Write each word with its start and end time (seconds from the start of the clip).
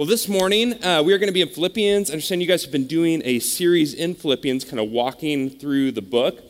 Well, 0.00 0.08
this 0.08 0.28
morning 0.30 0.82
uh, 0.82 1.02
we 1.02 1.12
are 1.12 1.18
going 1.18 1.28
to 1.28 1.34
be 1.34 1.42
in 1.42 1.50
Philippians. 1.50 2.08
I 2.08 2.14
understand 2.14 2.40
you 2.40 2.48
guys 2.48 2.62
have 2.62 2.72
been 2.72 2.86
doing 2.86 3.20
a 3.22 3.38
series 3.38 3.92
in 3.92 4.14
Philippians, 4.14 4.64
kind 4.64 4.80
of 4.80 4.88
walking 4.88 5.50
through 5.50 5.92
the 5.92 6.00
book. 6.00 6.40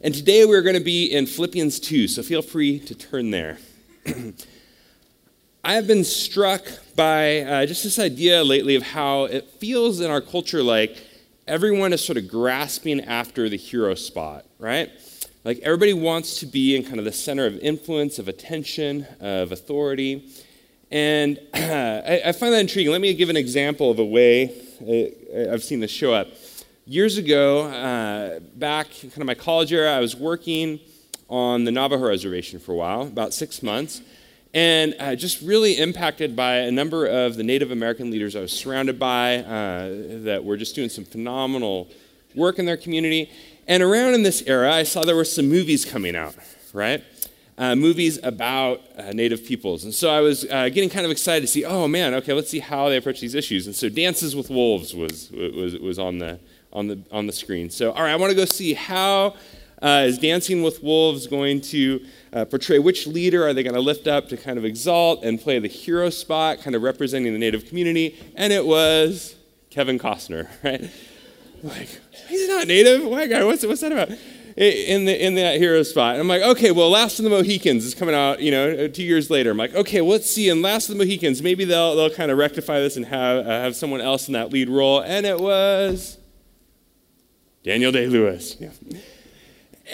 And 0.00 0.14
today 0.14 0.44
we're 0.44 0.62
going 0.62 0.76
to 0.76 0.84
be 0.84 1.06
in 1.06 1.26
Philippians 1.26 1.80
2, 1.80 2.06
so 2.06 2.22
feel 2.22 2.40
free 2.40 2.78
to 2.78 2.94
turn 2.94 3.32
there. 3.32 3.58
I 5.64 5.72
have 5.72 5.88
been 5.88 6.04
struck 6.04 6.62
by 6.94 7.40
uh, 7.40 7.66
just 7.66 7.82
this 7.82 7.98
idea 7.98 8.44
lately 8.44 8.76
of 8.76 8.84
how 8.84 9.24
it 9.24 9.44
feels 9.58 9.98
in 9.98 10.08
our 10.08 10.20
culture 10.20 10.62
like 10.62 10.96
everyone 11.48 11.92
is 11.92 12.04
sort 12.04 12.16
of 12.16 12.28
grasping 12.28 13.00
after 13.00 13.48
the 13.48 13.56
hero 13.56 13.96
spot, 13.96 14.44
right? 14.60 14.88
Like 15.42 15.58
everybody 15.64 15.94
wants 15.94 16.38
to 16.38 16.46
be 16.46 16.76
in 16.76 16.84
kind 16.84 17.00
of 17.00 17.04
the 17.04 17.12
center 17.12 17.44
of 17.44 17.58
influence, 17.58 18.20
of 18.20 18.28
attention, 18.28 19.04
of 19.18 19.50
authority. 19.50 20.30
And 20.90 21.38
I, 21.54 22.22
I, 22.26 22.32
find 22.32 22.52
that 22.52 22.60
intriguing. 22.60 22.90
Let 22.90 23.00
me 23.00 23.14
give 23.14 23.30
an 23.30 23.36
example 23.36 23.90
of 23.90 23.98
a 23.98 24.04
way 24.04 24.52
uh, 24.82 25.52
I've 25.52 25.62
seen 25.62 25.80
this 25.80 25.90
show 25.90 26.12
up. 26.12 26.28
Years 26.84 27.18
ago, 27.18 27.66
uh, 27.66 28.40
back 28.56 29.04
in 29.04 29.10
kind 29.10 29.22
of 29.22 29.26
my 29.26 29.34
college 29.34 29.72
era, 29.72 29.92
I 29.92 30.00
was 30.00 30.16
working 30.16 30.80
on 31.28 31.64
the 31.64 31.70
Navajo 31.70 32.08
reservation 32.08 32.58
for 32.58 32.72
a 32.72 32.74
while, 32.74 33.02
about 33.02 33.32
six 33.32 33.62
months, 33.62 34.02
and 34.52 34.96
uh, 34.98 35.14
just 35.14 35.40
really 35.42 35.78
impacted 35.78 36.34
by 36.34 36.56
a 36.56 36.72
number 36.72 37.06
of 37.06 37.36
the 37.36 37.44
Native 37.44 37.70
American 37.70 38.10
leaders 38.10 38.34
I 38.34 38.40
was 38.40 38.52
surrounded 38.52 38.98
by 38.98 39.36
uh, 39.38 39.88
that 40.24 40.42
were 40.44 40.56
just 40.56 40.74
doing 40.74 40.88
some 40.88 41.04
phenomenal 41.04 41.88
work 42.34 42.58
in 42.58 42.66
their 42.66 42.76
community. 42.76 43.30
And 43.68 43.84
around 43.84 44.14
in 44.14 44.24
this 44.24 44.42
era, 44.46 44.72
I 44.72 44.82
saw 44.82 45.04
there 45.04 45.14
were 45.14 45.24
some 45.24 45.48
movies 45.48 45.84
coming 45.84 46.16
out, 46.16 46.34
right? 46.72 47.04
Uh, 47.60 47.76
movies 47.76 48.18
about 48.22 48.80
uh, 48.96 49.12
Native 49.12 49.44
peoples. 49.44 49.84
And 49.84 49.92
so 49.92 50.08
I 50.08 50.22
was 50.22 50.46
uh, 50.46 50.70
getting 50.70 50.88
kind 50.88 51.04
of 51.04 51.12
excited 51.12 51.42
to 51.42 51.46
see, 51.46 51.62
oh 51.62 51.86
man, 51.86 52.14
okay, 52.14 52.32
let's 52.32 52.48
see 52.48 52.60
how 52.60 52.88
they 52.88 52.96
approach 52.96 53.20
these 53.20 53.34
issues. 53.34 53.66
And 53.66 53.76
so 53.76 53.90
Dances 53.90 54.34
with 54.34 54.48
Wolves 54.48 54.94
was, 54.94 55.30
was, 55.30 55.78
was 55.78 55.98
on, 55.98 56.16
the, 56.20 56.40
on, 56.72 56.86
the, 56.86 57.02
on 57.12 57.26
the 57.26 57.34
screen. 57.34 57.68
So, 57.68 57.92
all 57.92 58.02
right, 58.02 58.12
I 58.12 58.16
want 58.16 58.30
to 58.30 58.34
go 58.34 58.46
see 58.46 58.72
how 58.72 59.34
uh, 59.82 60.04
is 60.06 60.16
Dancing 60.16 60.62
with 60.62 60.82
Wolves 60.82 61.26
going 61.26 61.60
to 61.60 62.02
uh, 62.32 62.46
portray 62.46 62.78
which 62.78 63.06
leader 63.06 63.46
are 63.46 63.52
they 63.52 63.62
going 63.62 63.74
to 63.74 63.80
lift 63.82 64.06
up 64.06 64.30
to 64.30 64.38
kind 64.38 64.56
of 64.56 64.64
exalt 64.64 65.22
and 65.22 65.38
play 65.38 65.58
the 65.58 65.68
hero 65.68 66.08
spot, 66.08 66.62
kind 66.62 66.74
of 66.74 66.80
representing 66.80 67.30
the 67.34 67.38
Native 67.38 67.66
community? 67.66 68.18
And 68.36 68.54
it 68.54 68.64
was 68.64 69.36
Kevin 69.68 69.98
Costner, 69.98 70.48
right? 70.64 70.90
Like, 71.62 72.00
he's 72.26 72.48
not 72.48 72.68
native. 72.68 73.04
White 73.04 73.28
guy. 73.28 73.44
What's, 73.44 73.66
what's 73.66 73.82
that 73.82 73.92
about? 73.92 74.16
In 74.60 75.06
the 75.06 75.24
in 75.24 75.36
that 75.36 75.56
hero 75.56 75.82
spot, 75.82 76.16
and 76.16 76.20
I'm 76.20 76.28
like, 76.28 76.42
okay, 76.42 76.70
well, 76.70 76.90
Last 76.90 77.18
of 77.18 77.24
the 77.24 77.30
Mohicans 77.30 77.82
is 77.86 77.94
coming 77.94 78.14
out, 78.14 78.42
you 78.42 78.50
know, 78.50 78.88
two 78.88 79.02
years 79.02 79.30
later. 79.30 79.52
I'm 79.52 79.56
like, 79.56 79.74
okay, 79.74 80.02
well, 80.02 80.10
let's 80.10 80.30
see. 80.30 80.50
In 80.50 80.60
Last 80.60 80.90
of 80.90 80.98
the 80.98 81.02
Mohicans, 81.02 81.40
maybe 81.40 81.64
they'll 81.64 81.96
they'll 81.96 82.10
kind 82.10 82.30
of 82.30 82.36
rectify 82.36 82.78
this 82.78 82.98
and 82.98 83.06
have 83.06 83.46
uh, 83.46 83.48
have 83.48 83.74
someone 83.74 84.02
else 84.02 84.28
in 84.28 84.34
that 84.34 84.52
lead 84.52 84.68
role. 84.68 85.00
And 85.00 85.24
it 85.24 85.40
was 85.40 86.18
Daniel 87.64 87.90
Day 87.90 88.06
Lewis. 88.06 88.58
Yeah. 88.60 88.68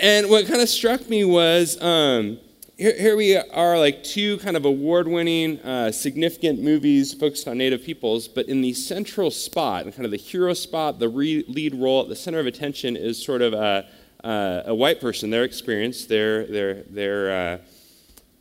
And 0.03 0.29
what 0.29 0.49
kind 0.49 0.61
of 0.61 0.69
struck 0.69 1.09
me 1.09 1.25
was 1.25 1.81
um, 1.81 2.41
here, 2.77 3.17
we 3.17 3.37
are, 3.37 3.79
like 3.79 4.03
two 4.03 4.37
kind 4.39 4.57
of 4.57 4.65
award 4.65 5.09
winning, 5.09 5.61
uh, 5.61 5.93
significant 5.93 6.61
movies 6.61 7.15
focused 7.15 7.49
on 7.49 7.57
Native 7.57 7.83
peoples, 7.83 8.29
but 8.29 8.47
in 8.47 8.61
the 8.61 8.75
central 8.75 9.31
spot, 9.31 9.85
and 9.85 9.95
kind 9.95 10.05
of 10.05 10.11
the 10.11 10.19
hero 10.19 10.53
spot, 10.53 10.99
the 10.99 11.09
re- 11.09 11.45
lead 11.49 11.75
role 11.75 12.03
at 12.03 12.09
the 12.09 12.17
center 12.17 12.39
of 12.39 12.47
attention 12.47 12.97
is 12.97 13.25
sort 13.25 13.41
of 13.41 13.55
a, 13.55 13.87
uh, 14.27 14.63
a 14.67 14.75
white 14.75 15.01
person, 15.01 15.31
their 15.31 15.45
experience, 15.45 16.07
their, 16.07 16.47
their, 16.47 16.83
their 16.83 17.31
uh, 17.31 17.59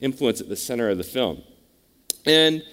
influence 0.02 0.42
at 0.42 0.50
the 0.50 0.56
center 0.56 0.90
of 0.90 0.98
the 0.98 1.04
film. 1.04 1.44
And 2.26 2.64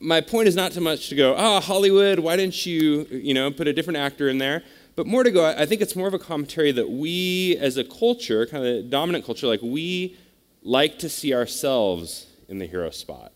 my 0.00 0.20
point 0.20 0.48
is 0.48 0.56
not 0.56 0.72
so 0.72 0.80
much 0.80 1.08
to 1.10 1.14
go, 1.14 1.34
oh, 1.38 1.60
Hollywood, 1.60 2.18
why 2.18 2.34
didn't 2.36 2.66
you, 2.66 3.06
you 3.10 3.34
know, 3.34 3.50
put 3.52 3.68
a 3.68 3.72
different 3.72 3.98
actor 3.98 4.28
in 4.28 4.38
there? 4.38 4.64
But 4.96 5.06
more 5.06 5.22
to 5.22 5.30
go, 5.30 5.46
I 5.46 5.64
think 5.64 5.80
it's 5.80 5.94
more 5.94 6.08
of 6.08 6.14
a 6.14 6.18
commentary 6.18 6.72
that 6.72 6.90
we 6.90 7.56
as 7.58 7.76
a 7.76 7.84
culture, 7.84 8.46
kind 8.46 8.66
of 8.66 8.74
the 8.74 8.82
dominant 8.82 9.24
culture, 9.24 9.46
like 9.46 9.62
we 9.62 10.16
like 10.62 10.98
to 10.98 11.08
see 11.08 11.32
ourselves 11.34 12.26
in 12.48 12.58
the 12.58 12.66
hero 12.66 12.90
spot. 12.90 13.32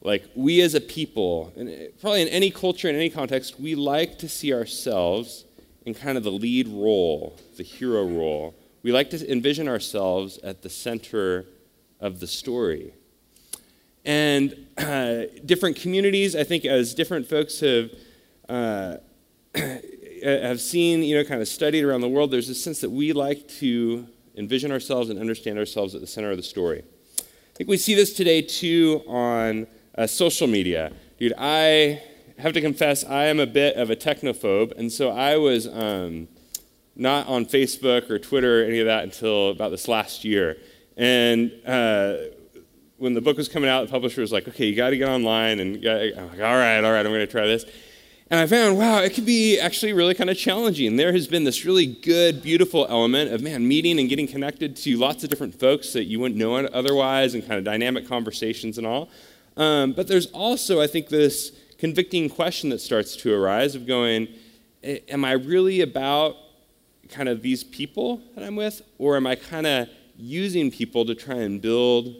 Like, 0.00 0.24
we 0.36 0.62
as 0.62 0.74
a 0.74 0.80
people, 0.80 1.52
and 1.56 1.68
probably 2.00 2.22
in 2.22 2.28
any 2.28 2.50
culture, 2.50 2.88
in 2.88 2.94
any 2.94 3.10
context, 3.10 3.58
we 3.60 3.74
like 3.74 4.18
to 4.18 4.28
see 4.28 4.54
ourselves 4.54 5.44
in 5.84 5.94
kind 5.94 6.18
of 6.18 6.24
the 6.24 6.32
lead 6.32 6.68
role, 6.68 7.38
the 7.56 7.62
hero 7.62 8.04
role. 8.04 8.54
We 8.82 8.92
like 8.92 9.10
to 9.10 9.30
envision 9.30 9.68
ourselves 9.68 10.38
at 10.38 10.62
the 10.62 10.70
center 10.70 11.46
of 12.00 12.20
the 12.20 12.26
story. 12.26 12.92
And 14.04 14.66
uh, 14.78 15.24
different 15.44 15.76
communities, 15.76 16.36
I 16.36 16.44
think, 16.44 16.64
as 16.64 16.94
different 16.94 17.28
folks 17.28 17.60
have. 17.60 17.90
Uh, 18.48 18.96
have 20.22 20.60
seen, 20.60 21.02
you 21.02 21.16
know, 21.16 21.24
kind 21.24 21.40
of 21.40 21.48
studied 21.48 21.84
around 21.84 22.00
the 22.00 22.08
world, 22.08 22.30
there's 22.30 22.48
a 22.48 22.54
sense 22.54 22.80
that 22.80 22.90
we 22.90 23.12
like 23.12 23.46
to 23.48 24.06
envision 24.36 24.70
ourselves 24.72 25.10
and 25.10 25.18
understand 25.18 25.58
ourselves 25.58 25.94
at 25.94 26.00
the 26.00 26.06
center 26.06 26.30
of 26.30 26.36
the 26.36 26.42
story. 26.42 26.82
I 27.18 27.54
think 27.54 27.68
we 27.68 27.76
see 27.76 27.94
this 27.94 28.12
today 28.12 28.42
too 28.42 29.02
on 29.06 29.66
uh, 29.96 30.06
social 30.06 30.46
media. 30.46 30.92
Dude, 31.18 31.34
I 31.36 32.02
have 32.38 32.52
to 32.52 32.60
confess, 32.60 33.04
I 33.04 33.26
am 33.26 33.40
a 33.40 33.46
bit 33.46 33.76
of 33.76 33.90
a 33.90 33.96
technophobe, 33.96 34.72
and 34.76 34.92
so 34.92 35.10
I 35.10 35.36
was 35.36 35.66
um, 35.66 36.28
not 36.94 37.26
on 37.26 37.46
Facebook 37.46 38.10
or 38.10 38.18
Twitter 38.18 38.62
or 38.62 38.64
any 38.64 38.80
of 38.80 38.86
that 38.86 39.04
until 39.04 39.50
about 39.50 39.70
this 39.70 39.88
last 39.88 40.24
year. 40.24 40.56
And 40.96 41.52
uh, 41.66 42.16
when 42.96 43.14
the 43.14 43.20
book 43.20 43.36
was 43.36 43.48
coming 43.48 43.70
out, 43.70 43.86
the 43.86 43.90
publisher 43.90 44.20
was 44.20 44.32
like, 44.32 44.48
okay, 44.48 44.66
you 44.66 44.76
got 44.76 44.90
to 44.90 44.96
get 44.96 45.08
online. 45.08 45.60
And 45.60 45.76
I'm 45.84 46.28
like, 46.28 46.40
all 46.40 46.56
right, 46.56 46.82
all 46.82 46.92
right, 46.92 47.06
I'm 47.06 47.12
going 47.12 47.20
to 47.20 47.26
try 47.26 47.46
this. 47.46 47.64
And 48.30 48.38
I 48.40 48.46
found, 48.46 48.76
wow, 48.76 48.98
it 48.98 49.14
could 49.14 49.24
be 49.24 49.58
actually 49.58 49.94
really 49.94 50.14
kind 50.14 50.28
of 50.28 50.36
challenging. 50.36 50.96
There 50.96 51.12
has 51.12 51.26
been 51.26 51.44
this 51.44 51.64
really 51.64 51.86
good, 51.86 52.42
beautiful 52.42 52.86
element 52.90 53.32
of, 53.32 53.40
man, 53.40 53.66
meeting 53.66 53.98
and 53.98 54.08
getting 54.08 54.26
connected 54.26 54.76
to 54.76 54.96
lots 54.98 55.24
of 55.24 55.30
different 55.30 55.58
folks 55.58 55.92
that 55.94 56.04
you 56.04 56.20
wouldn't 56.20 56.38
know 56.38 56.56
otherwise 56.56 57.32
and 57.34 57.46
kind 57.46 57.58
of 57.58 57.64
dynamic 57.64 58.06
conversations 58.06 58.76
and 58.76 58.86
all. 58.86 59.08
Um, 59.56 59.92
but 59.92 60.08
there's 60.08 60.26
also, 60.26 60.80
I 60.80 60.86
think, 60.86 61.08
this 61.08 61.52
convicting 61.78 62.28
question 62.28 62.70
that 62.70 62.80
starts 62.80 63.16
to 63.16 63.32
arise 63.32 63.74
of 63.74 63.86
going, 63.86 64.28
am 64.82 65.24
I 65.24 65.32
really 65.32 65.80
about 65.80 66.36
kind 67.08 67.28
of 67.28 67.40
these 67.42 67.64
people 67.64 68.20
that 68.34 68.44
I'm 68.44 68.56
with? 68.56 68.82
Or 68.98 69.16
am 69.16 69.26
I 69.26 69.36
kind 69.36 69.66
of 69.66 69.88
using 70.16 70.70
people 70.70 71.04
to 71.06 71.14
try 71.14 71.36
and 71.36 71.62
build 71.62 72.14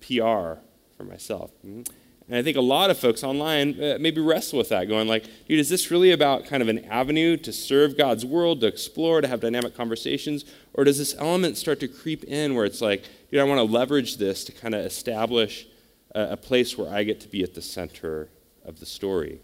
PR 0.00 0.58
for 0.96 1.04
myself? 1.04 1.52
Mm-hmm. 1.64 1.82
And 2.28 2.36
I 2.36 2.42
think 2.42 2.56
a 2.56 2.62
lot 2.62 2.90
of 2.90 2.98
folks 2.98 3.22
online 3.22 3.80
uh, 3.80 3.98
maybe 4.00 4.20
wrestle 4.20 4.58
with 4.58 4.70
that, 4.70 4.88
going 4.88 5.06
like, 5.06 5.26
dude, 5.46 5.60
is 5.60 5.68
this 5.68 5.92
really 5.92 6.10
about 6.10 6.44
kind 6.44 6.60
of 6.60 6.68
an 6.68 6.84
avenue 6.86 7.36
to 7.36 7.52
serve 7.52 7.96
God's 7.96 8.24
world, 8.24 8.62
to 8.62 8.66
explore, 8.66 9.20
to 9.20 9.28
have 9.28 9.40
dynamic 9.40 9.76
conversations? 9.76 10.44
Or 10.74 10.82
does 10.82 10.98
this 10.98 11.14
element 11.18 11.56
start 11.56 11.78
to 11.80 11.88
creep 11.88 12.24
in 12.24 12.56
where 12.56 12.64
it's 12.64 12.80
like, 12.80 13.04
dude, 13.30 13.40
I 13.40 13.44
want 13.44 13.58
to 13.58 13.72
leverage 13.72 14.16
this 14.16 14.42
to 14.44 14.52
kind 14.52 14.74
of 14.74 14.84
establish 14.84 15.68
a, 16.16 16.32
a 16.32 16.36
place 16.36 16.76
where 16.76 16.92
I 16.92 17.04
get 17.04 17.20
to 17.20 17.28
be 17.28 17.44
at 17.44 17.54
the 17.54 17.62
center 17.62 18.28
of 18.66 18.80
the 18.80 18.86
story, 18.86 19.40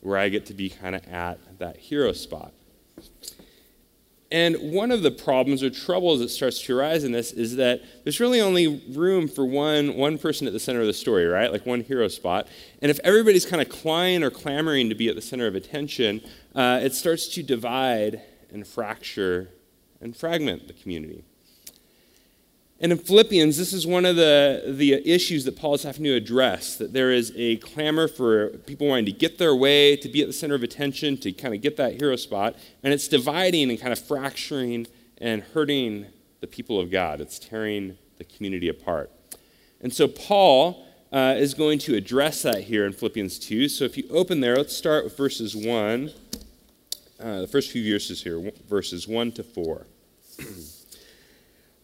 where 0.00 0.16
I 0.16 0.28
get 0.28 0.46
to 0.46 0.54
be 0.54 0.70
kind 0.70 0.94
of 0.94 1.06
at 1.08 1.58
that 1.58 1.76
hero 1.76 2.12
spot? 2.12 2.52
And 4.30 4.72
one 4.72 4.90
of 4.90 5.02
the 5.02 5.10
problems 5.10 5.62
or 5.62 5.70
troubles 5.70 6.20
that 6.20 6.28
starts 6.28 6.60
to 6.62 6.76
arise 6.76 7.02
in 7.02 7.12
this 7.12 7.32
is 7.32 7.56
that 7.56 7.80
there's 8.04 8.20
really 8.20 8.42
only 8.42 8.82
room 8.90 9.26
for 9.26 9.46
one, 9.46 9.96
one 9.96 10.18
person 10.18 10.46
at 10.46 10.52
the 10.52 10.60
center 10.60 10.82
of 10.82 10.86
the 10.86 10.92
story, 10.92 11.24
right? 11.24 11.50
Like 11.50 11.64
one 11.64 11.80
hero 11.80 12.08
spot. 12.08 12.46
And 12.82 12.90
if 12.90 13.00
everybody's 13.04 13.46
kind 13.46 13.62
of 13.62 13.70
clawing 13.70 14.22
or 14.22 14.30
clamoring 14.30 14.90
to 14.90 14.94
be 14.94 15.08
at 15.08 15.14
the 15.14 15.22
center 15.22 15.46
of 15.46 15.54
attention, 15.54 16.20
uh, 16.54 16.80
it 16.82 16.94
starts 16.94 17.28
to 17.28 17.42
divide 17.42 18.20
and 18.50 18.66
fracture 18.66 19.48
and 20.00 20.14
fragment 20.14 20.66
the 20.66 20.74
community. 20.74 21.24
And 22.80 22.92
in 22.92 22.98
Philippians, 22.98 23.56
this 23.56 23.72
is 23.72 23.86
one 23.86 24.04
of 24.04 24.14
the, 24.14 24.62
the 24.66 24.94
issues 25.04 25.44
that 25.46 25.56
Paul 25.56 25.74
is 25.74 25.82
having 25.82 26.04
to 26.04 26.14
address 26.14 26.76
that 26.76 26.92
there 26.92 27.10
is 27.10 27.32
a 27.34 27.56
clamor 27.56 28.06
for 28.06 28.50
people 28.50 28.86
wanting 28.86 29.06
to 29.06 29.12
get 29.12 29.36
their 29.38 29.54
way, 29.54 29.96
to 29.96 30.08
be 30.08 30.20
at 30.22 30.28
the 30.28 30.32
center 30.32 30.54
of 30.54 30.62
attention, 30.62 31.16
to 31.18 31.32
kind 31.32 31.54
of 31.54 31.60
get 31.60 31.76
that 31.76 32.00
hero 32.00 32.14
spot. 32.14 32.54
And 32.84 32.94
it's 32.94 33.08
dividing 33.08 33.68
and 33.70 33.80
kind 33.80 33.92
of 33.92 33.98
fracturing 33.98 34.86
and 35.20 35.42
hurting 35.42 36.06
the 36.40 36.46
people 36.46 36.78
of 36.78 36.90
God, 36.90 37.20
it's 37.20 37.38
tearing 37.38 37.98
the 38.18 38.24
community 38.24 38.68
apart. 38.68 39.10
And 39.80 39.92
so 39.92 40.06
Paul 40.06 40.86
uh, 41.12 41.34
is 41.36 41.54
going 41.54 41.80
to 41.80 41.96
address 41.96 42.42
that 42.42 42.62
here 42.62 42.86
in 42.86 42.92
Philippians 42.92 43.40
2. 43.40 43.68
So 43.68 43.84
if 43.84 43.96
you 43.96 44.04
open 44.10 44.40
there, 44.40 44.56
let's 44.56 44.76
start 44.76 45.02
with 45.02 45.16
verses 45.16 45.56
1, 45.56 46.10
uh, 47.18 47.40
the 47.40 47.48
first 47.48 47.72
few 47.72 47.92
verses 47.92 48.22
here, 48.22 48.52
verses 48.68 49.08
1 49.08 49.32
to 49.32 49.42
4. 49.42 49.86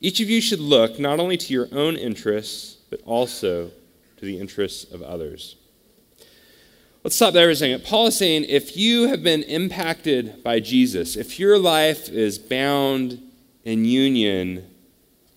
Each 0.00 0.20
of 0.20 0.30
you 0.30 0.40
should 0.40 0.60
look 0.60 0.98
not 0.98 1.20
only 1.20 1.36
to 1.36 1.52
your 1.52 1.68
own 1.72 1.96
interests, 1.96 2.78
but 2.88 3.00
also 3.04 3.70
to 4.16 4.24
the 4.24 4.38
interests 4.38 4.90
of 4.92 5.02
others. 5.02 5.56
Let's 7.02 7.16
stop 7.16 7.32
there 7.32 7.46
for 7.46 7.52
a 7.52 7.56
second. 7.56 7.84
Paul 7.84 8.08
is 8.08 8.16
saying 8.16 8.44
if 8.48 8.76
you 8.76 9.08
have 9.08 9.22
been 9.22 9.42
impacted 9.42 10.42
by 10.42 10.60
Jesus, 10.60 11.16
if 11.16 11.38
your 11.38 11.58
life 11.58 12.08
is 12.10 12.38
bound 12.38 13.22
in 13.64 13.84
union 13.84 14.66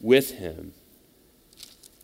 with 0.01 0.31
him, 0.31 0.73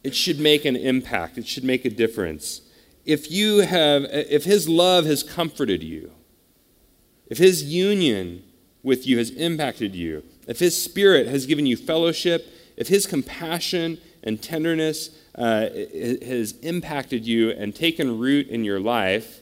it 0.03 0.15
should 0.15 0.39
make 0.39 0.63
an 0.63 0.77
impact. 0.77 1.37
It 1.37 1.47
should 1.47 1.65
make 1.65 1.83
a 1.83 1.89
difference. 1.89 2.61
If 3.05 3.31
you 3.31 3.59
have 3.59 4.05
if 4.05 4.45
his 4.45 4.69
love 4.69 5.05
has 5.05 5.23
comforted 5.23 5.83
you, 5.83 6.11
if 7.27 7.37
his 7.37 7.63
union 7.63 8.43
with 8.81 9.05
you 9.05 9.17
has 9.17 9.29
impacted 9.31 9.93
you, 9.93 10.23
if 10.49 10.57
his 10.57 10.81
spirit 10.81 11.27
has 11.27 11.45
given 11.45 11.67
you 11.67 11.77
fellowship, 11.77 12.51
if 12.75 12.87
his 12.87 13.05
compassion 13.05 13.99
and 14.23 14.41
tenderness 14.41 15.11
uh, 15.35 15.69
has 15.69 16.53
impacted 16.63 17.25
you 17.25 17.51
and 17.51 17.75
taken 17.75 18.17
root 18.17 18.47
in 18.47 18.63
your 18.63 18.79
life, 18.79 19.41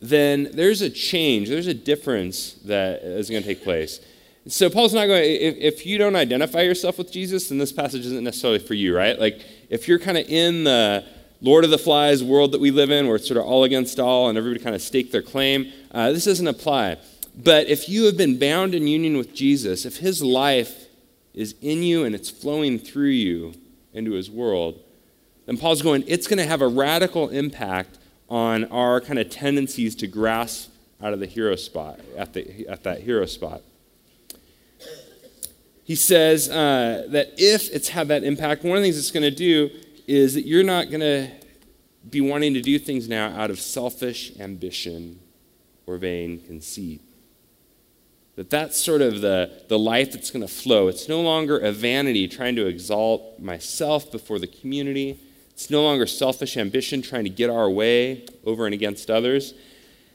then 0.00 0.50
there's 0.52 0.82
a 0.82 0.88
change, 0.88 1.48
there's 1.48 1.66
a 1.66 1.74
difference 1.74 2.52
that 2.64 3.02
is 3.02 3.28
going 3.28 3.42
to 3.42 3.48
take 3.48 3.64
place. 3.64 3.98
So 4.46 4.70
Paul's 4.70 4.94
not 4.94 5.06
going. 5.06 5.24
If, 5.24 5.56
if 5.56 5.86
you 5.86 5.98
don't 5.98 6.14
identify 6.14 6.60
yourself 6.60 6.96
with 6.96 7.10
Jesus, 7.10 7.48
then 7.48 7.58
this 7.58 7.72
passage 7.72 8.06
isn't 8.06 8.22
necessarily 8.22 8.60
for 8.60 8.74
you, 8.74 8.96
right? 8.96 9.18
Like 9.18 9.44
if 9.68 9.88
you're 9.88 9.98
kind 9.98 10.16
of 10.16 10.28
in 10.28 10.62
the 10.62 11.04
Lord 11.40 11.64
of 11.64 11.70
the 11.70 11.78
Flies 11.78 12.22
world 12.22 12.52
that 12.52 12.60
we 12.60 12.70
live 12.70 12.92
in, 12.92 13.08
where 13.08 13.16
it's 13.16 13.26
sort 13.26 13.38
of 13.38 13.44
all 13.44 13.64
against 13.64 13.98
all, 13.98 14.28
and 14.28 14.38
everybody 14.38 14.62
kind 14.62 14.76
of 14.76 14.80
stake 14.80 15.10
their 15.10 15.22
claim, 15.22 15.72
uh, 15.90 16.12
this 16.12 16.24
doesn't 16.24 16.46
apply. 16.46 16.98
But 17.42 17.68
if 17.68 17.88
you 17.88 18.04
have 18.04 18.16
been 18.16 18.38
bound 18.38 18.74
in 18.74 18.86
union 18.86 19.16
with 19.16 19.34
Jesus, 19.34 19.86
if 19.86 19.98
His 19.98 20.22
life 20.22 20.86
is 21.34 21.54
in 21.60 21.82
you 21.82 22.04
and 22.04 22.14
it's 22.14 22.28
flowing 22.28 22.78
through 22.78 23.10
you 23.10 23.54
into 23.92 24.12
His 24.12 24.30
world, 24.30 24.80
then 25.46 25.56
Paul's 25.56 25.82
going. 25.82 26.04
It's 26.06 26.26
going 26.26 26.38
to 26.38 26.46
have 26.46 26.60
a 26.60 26.68
radical 26.68 27.28
impact 27.28 27.98
on 28.28 28.64
our 28.66 29.00
kind 29.00 29.18
of 29.18 29.30
tendencies 29.30 29.94
to 29.96 30.06
grasp 30.06 30.70
out 31.00 31.12
of 31.12 31.20
the 31.20 31.26
hero 31.26 31.54
spot 31.56 32.00
at, 32.16 32.34
the, 32.34 32.66
at 32.66 32.82
that 32.82 33.00
hero 33.00 33.24
spot 33.24 33.62
he 35.88 35.94
says 35.94 36.50
uh, 36.50 37.06
that 37.08 37.32
if 37.38 37.74
it's 37.74 37.88
had 37.88 38.08
that 38.08 38.22
impact, 38.22 38.62
one 38.62 38.76
of 38.76 38.82
the 38.82 38.86
things 38.86 38.98
it's 38.98 39.10
going 39.10 39.22
to 39.22 39.30
do 39.30 39.70
is 40.06 40.34
that 40.34 40.46
you're 40.46 40.62
not 40.62 40.90
going 40.90 41.00
to 41.00 41.30
be 42.10 42.20
wanting 42.20 42.52
to 42.52 42.60
do 42.60 42.78
things 42.78 43.08
now 43.08 43.30
out 43.30 43.50
of 43.50 43.58
selfish 43.58 44.38
ambition 44.38 45.18
or 45.86 45.96
vain 45.96 46.42
conceit. 46.46 47.00
That 48.38 48.50
that's 48.50 48.80
sort 48.80 49.02
of 49.02 49.20
the, 49.20 49.50
the 49.66 49.76
life 49.76 50.12
that's 50.12 50.30
going 50.30 50.46
to 50.46 50.52
flow. 50.52 50.86
It's 50.86 51.08
no 51.08 51.20
longer 51.20 51.58
a 51.58 51.72
vanity 51.72 52.28
trying 52.28 52.54
to 52.54 52.66
exalt 52.66 53.40
myself 53.40 54.12
before 54.12 54.38
the 54.38 54.46
community. 54.46 55.18
It's 55.50 55.70
no 55.70 55.82
longer 55.82 56.06
selfish 56.06 56.56
ambition 56.56 57.02
trying 57.02 57.24
to 57.24 57.30
get 57.30 57.50
our 57.50 57.68
way 57.68 58.26
over 58.44 58.64
and 58.64 58.72
against 58.72 59.10
others. 59.10 59.54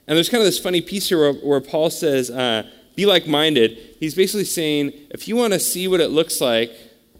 And 0.07 0.15
there's 0.15 0.29
kind 0.29 0.39
of 0.39 0.45
this 0.45 0.57
funny 0.57 0.79
piece 0.79 1.09
here 1.09 1.19
where, 1.19 1.33
where 1.33 1.59
Paul 1.59 1.89
says, 1.89 2.29
uh, 2.29 2.63
be 2.95 3.05
like 3.05 3.27
minded, 3.27 3.77
he's 3.99 4.15
basically 4.15 4.45
saying 4.45 4.93
if 5.09 5.27
you 5.27 5.35
want 5.35 5.51
to 5.51 5.59
see 5.59 5.89
what 5.89 5.99
it 5.99 6.07
looks 6.07 6.39
like 6.39 6.71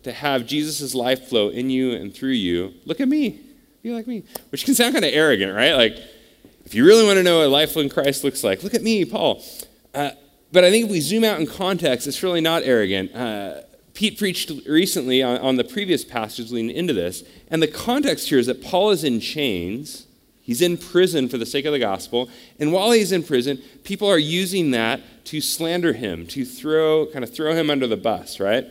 to 0.04 0.14
have 0.14 0.48
Jesus' 0.48 0.96
life 0.96 1.28
flow 1.28 1.50
in 1.50 1.70
you 1.70 1.92
and 1.92 2.16
through 2.16 2.30
you, 2.30 2.76
look 2.86 3.02
at 3.02 3.10
me. 3.10 3.42
Be 3.82 3.92
like 3.92 4.08
me. 4.08 4.24
Which 4.52 4.64
can 4.64 4.74
sound 4.74 4.94
kind 4.94 5.04
of 5.04 5.12
arrogant, 5.14 5.54
right? 5.54 5.74
Like, 5.74 5.98
if 6.64 6.74
you 6.74 6.86
really 6.86 7.06
want 7.06 7.18
to 7.18 7.24
know 7.24 7.40
what 7.40 7.50
life 7.50 7.76
in 7.76 7.90
Christ 7.90 8.24
looks 8.24 8.42
like, 8.42 8.64
look 8.64 8.74
at 8.74 8.84
me, 8.84 9.04
Paul. 9.04 9.44
Uh, 9.94 10.12
but 10.54 10.64
I 10.64 10.70
think 10.70 10.86
if 10.86 10.92
we 10.92 11.02
zoom 11.02 11.24
out 11.24 11.40
in 11.40 11.48
context, 11.48 12.08
it's 12.08 12.22
really 12.22 12.40
not 12.40 12.62
arrogant. 12.64 13.14
Uh, 13.14 13.62
Pete 13.96 14.18
preached 14.18 14.52
recently 14.68 15.22
on, 15.22 15.40
on 15.40 15.56
the 15.56 15.64
previous 15.64 16.06
passage 16.06 16.52
leading 16.52 16.76
into 16.76 16.94
this, 16.94 17.24
and 17.50 17.62
the 17.62 17.68
context 17.68 18.30
here 18.30 18.38
is 18.38 18.46
that 18.46 18.64
Paul 18.64 18.92
is 18.92 19.04
in 19.04 19.20
chains. 19.20 20.06
He's 20.42 20.62
in 20.62 20.78
prison 20.78 21.28
for 21.28 21.38
the 21.38 21.46
sake 21.46 21.66
of 21.66 21.72
the 21.72 21.80
gospel. 21.80 22.30
And 22.60 22.72
while 22.74 22.92
he's 22.92 23.12
in 23.14 23.24
prison, 23.24 23.62
people 23.84 24.10
are 24.10 24.18
using 24.18 24.72
that 24.72 25.02
to 25.26 25.40
slander 25.40 25.94
him, 25.94 26.28
to 26.28 26.44
throw, 26.44 27.06
kind 27.08 27.24
of 27.24 27.34
throw 27.34 27.56
him 27.56 27.70
under 27.70 27.88
the 27.88 27.98
bus, 27.98 28.42
right? 28.42 28.68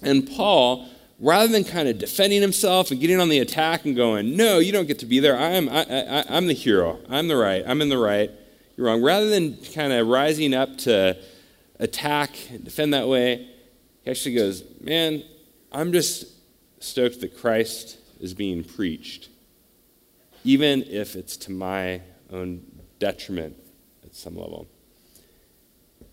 And 0.00 0.30
Paul, 0.30 0.88
rather 1.18 1.48
than 1.48 1.64
kind 1.64 1.88
of 1.88 1.98
defending 1.98 2.40
himself 2.40 2.90
and 2.90 3.00
getting 3.00 3.20
on 3.20 3.28
the 3.28 3.40
attack 3.40 3.84
and 3.84 3.96
going, 3.96 4.36
no, 4.36 4.60
you 4.60 4.70
don't 4.70 4.86
get 4.86 5.00
to 5.00 5.06
be 5.06 5.18
there. 5.18 5.36
I'm, 5.36 5.68
I, 5.68 5.82
I, 5.82 6.24
I'm 6.28 6.46
the 6.46 6.54
hero. 6.54 7.00
I'm 7.08 7.26
the 7.26 7.36
right. 7.36 7.64
I'm 7.66 7.82
in 7.82 7.88
the 7.88 7.98
right. 7.98 8.30
Wrong. 8.76 9.02
Rather 9.02 9.30
than 9.30 9.56
kind 9.74 9.92
of 9.92 10.06
rising 10.06 10.54
up 10.54 10.76
to 10.78 11.16
attack 11.78 12.36
and 12.50 12.64
defend 12.64 12.92
that 12.94 13.08
way, 13.08 13.48
he 14.02 14.10
actually 14.10 14.34
goes, 14.34 14.64
man, 14.80 15.22
I'm 15.72 15.92
just 15.92 16.26
stoked 16.80 17.20
that 17.22 17.38
Christ 17.38 17.98
is 18.20 18.34
being 18.34 18.62
preached 18.64 19.28
even 20.46 20.84
if 20.84 21.16
it's 21.16 21.36
to 21.36 21.50
my 21.50 22.00
own 22.30 22.62
detriment 23.00 23.56
at 24.04 24.14
some 24.14 24.36
level. 24.36 24.68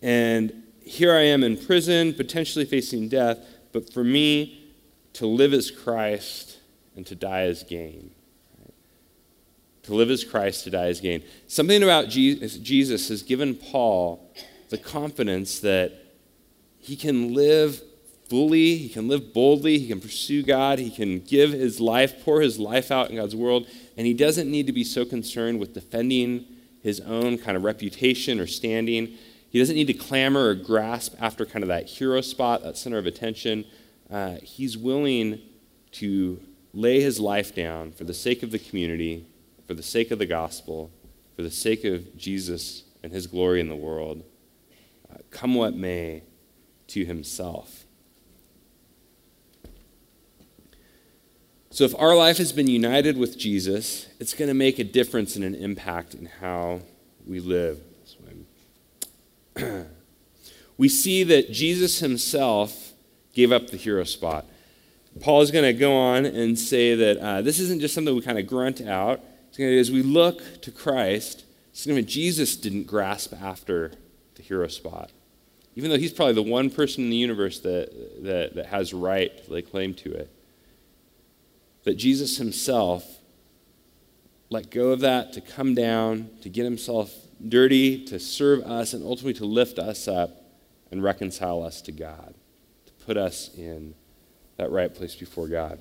And 0.02 0.64
here 0.82 1.14
I 1.14 1.22
am 1.22 1.44
in 1.44 1.56
prison, 1.56 2.16
potentially 2.16 2.66
facing 2.66 3.10
death, 3.10 3.38
but 3.72 3.94
for 3.94 4.04
me, 4.04 4.60
to 5.14 5.28
live 5.28 5.54
as 5.54 5.70
Christ 5.70 6.58
and 6.96 7.06
to 7.06 7.14
die 7.14 7.44
as 7.44 7.62
gain. 7.62 8.10
To 9.84 9.94
live 9.94 10.10
as 10.10 10.24
Christ, 10.24 10.64
to 10.64 10.70
die 10.70 10.88
as 10.88 11.02
gain. 11.02 11.24
Something 11.48 11.84
about 11.84 12.08
Jesus 12.08 13.10
has 13.10 13.22
given 13.22 13.54
Paul 13.56 14.34
the 14.70 14.78
confidence 14.78 15.60
that 15.60 15.92
he 16.80 16.96
can 16.96 17.34
live 17.34 17.82
fully, 18.30 18.78
he 18.78 18.90
can 18.90 19.08
live 19.08 19.34
boldly, 19.34 19.78
he 19.78 19.88
can 19.88 20.02
pursue 20.02 20.42
God, 20.42 20.80
he 20.80 20.90
can 20.90 21.20
give 21.20 21.52
his 21.52 21.80
life, 21.80 22.24
pour 22.24 22.42
his 22.42 22.58
life 22.58 22.90
out 22.90 23.10
in 23.10 23.18
God's 23.18 23.36
world, 23.36 23.68
and 23.96 24.08
he 24.08 24.14
doesn't 24.14 24.50
need 24.50 24.66
to 24.66 24.74
be 24.74 24.84
so 24.84 25.06
concerned 25.06 25.60
with 25.60 25.74
defending 25.74 26.46
his 26.82 27.00
own 27.02 27.38
kind 27.38 27.56
of 27.56 27.64
reputation 27.64 28.40
or 28.40 28.48
standing. 28.48 29.16
He 29.50 29.60
doesn't 29.60 29.76
need 29.76 29.88
to 29.88 29.94
clamor 29.94 30.48
or 30.48 30.56
grasp 30.56 31.14
after 31.20 31.46
kind 31.46 31.62
of 31.62 31.68
that 31.68 31.86
hero 31.86 32.22
spot, 32.22 32.64
that 32.64 32.78
center 32.78 32.98
of 32.98 33.06
attention. 33.06 33.66
Uh, 34.10 34.38
he's 34.42 34.78
willing 34.78 35.40
to 35.92 36.42
lay 36.74 37.00
his 37.00 37.20
life 37.20 37.54
down 37.54 37.92
for 37.92 38.04
the 38.04 38.14
sake 38.14 38.42
of 38.42 38.50
the 38.50 38.58
community, 38.58 39.28
for 39.68 39.74
the 39.74 39.84
sake 39.84 40.12
of 40.12 40.20
the 40.20 40.26
gospel, 40.26 40.92
for 41.36 41.42
the 41.42 41.52
sake 41.52 41.84
of 41.84 42.18
Jesus 42.18 42.84
and 43.02 43.12
his 43.12 43.28
glory 43.28 43.60
in 43.60 43.70
the 43.70 43.76
world, 43.76 44.24
uh, 45.12 45.18
come 45.32 45.56
what 45.56 45.76
may, 45.76 46.24
to 46.88 47.06
himself. 47.06 47.86
So, 51.70 51.86
if 51.86 51.96
our 51.98 52.16
life 52.16 52.38
has 52.38 52.52
been 52.52 52.68
united 52.68 53.18
with 53.18 53.38
Jesus, 53.38 54.08
it's 54.20 54.36
going 54.36 54.48
to 54.48 54.54
make 54.54 54.78
a 54.78 54.84
difference 54.84 55.36
and 55.36 55.44
an 55.44 55.56
impact 55.56 56.14
in 56.14 56.28
how 56.28 56.82
we 57.26 57.40
live. 57.40 57.80
we 60.78 60.90
see 60.90 61.24
that 61.24 61.52
Jesus 61.52 62.00
himself 62.00 62.94
gave 63.34 63.52
up 63.52 63.70
the 63.70 63.78
hero 63.78 64.04
spot. 64.04 64.46
Paul 65.20 65.42
is 65.42 65.52
going 65.52 65.66
to 65.66 65.74
go 65.74 65.96
on 65.96 66.26
and 66.26 66.58
say 66.58 66.96
that 66.96 67.18
uh, 67.18 67.42
this 67.42 67.60
isn't 67.60 67.80
just 67.80 67.94
something 67.94 68.14
we 68.16 68.22
kind 68.22 68.40
of 68.40 68.48
grunt 68.48 68.82
out. 68.82 69.22
Gonna, 69.58 69.72
as 69.72 69.92
we 69.92 70.02
look 70.02 70.62
to 70.62 70.72
Christ, 70.72 71.46
Jesus 71.74 72.56
didn't 72.56 72.88
grasp 72.88 73.34
after 73.34 73.92
the 74.36 74.44
hero 74.44 74.68
spot. 74.68 75.12
Even 75.76 75.90
though 75.90 75.98
he's 75.98 76.14
probably 76.14 76.34
the 76.34 76.44
one 76.44 76.70
person 76.70 77.04
in 77.04 77.10
the 77.10 77.18
universe 77.18 77.60
that, 77.60 78.24
that, 78.24 78.56
that 78.56 78.68
has 78.68 78.94
right 78.94 79.44
to 79.46 79.54
lay 79.54 79.62
claim 79.62 79.94
to 79.96 80.12
it 80.14 80.30
that 81.84 81.96
Jesus 81.96 82.38
himself 82.38 83.20
let 84.50 84.70
go 84.70 84.92
of 84.92 85.00
that 85.02 85.34
to 85.34 85.42
come 85.42 85.74
down, 85.74 86.30
to 86.42 86.50
get 86.50 86.64
himself 86.64 87.14
dirty, 87.48 88.06
to 88.06 88.20
serve 88.20 88.62
us, 88.62 88.94
and 88.94 89.04
ultimately 89.04 89.34
to 89.34 89.46
lift 89.46 89.80
us 89.80 90.08
up 90.08 90.44
and 90.92 91.04
reconcile 91.04 91.64
us 91.64 91.82
to 91.82 91.92
God, 91.92 92.36
to 92.86 93.06
put 93.06 93.18
us 93.18 93.50
in 93.58 93.96
that 94.58 94.72
right 94.72 94.94
place 94.94 95.16
before 95.16 95.48
God. 95.48 95.80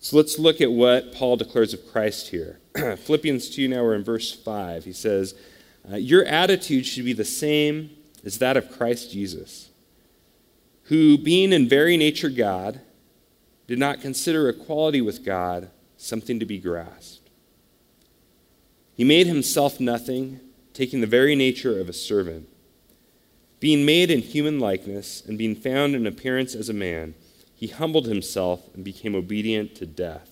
So 0.00 0.16
let's 0.16 0.38
look 0.38 0.60
at 0.60 0.72
what 0.72 1.14
Paul 1.14 1.36
declares 1.36 1.72
of 1.72 1.90
Christ 1.92 2.30
here. 2.30 2.58
Philippians 2.96 3.50
2, 3.50 3.68
now 3.68 3.82
we're 3.82 3.94
in 3.94 4.04
verse 4.04 4.32
5. 4.32 4.84
He 4.84 4.92
says, 4.92 5.34
uh, 5.90 5.96
Your 5.96 6.24
attitude 6.24 6.86
should 6.86 7.04
be 7.04 7.12
the 7.12 7.24
same 7.24 7.90
as 8.24 8.38
that 8.38 8.56
of 8.56 8.70
Christ 8.70 9.10
Jesus, 9.10 9.70
who, 10.84 11.18
being 11.18 11.52
in 11.52 11.68
very 11.68 11.96
nature 11.96 12.30
God, 12.30 12.80
did 13.66 13.78
not 13.78 14.00
consider 14.00 14.48
equality 14.48 15.00
with 15.00 15.24
God 15.24 15.70
something 15.96 16.38
to 16.38 16.46
be 16.46 16.58
grasped. 16.58 17.30
He 18.94 19.04
made 19.04 19.26
himself 19.26 19.80
nothing, 19.80 20.40
taking 20.74 21.00
the 21.00 21.06
very 21.06 21.34
nature 21.34 21.80
of 21.80 21.88
a 21.88 21.92
servant. 21.92 22.48
Being 23.60 23.84
made 23.84 24.10
in 24.10 24.20
human 24.20 24.58
likeness 24.58 25.22
and 25.26 25.38
being 25.38 25.54
found 25.54 25.94
in 25.94 26.06
appearance 26.06 26.54
as 26.54 26.68
a 26.68 26.74
man, 26.74 27.14
he 27.54 27.68
humbled 27.68 28.06
himself 28.06 28.68
and 28.74 28.84
became 28.84 29.14
obedient 29.14 29.76
to 29.76 29.86
death, 29.86 30.31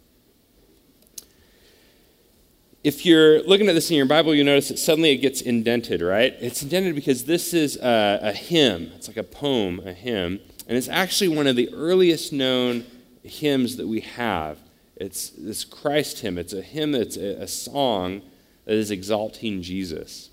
If 2.83 3.05
you're 3.05 3.43
looking 3.43 3.69
at 3.69 3.73
this 3.73 3.91
in 3.91 3.97
your 3.97 4.07
Bible, 4.07 4.33
you'll 4.33 4.47
notice 4.47 4.69
that 4.69 4.79
suddenly 4.79 5.11
it 5.11 5.17
gets 5.17 5.41
indented, 5.41 6.01
right? 6.01 6.35
It's 6.39 6.63
indented 6.63 6.95
because 6.95 7.25
this 7.25 7.53
is 7.53 7.77
a, 7.77 8.19
a 8.23 8.31
hymn. 8.31 8.91
It's 8.95 9.07
like 9.07 9.17
a 9.17 9.23
poem, 9.23 9.79
a 9.85 9.93
hymn. 9.93 10.39
And 10.67 10.75
it's 10.75 10.89
actually 10.89 11.27
one 11.27 11.45
of 11.45 11.55
the 11.55 11.71
earliest 11.73 12.33
known 12.33 12.83
hymns 13.21 13.77
that 13.77 13.87
we 13.87 13.99
have. 13.99 14.57
It's 14.95 15.29
this 15.29 15.63
Christ 15.63 16.21
hymn. 16.21 16.39
It's 16.39 16.53
a 16.53 16.63
hymn 16.63 16.91
that's 16.93 17.17
a, 17.17 17.43
a 17.43 17.47
song 17.47 18.23
that 18.65 18.73
is 18.73 18.89
exalting 18.89 19.61
Jesus. 19.61 20.31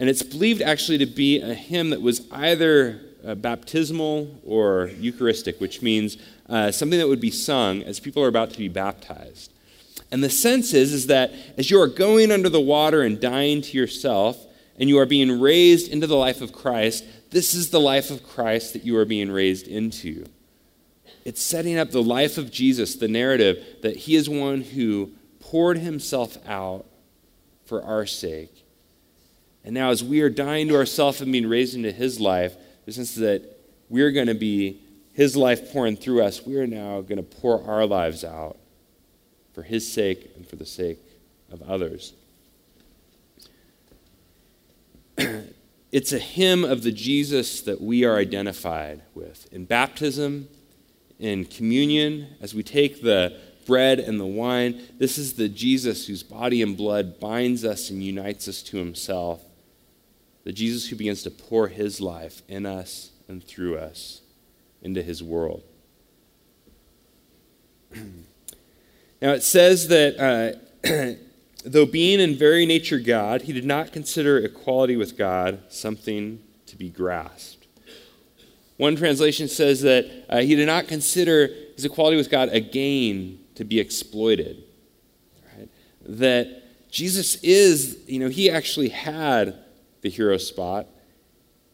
And 0.00 0.08
it's 0.08 0.24
believed 0.24 0.62
actually 0.62 0.98
to 0.98 1.06
be 1.06 1.40
a 1.40 1.54
hymn 1.54 1.90
that 1.90 2.02
was 2.02 2.26
either 2.32 3.00
uh, 3.24 3.36
baptismal 3.36 4.40
or 4.44 4.90
Eucharistic, 4.98 5.60
which 5.60 5.82
means 5.82 6.16
uh, 6.48 6.72
something 6.72 6.98
that 6.98 7.06
would 7.06 7.20
be 7.20 7.30
sung 7.30 7.84
as 7.84 8.00
people 8.00 8.24
are 8.24 8.28
about 8.28 8.50
to 8.50 8.58
be 8.58 8.68
baptized. 8.68 9.52
And 10.12 10.24
the 10.24 10.30
sense 10.30 10.74
is, 10.74 10.92
is 10.92 11.06
that 11.06 11.32
as 11.56 11.70
you 11.70 11.80
are 11.80 11.86
going 11.86 12.32
under 12.32 12.48
the 12.48 12.60
water 12.60 13.02
and 13.02 13.20
dying 13.20 13.62
to 13.62 13.76
yourself, 13.76 14.46
and 14.78 14.88
you 14.88 14.98
are 14.98 15.06
being 15.06 15.40
raised 15.40 15.92
into 15.92 16.06
the 16.06 16.16
life 16.16 16.40
of 16.40 16.52
Christ, 16.52 17.04
this 17.30 17.54
is 17.54 17.70
the 17.70 17.80
life 17.80 18.10
of 18.10 18.26
Christ 18.26 18.72
that 18.72 18.84
you 18.84 18.96
are 18.96 19.04
being 19.04 19.30
raised 19.30 19.68
into. 19.68 20.24
It's 21.24 21.42
setting 21.42 21.78
up 21.78 21.90
the 21.90 22.02
life 22.02 22.38
of 22.38 22.50
Jesus, 22.50 22.96
the 22.96 23.06
narrative 23.06 23.62
that 23.82 23.94
he 23.94 24.16
is 24.16 24.28
one 24.28 24.62
who 24.62 25.12
poured 25.38 25.78
himself 25.78 26.38
out 26.48 26.86
for 27.66 27.82
our 27.84 28.06
sake. 28.06 28.64
And 29.64 29.74
now, 29.74 29.90
as 29.90 30.02
we 30.02 30.22
are 30.22 30.30
dying 30.30 30.68
to 30.68 30.76
ourselves 30.76 31.20
and 31.20 31.30
being 31.30 31.46
raised 31.46 31.74
into 31.74 31.92
his 31.92 32.18
life, 32.18 32.56
the 32.86 32.92
sense 32.92 33.14
that 33.16 33.60
we're 33.90 34.10
going 34.10 34.28
to 34.28 34.34
be 34.34 34.80
his 35.12 35.36
life 35.36 35.72
pouring 35.72 35.96
through 35.96 36.22
us, 36.22 36.46
we 36.46 36.56
are 36.56 36.66
now 36.66 37.02
going 37.02 37.18
to 37.18 37.22
pour 37.22 37.62
our 37.68 37.84
lives 37.84 38.24
out 38.24 38.56
for 39.52 39.62
his 39.62 39.90
sake 39.90 40.30
and 40.36 40.46
for 40.46 40.56
the 40.56 40.66
sake 40.66 40.98
of 41.50 41.62
others. 41.62 42.14
it's 45.92 46.12
a 46.12 46.18
hymn 46.18 46.64
of 46.64 46.82
the 46.82 46.92
Jesus 46.92 47.60
that 47.62 47.80
we 47.80 48.04
are 48.04 48.16
identified 48.16 49.02
with. 49.14 49.52
In 49.52 49.64
baptism, 49.64 50.48
in 51.18 51.44
communion, 51.44 52.28
as 52.40 52.54
we 52.54 52.62
take 52.62 53.02
the 53.02 53.38
bread 53.66 54.00
and 54.00 54.18
the 54.18 54.26
wine, 54.26 54.80
this 54.98 55.18
is 55.18 55.34
the 55.34 55.48
Jesus 55.48 56.06
whose 56.06 56.22
body 56.22 56.62
and 56.62 56.76
blood 56.76 57.20
binds 57.20 57.64
us 57.64 57.90
and 57.90 58.02
unites 58.02 58.48
us 58.48 58.62
to 58.64 58.78
himself. 58.78 59.42
The 60.44 60.52
Jesus 60.52 60.88
who 60.88 60.96
begins 60.96 61.22
to 61.24 61.30
pour 61.30 61.68
his 61.68 62.00
life 62.00 62.42
in 62.48 62.66
us 62.66 63.10
and 63.28 63.44
through 63.44 63.76
us 63.76 64.22
into 64.82 65.02
his 65.02 65.22
world. 65.22 65.62
now 69.20 69.32
it 69.32 69.42
says 69.42 69.88
that 69.88 70.18
uh, 70.18 71.14
though 71.64 71.86
being 71.86 72.20
in 72.20 72.36
very 72.36 72.66
nature 72.66 72.98
God, 72.98 73.42
he 73.42 73.52
did 73.52 73.64
not 73.64 73.92
consider 73.92 74.38
equality 74.38 74.96
with 74.96 75.16
God 75.16 75.60
something 75.68 76.42
to 76.66 76.76
be 76.76 76.88
grasped. 76.88 77.66
One 78.76 78.96
translation 78.96 79.46
says 79.48 79.82
that 79.82 80.24
uh, 80.30 80.38
he 80.38 80.54
did 80.54 80.66
not 80.66 80.88
consider 80.88 81.50
his 81.74 81.84
equality 81.84 82.16
with 82.16 82.30
God 82.30 82.48
a 82.50 82.60
gain 82.60 83.44
to 83.56 83.64
be 83.64 83.78
exploited. 83.78 84.64
Right? 85.54 85.68
That 86.00 86.90
Jesus 86.90 87.36
is, 87.42 87.98
you 88.06 88.18
know, 88.20 88.28
he 88.28 88.50
actually 88.50 88.88
had 88.88 89.58
the 90.00 90.08
hero 90.08 90.38
spot, 90.38 90.86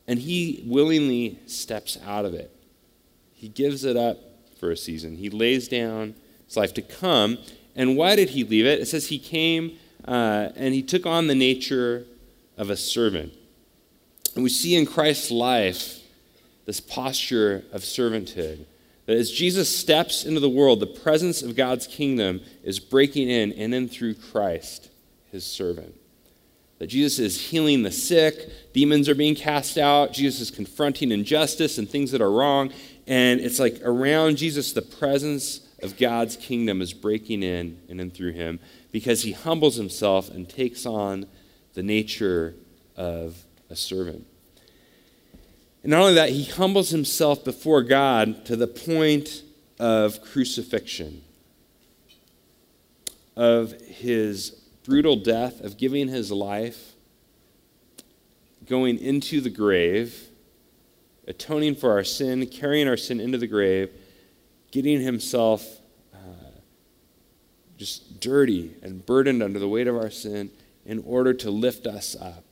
and 0.09 0.19
he 0.19 0.65
willingly 0.67 1.39
steps 1.47 1.97
out 2.05 2.25
of 2.25 2.35
it. 2.35 2.51
He 3.33 3.49
gives 3.49 3.85
it 3.85 3.97
up 3.97 4.19
for 4.59 4.73
a 4.73 4.77
season. 4.77 5.17
He 5.17 5.31
lays 5.31 5.69
down 5.69 6.17
his 6.47 6.57
life 6.57 6.75
to 6.75 6.83
come. 6.83 7.39
And 7.75 7.97
why 7.97 8.17
did 8.17 8.31
he 8.31 8.45
leave 8.45 8.67
it? 8.67 8.81
It 8.81 8.87
says 8.87 9.09
he 9.09 9.19
came 9.19 9.79
uh, 10.07 10.51
and 10.57 10.75
he 10.75 10.83
took 10.83 11.07
on 11.07 11.27
the 11.27 11.35
nature 11.35 12.07
of 12.57 12.71
a 12.71 12.77
servant. 12.77 13.33
And 14.35 14.43
we 14.43 14.51
see 14.51 14.75
in 14.77 14.87
Christ's 14.87 15.31
life 15.31 16.01
this 16.65 16.81
posture 16.81 17.65
of 17.73 17.83
servanthood. 17.83 18.67
That 19.07 19.17
as 19.17 19.31
Jesus 19.31 19.75
steps 19.75 20.25
into 20.25 20.41
the 20.41 20.49
world, 20.49 20.81
the 20.81 20.87
presence 20.87 21.43
of 21.43 21.57
God's 21.57 21.87
kingdom 21.87 22.41
is 22.65 22.81
breaking 22.81 23.31
in 23.31 23.53
in 23.53 23.73
and 23.73 23.91
through 23.91 24.15
Christ, 24.15 24.91
his 25.31 25.47
servant. 25.47 25.95
That 26.79 26.89
Jesus 26.89 27.19
is 27.19 27.41
healing 27.41 27.83
the 27.83 27.93
sick, 27.93 28.73
demons 28.75 29.09
are 29.09 29.15
being 29.15 29.35
cast 29.35 29.79
out, 29.79 30.13
Jesus 30.13 30.41
is 30.41 30.51
confronting 30.51 31.13
injustice 31.13 31.79
and 31.79 31.89
things 31.89 32.11
that 32.11 32.21
are 32.21 32.31
wrong. 32.31 32.73
And 33.07 33.41
it's 33.41 33.61
like 33.61 33.81
around 33.85 34.37
Jesus, 34.37 34.73
the 34.73 34.83
presence 34.83 35.61
of 35.83 35.99
God's 35.99 36.37
kingdom 36.37 36.81
is 36.81 36.93
breaking 36.93 37.43
in 37.43 37.79
and 37.89 38.01
in 38.01 38.11
through 38.11 38.33
him 38.33 38.61
because 38.93 39.23
he 39.23 39.33
humbles 39.33 39.77
himself 39.77 40.31
and 40.31 40.49
takes 40.49 40.87
on 40.87 41.27
the 41.75 41.83
nature 41.83 42.55
of 42.97 43.45
a 43.69 43.77
servant. 43.77 44.27
And 45.83 45.91
not 45.91 46.01
only 46.01 46.15
that, 46.15 46.31
he 46.31 46.45
humbles 46.45 46.91
himself 46.91 47.45
before 47.45 47.83
God 47.83 48.45
to 48.47 48.57
the 48.57 48.67
point 48.67 49.43
of 49.79 50.23
crucifixion, 50.23 51.23
of 53.37 53.73
his 53.83 54.51
brutal 54.83 55.17
death, 55.17 55.61
of 55.61 55.77
giving 55.77 56.09
his 56.09 56.33
life, 56.33 56.95
going 58.67 58.99
into 58.99 59.41
the 59.41 59.51
grave, 59.51 60.29
atoning 61.29 61.75
for 61.75 61.93
our 61.93 62.05
sin, 62.05 62.47
carrying 62.47 62.89
our 62.89 62.97
sin 62.97 63.21
into 63.21 63.39
the 63.39 63.47
grave, 63.47 63.91
getting 64.77 65.01
himself 65.01 65.81
uh, 66.13 66.19
just 67.79 68.21
dirty 68.21 68.77
and 68.83 69.07
burdened 69.07 69.43
under 69.43 69.59
the 69.59 69.67
weight 69.67 69.87
of 69.87 69.97
our 69.97 70.11
sin 70.11 70.51
in 70.85 71.03
order 71.07 71.33
to 71.33 71.51
lift 71.51 71.87
us 71.87 72.15
up 72.15 72.45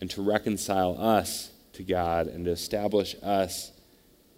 and 0.00 0.10
to 0.10 0.20
reconcile 0.20 1.00
us 1.00 1.52
to 1.72 1.84
God 1.84 2.26
and 2.26 2.46
to 2.46 2.50
establish 2.50 3.14
us 3.22 3.70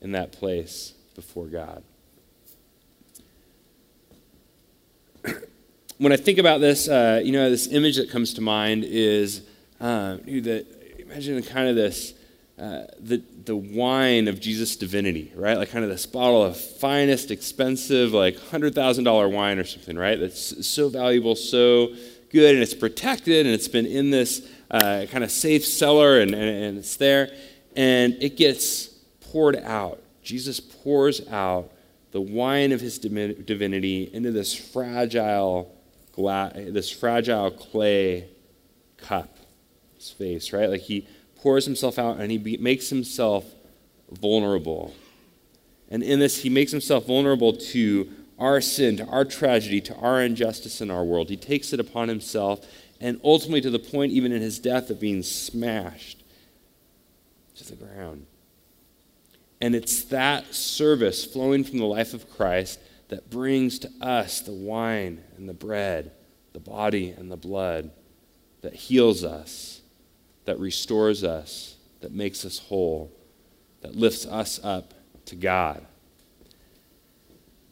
in 0.02 0.12
that 0.12 0.33
place 0.33 0.92
before 1.14 1.47
God. 1.47 1.83
when 5.97 6.12
I 6.12 6.16
think 6.16 6.37
about 6.37 6.61
this, 6.61 6.88
uh, 6.88 7.23
you 7.25 7.33
know, 7.33 7.49
this 7.49 7.69
image 7.69 7.97
that 7.97 8.11
comes 8.11 8.35
to 8.35 8.42
mind 8.42 8.85
is 8.85 9.40
uh, 9.81 10.19
that 10.26 10.66
imagine 10.99 11.42
kind 11.42 11.71
of 11.71 11.75
this 11.75 12.12
uh, 12.62 12.87
the 13.00 13.21
the 13.45 13.57
wine 13.57 14.28
of 14.28 14.38
Jesus' 14.38 14.76
divinity, 14.76 15.33
right? 15.35 15.59
Like 15.59 15.71
kind 15.71 15.85
of 15.85 15.90
this 15.90 16.07
bottle 16.07 16.45
of 16.45 16.57
finest, 16.57 17.33
expensive, 17.33 18.12
like 18.12 18.38
hundred 18.50 18.73
thousand 18.73 19.02
dollar 19.02 19.28
wine 19.28 19.59
or 19.59 19.64
something, 19.64 19.99
right? 19.99 20.21
That's 20.21 20.64
so 20.64 20.88
valuable, 20.88 21.35
so 21.35 21.88
good, 22.31 22.54
and 22.54 22.62
it's 22.62 22.73
protected, 22.73 23.47
and 23.47 23.54
it's 23.54 23.66
been 23.66 23.85
in 23.85 24.11
this 24.11 24.49
uh, 24.71 25.07
kind 25.11 25.25
of 25.25 25.33
safe 25.33 25.66
cellar, 25.66 26.21
and, 26.21 26.33
and, 26.35 26.64
and 26.64 26.78
it's 26.78 26.95
there, 26.97 27.33
and 27.75 28.16
it 28.21 28.37
gets 28.37 28.87
poured 29.33 29.57
out. 29.57 30.00
Jesus 30.23 30.61
pours 30.61 31.26
out 31.28 31.69
the 32.12 32.21
wine 32.21 32.71
of 32.71 32.81
his 32.81 32.97
divinity 33.00 34.09
into 34.12 34.31
this 34.31 34.54
fragile 34.54 35.75
gla- 36.12 36.52
this 36.54 36.90
fragile 36.90 37.50
clay 37.50 38.28
cup, 38.99 39.37
his 39.97 40.12
face, 40.12 40.52
right? 40.52 40.71
Like 40.71 40.83
he 40.83 41.09
pours 41.43 41.65
himself 41.65 41.99
out 41.99 42.19
and 42.19 42.31
he 42.31 42.39
be- 42.39 42.57
makes 42.57 42.89
himself 42.89 43.45
vulnerable. 44.11 44.95
And 45.91 46.03
in 46.03 46.21
this, 46.21 46.43
he 46.43 46.49
makes 46.49 46.71
himself 46.71 47.07
vulnerable 47.07 47.53
to 47.53 48.09
our 48.39 48.61
sin, 48.61 48.97
to 48.97 49.07
our 49.07 49.25
tragedy, 49.25 49.81
to 49.83 49.95
our 49.97 50.23
injustice 50.23 50.81
in 50.81 50.91
our 50.91 51.05
world. 51.05 51.29
He 51.29 51.37
takes 51.37 51.73
it 51.73 51.81
upon 51.81 52.09
himself, 52.09 52.67
and 53.01 53.21
ultimately 53.23 53.61
to 53.61 53.71
the 53.71 53.79
point, 53.79 54.13
even 54.13 54.33
in 54.33 54.41
his 54.41 54.59
death, 54.59 54.89
of 54.89 55.01
being 55.01 55.23
smashed 55.23 56.23
to 57.57 57.65
the 57.65 57.77
ground. 57.77 58.27
And 59.61 59.75
it's 59.75 60.05
that 60.05 60.55
service 60.55 61.25
flowing 61.25 61.63
from 61.63 61.79
the 61.79 61.85
life 61.85 62.15
of 62.15 62.31
Christ 62.31 62.81
that 63.09 63.31
brings 63.31 63.79
to 63.81 63.91
us 64.01 64.41
the 64.41 64.53
wine 64.53 65.23
and 65.37 65.49
the 65.49 65.53
bread, 65.53 66.11
the 66.53 66.61
body 66.61 67.11
and 67.11 67.31
the 67.31 67.37
blood, 67.37 67.91
that 68.63 68.75
heals 68.75 69.25
us, 69.25 69.82
that 70.45 70.59
restores 70.59 71.25
us, 71.25 71.77
that 72.01 72.13
makes 72.13 72.45
us 72.45 72.59
whole, 72.59 73.11
that 73.81 73.97
lifts 73.97 74.27
us 74.27 74.61
up 74.63 74.95
to 75.27 75.37
God. 75.37 75.85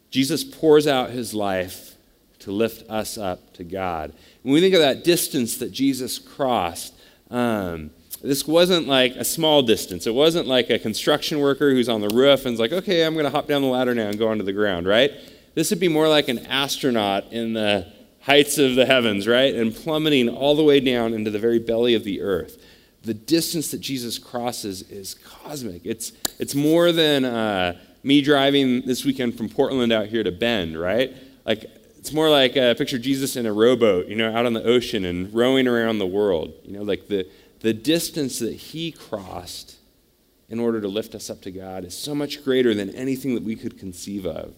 Jesus 0.09 0.43
pours 0.43 0.87
out 0.87 1.09
his 1.09 1.33
life 1.33 1.95
to 2.39 2.51
lift 2.51 2.89
us 2.89 3.17
up 3.17 3.53
to 3.53 3.63
God. 3.63 4.13
When 4.41 4.53
we 4.53 4.61
think 4.61 4.73
of 4.73 4.81
that 4.81 5.03
distance 5.03 5.57
that 5.57 5.71
Jesus 5.71 6.19
crossed, 6.19 6.93
um, 7.29 7.91
this 8.21 8.47
wasn't 8.47 8.87
like 8.87 9.15
a 9.15 9.23
small 9.23 9.61
distance. 9.61 10.05
It 10.05 10.13
wasn't 10.13 10.47
like 10.47 10.69
a 10.69 10.77
construction 10.77 11.39
worker 11.39 11.71
who's 11.71 11.89
on 11.89 12.01
the 12.01 12.09
roof 12.09 12.45
and 12.45 12.53
is 12.53 12.59
like, 12.59 12.71
okay, 12.71 13.03
I'm 13.03 13.13
going 13.13 13.25
to 13.25 13.31
hop 13.31 13.47
down 13.47 13.61
the 13.61 13.67
ladder 13.67 13.95
now 13.95 14.09
and 14.09 14.17
go 14.17 14.27
onto 14.27 14.43
the 14.43 14.53
ground, 14.53 14.85
right? 14.85 15.11
This 15.55 15.69
would 15.69 15.79
be 15.79 15.87
more 15.87 16.07
like 16.07 16.27
an 16.27 16.39
astronaut 16.45 17.31
in 17.31 17.53
the 17.53 17.91
heights 18.21 18.57
of 18.57 18.75
the 18.75 18.85
heavens, 18.85 19.27
right? 19.27 19.53
And 19.53 19.75
plummeting 19.75 20.29
all 20.29 20.55
the 20.55 20.63
way 20.63 20.79
down 20.79 21.13
into 21.13 21.31
the 21.31 21.39
very 21.39 21.59
belly 21.59 21.95
of 21.95 22.03
the 22.03 22.21
earth. 22.21 22.63
The 23.03 23.13
distance 23.13 23.71
that 23.71 23.81
Jesus 23.81 24.19
crosses 24.19 24.83
is 24.83 25.15
cosmic. 25.15 25.81
It's, 25.85 26.13
it's 26.37 26.53
more 26.53 26.91
than 26.91 27.25
uh, 27.25 27.79
me 28.03 28.21
driving 28.21 28.85
this 28.85 29.03
weekend 29.03 29.37
from 29.37 29.49
Portland 29.49 29.91
out 29.91 30.07
here 30.07 30.23
to 30.23 30.31
Bend, 30.31 30.79
right? 30.79 31.15
Like, 31.45 31.65
it's 31.97 32.13
more 32.13 32.29
like 32.29 32.57
uh, 32.57 32.73
picture 32.75 32.99
Jesus 32.99 33.35
in 33.35 33.45
a 33.45 33.53
rowboat, 33.53 34.07
you 34.07 34.15
know, 34.15 34.35
out 34.35 34.45
on 34.45 34.53
the 34.53 34.63
ocean 34.63 35.05
and 35.05 35.33
rowing 35.33 35.67
around 35.67 35.99
the 35.99 36.07
world. 36.07 36.53
You 36.63 36.73
know, 36.73 36.83
like 36.83 37.07
the, 37.07 37.27
the 37.59 37.73
distance 37.73 38.39
that 38.39 38.53
he 38.53 38.91
crossed 38.91 39.77
in 40.49 40.59
order 40.59 40.81
to 40.81 40.87
lift 40.87 41.15
us 41.15 41.29
up 41.29 41.41
to 41.41 41.51
God 41.51 41.85
is 41.85 41.97
so 41.97 42.13
much 42.13 42.43
greater 42.43 42.73
than 42.73 42.89
anything 42.91 43.35
that 43.35 43.43
we 43.43 43.55
could 43.55 43.79
conceive 43.79 44.25
of. 44.25 44.53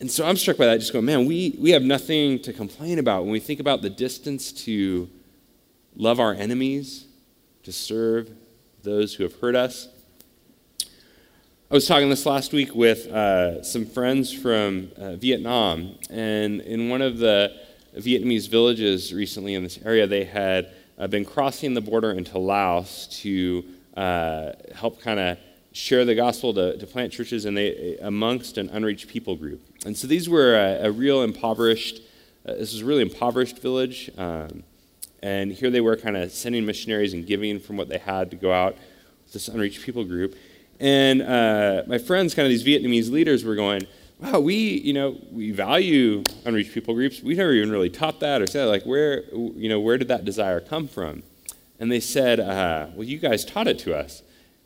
And 0.00 0.10
so 0.10 0.26
I'm 0.26 0.36
struck 0.36 0.56
by 0.56 0.64
that, 0.64 0.78
just 0.78 0.94
going, 0.94 1.04
man, 1.04 1.26
we, 1.26 1.54
we 1.58 1.72
have 1.72 1.82
nothing 1.82 2.40
to 2.40 2.54
complain 2.54 2.98
about 2.98 3.24
when 3.24 3.32
we 3.32 3.38
think 3.38 3.60
about 3.60 3.82
the 3.82 3.90
distance 3.90 4.50
to 4.64 5.10
love 5.94 6.18
our 6.18 6.32
enemies, 6.32 7.04
to 7.64 7.72
serve 7.72 8.30
those 8.82 9.12
who 9.14 9.24
have 9.24 9.38
hurt 9.40 9.54
us. 9.54 9.88
I 11.70 11.74
was 11.74 11.86
talking 11.86 12.08
this 12.08 12.24
last 12.24 12.54
week 12.54 12.74
with 12.74 13.08
uh, 13.08 13.62
some 13.62 13.84
friends 13.84 14.32
from 14.32 14.90
uh, 14.96 15.16
Vietnam, 15.16 15.96
and 16.08 16.62
in 16.62 16.88
one 16.88 17.02
of 17.02 17.18
the 17.18 17.54
Vietnamese 17.94 18.48
villages 18.48 19.12
recently 19.12 19.54
in 19.54 19.62
this 19.62 19.78
area, 19.84 20.06
they 20.06 20.24
had 20.24 20.72
uh, 20.98 21.08
been 21.08 21.26
crossing 21.26 21.74
the 21.74 21.80
border 21.82 22.12
into 22.12 22.38
Laos 22.38 23.06
to 23.20 23.62
uh, 23.98 24.52
help 24.74 25.02
kind 25.02 25.20
of 25.20 25.38
share 25.72 26.06
the 26.06 26.14
gospel, 26.14 26.54
to, 26.54 26.78
to 26.78 26.86
plant 26.86 27.12
churches, 27.12 27.44
and 27.44 27.54
they 27.54 27.98
amongst 28.00 28.56
an 28.56 28.70
unreached 28.70 29.06
people 29.06 29.36
group. 29.36 29.60
And 29.86 29.96
so 29.96 30.06
these 30.06 30.28
were 30.28 30.54
a, 30.54 30.88
a 30.88 30.92
real 30.92 31.22
impoverished. 31.22 32.02
Uh, 32.46 32.52
this 32.54 32.72
was 32.72 32.82
a 32.82 32.84
really 32.84 33.02
impoverished 33.02 33.58
village, 33.58 34.10
um, 34.18 34.62
and 35.22 35.52
here 35.52 35.70
they 35.70 35.80
were, 35.80 35.96
kind 35.96 36.16
of 36.16 36.30
sending 36.32 36.66
missionaries 36.66 37.12
and 37.12 37.26
giving 37.26 37.60
from 37.60 37.76
what 37.76 37.88
they 37.88 37.98
had 37.98 38.30
to 38.30 38.36
go 38.36 38.52
out 38.52 38.74
with 39.24 39.32
this 39.32 39.48
unreached 39.48 39.82
people 39.82 40.04
group. 40.04 40.34
And 40.80 41.22
uh, 41.22 41.82
my 41.86 41.98
friends, 41.98 42.34
kind 42.34 42.46
of 42.46 42.50
these 42.50 42.64
Vietnamese 42.64 43.10
leaders, 43.10 43.44
were 43.44 43.54
going, 43.54 43.86
"Wow, 44.18 44.40
we, 44.40 44.54
you 44.54 44.92
know, 44.92 45.18
we 45.30 45.50
value 45.50 46.24
unreached 46.44 46.72
people 46.72 46.94
groups. 46.94 47.22
We 47.22 47.34
never 47.34 47.52
even 47.52 47.70
really 47.70 47.90
taught 47.90 48.20
that 48.20 48.42
or 48.42 48.46
said 48.46 48.64
like 48.66 48.84
where, 48.84 49.24
you 49.34 49.68
know, 49.68 49.80
where 49.80 49.98
did 49.98 50.08
that 50.08 50.24
desire 50.24 50.60
come 50.60 50.88
from?" 50.88 51.22
And 51.78 51.90
they 51.90 52.00
said, 52.00 52.40
uh, 52.40 52.88
"Well, 52.94 53.06
you 53.06 53.18
guys 53.18 53.44
taught 53.44 53.68
it 53.68 53.78
to 53.80 53.94
us." 53.94 54.22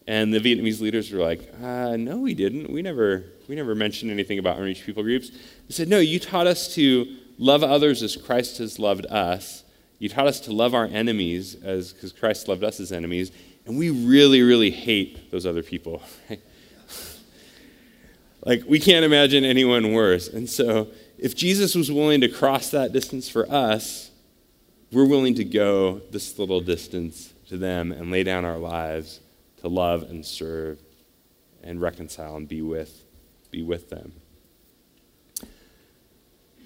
And 0.07 0.35
the 0.35 0.39
Vietnamese 0.39 0.81
leaders 0.81 1.11
were 1.11 1.23
like, 1.23 1.51
uh, 1.63 1.97
no, 1.97 2.19
we 2.19 2.35
didn't. 2.35 2.71
We 2.71 2.83
never, 2.83 3.25
we 3.49 3.55
never 3.55 3.75
mentioned 3.75 4.11
anything 4.11 4.39
about 4.39 4.59
unreached 4.59 4.85
people 4.85 5.03
groups. 5.03 5.31
They 5.31 5.71
said, 5.71 5.89
no, 5.89 5.99
you 5.99 6.21
taught 6.21 6.47
us 6.47 6.75
to 6.75 7.17
love 7.39 7.63
others 7.63 8.03
as 8.03 8.17
Christ 8.17 8.59
has 8.59 8.79
loved 8.79 9.07
us. 9.07 9.65
You 9.99 10.11
taught 10.11 10.27
us 10.27 10.41
to 10.41 10.53
love 10.53 10.75
our 10.75 10.85
enemies 10.85 11.55
as 11.63 11.93
because 11.93 12.13
Christ 12.13 12.49
loved 12.49 12.63
us 12.63 12.81
as 12.81 12.93
enemies. 12.93 13.33
And 13.65 13.79
we 13.79 13.89
really, 13.89 14.43
really 14.43 14.71
hate 14.71 15.31
those 15.31 15.47
other 15.47 15.63
people. 15.63 16.03
like, 18.45 18.63
we 18.69 18.79
can't 18.79 19.07
imagine 19.07 19.45
anyone 19.45 19.95
worse. 19.95 20.29
And 20.29 20.51
so, 20.51 20.89
if 21.17 21.35
Jesus 21.35 21.75
was 21.75 21.91
willing 21.91 22.21
to 22.21 22.29
cross 22.29 22.71
that 22.73 22.93
distance 22.93 23.31
for 23.31 23.51
us, 23.51 24.11
we're 24.93 25.07
willing 25.07 25.35
to 25.37 25.45
go 25.45 26.03
this 26.11 26.39
little 26.39 26.61
distance 26.61 27.33
to 27.49 27.57
them 27.57 27.91
and 27.91 28.11
lay 28.11 28.23
down 28.23 28.45
our 28.45 28.59
lives 28.59 29.21
to 29.65 29.71
love 29.71 30.03
and 30.03 30.25
serve 30.25 30.79
and 31.63 31.81
reconcile 31.81 32.37
and 32.37 32.47
be 32.47 32.61
with, 32.61 33.03
be 33.51 33.63
with 33.63 33.89
them. 33.89 34.13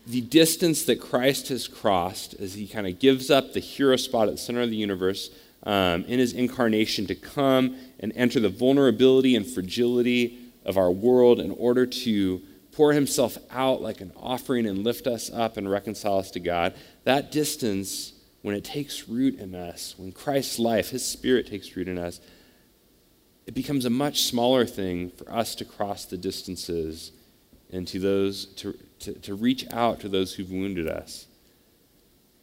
The 0.04 0.20
distance 0.20 0.82
that 0.84 1.00
Christ 1.00 1.48
has 1.48 1.68
crossed 1.68 2.34
as 2.34 2.54
he 2.54 2.66
kind 2.66 2.88
of 2.88 2.98
gives 2.98 3.30
up 3.30 3.52
the 3.52 3.60
hero 3.60 3.96
spot 3.96 4.26
at 4.26 4.34
the 4.34 4.38
center 4.38 4.62
of 4.62 4.70
the 4.70 4.76
universe 4.76 5.30
um, 5.62 6.04
in 6.04 6.18
his 6.18 6.32
incarnation 6.32 7.06
to 7.06 7.14
come 7.14 7.76
and 8.00 8.12
enter 8.16 8.40
the 8.40 8.48
vulnerability 8.48 9.36
and 9.36 9.46
fragility 9.46 10.38
of 10.64 10.76
our 10.76 10.90
world 10.90 11.38
in 11.38 11.52
order 11.52 11.86
to 11.86 12.42
pour 12.72 12.94
himself 12.94 13.38
out 13.52 13.80
like 13.80 14.00
an 14.00 14.12
offering 14.16 14.66
and 14.66 14.82
lift 14.82 15.06
us 15.06 15.30
up 15.30 15.56
and 15.56 15.70
reconcile 15.70 16.18
us 16.18 16.32
to 16.32 16.40
God, 16.40 16.74
that 17.04 17.30
distance, 17.30 18.12
when 18.42 18.56
it 18.56 18.64
takes 18.64 19.08
root 19.08 19.38
in 19.38 19.54
us, 19.54 19.94
when 19.98 20.10
Christ's 20.10 20.58
life, 20.58 20.90
his 20.90 21.06
spirit 21.06 21.46
takes 21.46 21.76
root 21.76 21.86
in 21.86 21.98
us, 21.98 22.20
it 23.48 23.54
becomes 23.54 23.86
a 23.86 23.90
much 23.90 24.24
smaller 24.24 24.66
thing 24.66 25.08
for 25.08 25.32
us 25.32 25.54
to 25.54 25.64
cross 25.64 26.04
the 26.04 26.18
distances 26.18 27.12
and 27.72 27.88
to 27.88 27.98
those 27.98 28.44
to, 28.44 28.78
to, 28.98 29.14
to 29.14 29.34
reach 29.34 29.64
out 29.72 30.00
to 30.00 30.08
those 30.10 30.34
who've 30.34 30.50
wounded 30.50 30.86
us, 30.86 31.26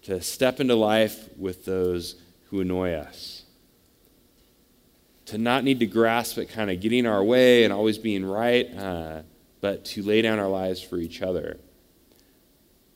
to 0.01 0.19
step 0.19 0.59
into 0.59 0.73
life 0.73 1.29
with 1.37 1.63
those 1.63 2.15
who 2.49 2.59
annoy 2.59 2.93
us, 2.93 3.43
to 5.27 5.37
not 5.37 5.63
need 5.63 5.79
to 5.79 5.85
grasp 5.85 6.39
at 6.39 6.49
kind 6.49 6.71
of 6.71 6.79
getting 6.81 7.05
our 7.05 7.23
way 7.23 7.63
and 7.65 7.71
always 7.71 7.99
being 7.99 8.25
right, 8.25 8.75
uh, 8.75 9.21
but 9.61 9.85
to 9.85 10.01
lay 10.01 10.23
down 10.23 10.39
our 10.39 10.49
lives 10.49 10.81
for 10.81 10.97
each 10.97 11.21
other. 11.21 11.59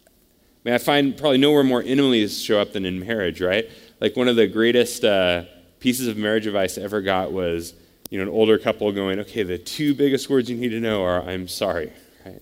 I 0.08 0.10
mean, 0.65 0.74
I 0.74 0.80
find 0.80 1.15
probably 1.15 1.38
nowhere 1.38 1.63
more 1.63 1.84
intimately 1.84 2.28
show 2.28 2.60
up 2.60 2.74
than 2.74 2.86
in 2.86 3.00
marriage, 3.00 3.39
right? 3.39 3.69
Like 4.02 4.15
one 4.15 4.28
of 4.28 4.36
the 4.36 4.48
greatest 4.48 5.06
uh, 5.06 5.43
pieces 5.80 6.08
of 6.08 6.17
marriage 6.17 6.48
advice 6.48 6.76
I 6.80 6.82
ever 6.82 7.02
got 7.02 7.32
was 7.32 7.76
you 8.10 8.17
know, 8.17 8.24
an 8.24 8.30
older 8.30 8.58
couple 8.58 8.91
going, 8.91 9.19
okay, 9.19 9.43
the 9.43 9.58
two 9.58 9.93
biggest 9.93 10.30
words 10.30 10.50
you 10.50 10.58
need 10.58 10.69
to 10.69 10.80
know 10.80 11.04
are 11.04 11.22
"I'm 11.22 11.48
sorry." 11.48 11.93
Right? 12.26 12.41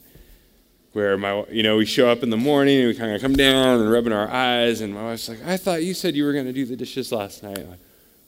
Where 0.94 1.18
my, 1.18 1.44
you 1.50 1.64
know, 1.64 1.78
we 1.78 1.86
show 1.86 2.10
up 2.10 2.24
in 2.24 2.30
the 2.30 2.38
morning 2.38 2.80
and 2.80 2.88
we 2.88 2.96
kind 2.96 3.14
of 3.14 3.22
come 3.22 3.36
down 3.36 3.82
and 3.82 3.92
rubbing 3.92 4.14
our 4.14 4.30
eyes, 4.30 4.82
and 4.82 4.94
my 4.94 5.04
wife's 5.04 5.28
like, 5.28 5.46
"I 5.46 5.58
thought 5.58 5.84
you 5.84 5.94
said 5.94 6.16
you 6.16 6.24
were 6.24 6.34
going 6.34 6.46
to 6.46 6.54
do 6.54 6.66
the 6.66 6.76
dishes 6.76 7.12
last 7.12 7.44
night." 7.44 7.68
Like, 7.70 7.80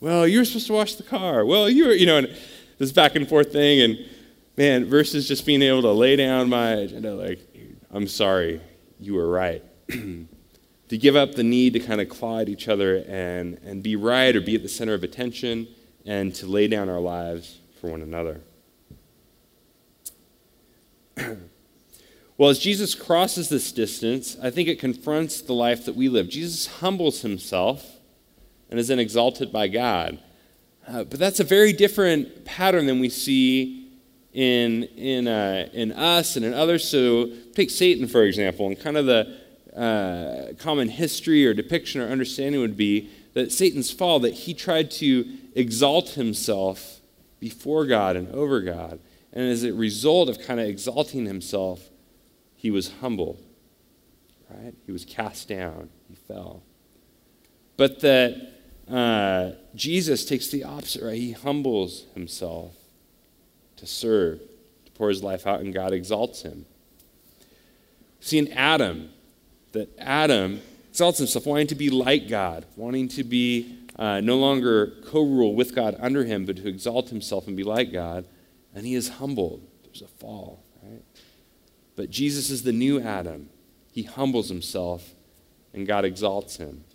well, 0.01 0.27
you 0.27 0.39
were 0.39 0.45
supposed 0.45 0.67
to 0.67 0.73
wash 0.73 0.95
the 0.95 1.03
car. 1.03 1.45
Well, 1.45 1.69
you 1.69 1.87
were, 1.87 1.93
you 1.93 2.05
know, 2.05 2.17
and 2.17 2.35
this 2.77 2.91
back 2.91 3.15
and 3.15 3.27
forth 3.27 3.51
thing, 3.51 3.81
and 3.81 3.97
man, 4.57 4.85
versus 4.85 5.27
just 5.27 5.45
being 5.45 5.61
able 5.61 5.81
to 5.81 5.91
lay 5.91 6.15
down 6.15 6.49
my 6.49 6.71
agenda, 6.71 7.15
like, 7.15 7.39
I'm 7.91 8.07
sorry, 8.07 8.61
you 8.99 9.13
were 9.13 9.29
right. 9.29 9.63
to 9.89 10.97
give 10.97 11.15
up 11.15 11.35
the 11.35 11.43
need 11.43 11.73
to 11.73 11.79
kind 11.79 12.01
of 12.01 12.09
claw 12.09 12.39
at 12.39 12.49
each 12.49 12.67
other 12.67 13.03
and, 13.07 13.59
and 13.63 13.83
be 13.83 13.95
right 13.95 14.35
or 14.35 14.41
be 14.41 14.55
at 14.55 14.63
the 14.63 14.69
center 14.69 14.93
of 14.93 15.03
attention 15.03 15.67
and 16.05 16.33
to 16.35 16.45
lay 16.45 16.67
down 16.67 16.89
our 16.89 16.99
lives 16.99 17.59
for 17.79 17.89
one 17.89 18.01
another. 18.01 18.41
well, 22.37 22.49
as 22.49 22.59
Jesus 22.59 22.95
crosses 22.95 23.49
this 23.49 23.71
distance, 23.71 24.37
I 24.41 24.49
think 24.49 24.67
it 24.67 24.79
confronts 24.79 25.41
the 25.41 25.53
life 25.53 25.85
that 25.85 25.95
we 25.95 26.09
live. 26.09 26.29
Jesus 26.29 26.67
humbles 26.67 27.21
himself 27.21 27.99
and 28.69 28.79
is 28.79 28.87
then 28.87 28.99
exalted 28.99 29.51
by 29.51 29.67
God. 29.67 30.19
Uh, 30.87 31.03
but 31.03 31.19
that's 31.19 31.39
a 31.39 31.43
very 31.43 31.73
different 31.73 32.45
pattern 32.45 32.85
than 32.85 32.99
we 32.99 33.09
see 33.09 33.91
in, 34.33 34.83
in, 34.83 35.27
uh, 35.27 35.69
in 35.73 35.91
us 35.91 36.35
and 36.35 36.45
in 36.45 36.53
others. 36.53 36.87
So, 36.87 37.31
take 37.53 37.69
Satan, 37.69 38.07
for 38.07 38.23
example, 38.23 38.67
and 38.67 38.79
kind 38.79 38.97
of 38.97 39.05
the 39.05 39.37
uh, 39.75 40.53
common 40.57 40.89
history 40.89 41.45
or 41.45 41.53
depiction 41.53 42.01
or 42.01 42.07
understanding 42.07 42.61
would 42.61 42.77
be 42.77 43.09
that 43.33 43.51
Satan's 43.51 43.91
fall, 43.91 44.19
that 44.21 44.33
he 44.33 44.53
tried 44.53 44.91
to 44.91 45.25
exalt 45.55 46.09
himself 46.09 46.99
before 47.39 47.85
God 47.85 48.15
and 48.15 48.29
over 48.29 48.61
God. 48.61 48.99
And 49.31 49.49
as 49.49 49.63
a 49.63 49.73
result 49.73 50.29
of 50.29 50.41
kind 50.41 50.59
of 50.59 50.67
exalting 50.67 51.25
himself, 51.25 51.89
he 52.55 52.71
was 52.71 52.91
humbled, 52.99 53.41
right? 54.49 54.73
He 54.85 54.91
was 54.91 55.05
cast 55.05 55.47
down, 55.47 55.89
he 56.09 56.15
fell. 56.15 56.63
But 57.77 58.01
that 58.01 58.59
uh, 58.91 59.51
Jesus 59.75 60.25
takes 60.25 60.47
the 60.47 60.63
opposite, 60.63 61.03
right? 61.03 61.17
He 61.17 61.31
humbles 61.31 62.05
himself 62.13 62.73
to 63.77 63.85
serve, 63.85 64.39
to 64.85 64.91
pour 64.93 65.09
his 65.09 65.23
life 65.23 65.47
out, 65.47 65.61
and 65.61 65.73
God 65.73 65.93
exalts 65.93 66.41
him. 66.41 66.65
See, 68.19 68.37
in 68.37 68.51
Adam, 68.51 69.11
that 69.71 69.97
Adam 69.97 70.59
exalts 70.89 71.19
himself, 71.19 71.45
wanting 71.45 71.67
to 71.67 71.75
be 71.75 71.89
like 71.89 72.27
God, 72.27 72.65
wanting 72.75 73.07
to 73.09 73.23
be 73.23 73.78
uh, 73.99 74.21
no 74.21 74.37
longer 74.37 74.93
co 75.05 75.21
rule 75.21 75.53
with 75.53 75.75
God 75.75 75.95
under 75.99 76.23
him, 76.23 76.45
but 76.45 76.55
to 76.55 76.67
exalt 76.69 77.09
himself 77.09 77.47
and 77.47 77.57
be 77.57 77.63
like 77.63 77.91
God. 77.91 78.25
And 78.73 78.85
he 78.85 78.95
is 78.95 79.09
humbled. 79.09 79.67
There's 79.83 80.01
a 80.01 80.07
fall, 80.07 80.63
right? 80.81 81.03
But 81.97 82.09
Jesus 82.09 82.49
is 82.49 82.63
the 82.63 82.71
new 82.71 83.01
Adam. 83.01 83.49
He 83.91 84.03
humbles 84.03 84.47
himself, 84.47 85.15
and 85.73 85.85
God 85.85 86.05
exalts 86.05 86.55
him. 86.55 86.85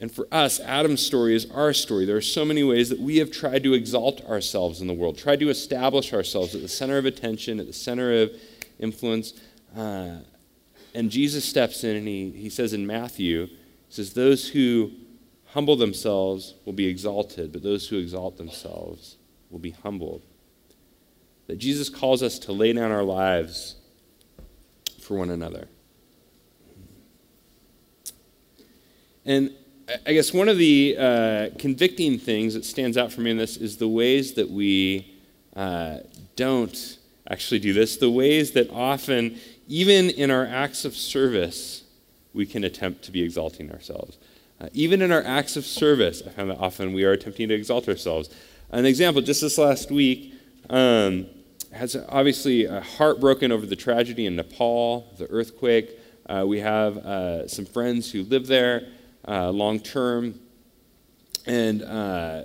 And 0.00 0.10
for 0.10 0.26
us, 0.32 0.60
Adam's 0.60 1.04
story 1.04 1.34
is 1.34 1.50
our 1.50 1.74
story. 1.74 2.06
There 2.06 2.16
are 2.16 2.22
so 2.22 2.44
many 2.44 2.62
ways 2.62 2.88
that 2.88 2.98
we 2.98 3.18
have 3.18 3.30
tried 3.30 3.62
to 3.64 3.74
exalt 3.74 4.24
ourselves 4.24 4.80
in 4.80 4.86
the 4.86 4.94
world, 4.94 5.18
tried 5.18 5.40
to 5.40 5.50
establish 5.50 6.14
ourselves 6.14 6.54
at 6.54 6.62
the 6.62 6.68
center 6.68 6.96
of 6.96 7.04
attention, 7.04 7.60
at 7.60 7.66
the 7.66 7.72
center 7.72 8.22
of 8.22 8.30
influence. 8.78 9.34
Uh, 9.76 10.16
and 10.94 11.10
Jesus 11.10 11.44
steps 11.44 11.84
in 11.84 11.96
and 11.96 12.08
he, 12.08 12.30
he 12.30 12.48
says 12.48 12.72
in 12.72 12.86
Matthew, 12.86 13.46
he 13.46 13.56
says, 13.90 14.14
Those 14.14 14.48
who 14.48 14.92
humble 15.56 15.74
themselves 15.74 16.52
will 16.66 16.74
be 16.74 16.86
exalted, 16.86 17.50
but 17.50 17.62
those 17.62 17.88
who 17.88 17.96
exalt 17.96 18.36
themselves 18.36 19.16
will 19.50 19.58
be 19.58 19.70
humbled. 19.70 20.20
That 21.46 21.56
Jesus 21.56 21.88
calls 21.88 22.22
us 22.22 22.38
to 22.40 22.52
lay 22.52 22.74
down 22.74 22.92
our 22.92 23.02
lives 23.02 23.76
for 25.00 25.16
one 25.16 25.30
another. 25.30 25.66
And 29.24 29.50
I 30.06 30.12
guess 30.12 30.34
one 30.34 30.50
of 30.50 30.58
the 30.58 30.94
uh, 30.98 31.48
convicting 31.58 32.18
things 32.18 32.52
that 32.52 32.66
stands 32.66 32.98
out 32.98 33.10
for 33.10 33.22
me 33.22 33.30
in 33.30 33.38
this 33.38 33.56
is 33.56 33.78
the 33.78 33.88
ways 33.88 34.34
that 34.34 34.50
we 34.50 35.10
uh, 35.56 36.00
don't 36.36 36.98
actually 37.30 37.60
do 37.60 37.72
this, 37.72 37.96
the 37.96 38.10
ways 38.10 38.50
that 38.52 38.68
often, 38.70 39.40
even 39.68 40.10
in 40.10 40.30
our 40.30 40.44
acts 40.44 40.84
of 40.84 40.94
service, 40.94 41.84
we 42.34 42.44
can 42.44 42.62
attempt 42.62 43.04
to 43.04 43.10
be 43.10 43.22
exalting 43.22 43.72
ourselves. 43.72 44.18
Uh, 44.60 44.68
even 44.72 45.02
in 45.02 45.12
our 45.12 45.22
acts 45.22 45.56
of 45.56 45.66
service, 45.66 46.22
I 46.26 46.30
find 46.30 46.50
that 46.50 46.58
often 46.58 46.92
we 46.92 47.04
are 47.04 47.12
attempting 47.12 47.48
to 47.48 47.54
exalt 47.54 47.88
ourselves. 47.88 48.30
An 48.70 48.86
example, 48.86 49.22
just 49.22 49.40
this 49.42 49.58
last 49.58 49.90
week, 49.90 50.34
um, 50.70 51.26
has 51.72 51.96
obviously 52.08 52.64
heartbroken 52.66 53.52
over 53.52 53.66
the 53.66 53.76
tragedy 53.76 54.26
in 54.26 54.36
Nepal, 54.36 55.12
the 55.18 55.26
earthquake. 55.30 55.90
Uh, 56.28 56.44
we 56.46 56.60
have 56.60 56.96
uh, 56.98 57.46
some 57.46 57.66
friends 57.66 58.10
who 58.10 58.22
live 58.24 58.46
there 58.46 58.88
uh, 59.28 59.50
long 59.50 59.80
term. 59.80 60.40
And 61.46 61.82
uh, 61.82 62.44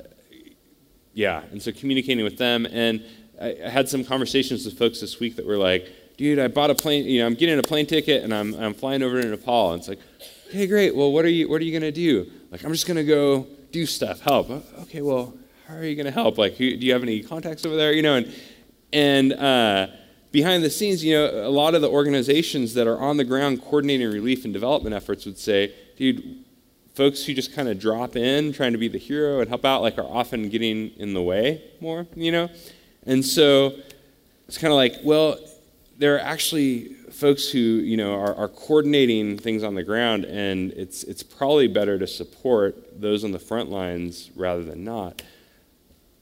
yeah, 1.13 1.43
and 1.51 1.61
so 1.61 1.71
communicating 1.71 2.23
with 2.23 2.37
them. 2.37 2.67
And 2.67 3.03
I, 3.41 3.57
I, 3.65 3.69
had 3.69 3.89
some 3.89 4.03
conversations 4.03 4.65
with 4.65 4.77
folks 4.77 5.01
this 5.01 5.19
week 5.19 5.35
that 5.37 5.45
were 5.45 5.57
like, 5.57 5.91
dude, 6.17 6.37
I 6.37 6.47
bought 6.47 6.69
a 6.69 6.75
plane, 6.75 7.05
you 7.05 7.19
know, 7.19 7.25
I'm 7.25 7.33
getting 7.33 7.57
a 7.57 7.63
plane 7.63 7.87
ticket 7.87 8.23
and 8.23 8.33
I'm, 8.33 8.53
I'm 8.55 8.73
flying 8.73 9.01
over 9.01 9.21
to 9.21 9.27
Nepal. 9.27 9.73
And 9.73 9.79
it's 9.79 9.89
like, 9.89 9.99
okay, 10.51 10.67
great. 10.67 10.95
Well, 10.95 11.11
what 11.11 11.23
are 11.23 11.29
you, 11.29 11.49
what 11.49 11.61
are 11.61 11.63
you 11.63 11.71
going 11.71 11.81
to 11.81 11.91
do? 11.91 12.29
Like, 12.51 12.63
I'm 12.65 12.71
just 12.71 12.85
going 12.85 12.97
to 12.97 13.05
go 13.05 13.47
do 13.71 13.85
stuff, 13.85 14.19
help. 14.19 14.49
Okay, 14.81 15.01
well, 15.01 15.33
how 15.67 15.75
are 15.75 15.85
you 15.85 15.95
going 15.95 16.05
to 16.05 16.11
help? 16.11 16.37
Like, 16.37 16.57
do 16.57 16.65
you 16.65 16.91
have 16.91 17.03
any 17.03 17.23
contacts 17.23 17.65
over 17.65 17.77
there? 17.77 17.93
You 17.93 18.01
know, 18.01 18.15
and, 18.15 18.35
and, 18.91 19.33
uh, 19.33 19.87
behind 20.33 20.63
the 20.63 20.69
scenes, 20.69 21.03
you 21.03 21.13
know, 21.13 21.47
a 21.47 21.49
lot 21.49 21.73
of 21.73 21.81
the 21.81 21.89
organizations 21.89 22.73
that 22.73 22.85
are 22.85 22.99
on 22.99 23.15
the 23.15 23.23
ground 23.23 23.61
coordinating 23.61 24.11
relief 24.11 24.43
and 24.43 24.53
development 24.53 24.93
efforts 24.93 25.25
would 25.25 25.37
say, 25.37 25.73
dude, 25.97 26.43
folks 26.93 27.23
who 27.23 27.33
just 27.33 27.53
kind 27.53 27.69
of 27.69 27.79
drop 27.79 28.17
in 28.17 28.51
trying 28.51 28.73
to 28.73 28.77
be 28.77 28.89
the 28.89 28.97
hero 28.97 29.39
and 29.39 29.47
help 29.47 29.63
out 29.63 29.81
like 29.81 29.97
are 29.97 30.05
often 30.05 30.49
getting 30.49 30.89
in 30.97 31.13
the 31.13 31.21
way 31.21 31.63
more 31.79 32.05
you 32.15 32.31
know 32.31 32.49
and 33.05 33.23
so 33.23 33.73
it's 34.47 34.57
kind 34.57 34.73
of 34.73 34.75
like 34.75 34.95
well 35.03 35.37
there 35.97 36.15
are 36.15 36.19
actually 36.19 36.95
folks 37.11 37.49
who 37.49 37.59
you 37.59 37.97
know 37.97 38.13
are, 38.13 38.35
are 38.35 38.47
coordinating 38.47 39.37
things 39.37 39.63
on 39.63 39.75
the 39.75 39.83
ground 39.83 40.25
and 40.25 40.71
it's 40.71 41.03
it's 41.03 41.23
probably 41.23 41.67
better 41.67 41.99
to 41.99 42.07
support 42.07 42.99
those 42.99 43.23
on 43.23 43.31
the 43.31 43.39
front 43.39 43.69
lines 43.69 44.31
rather 44.35 44.63
than 44.63 44.83
not. 44.83 45.21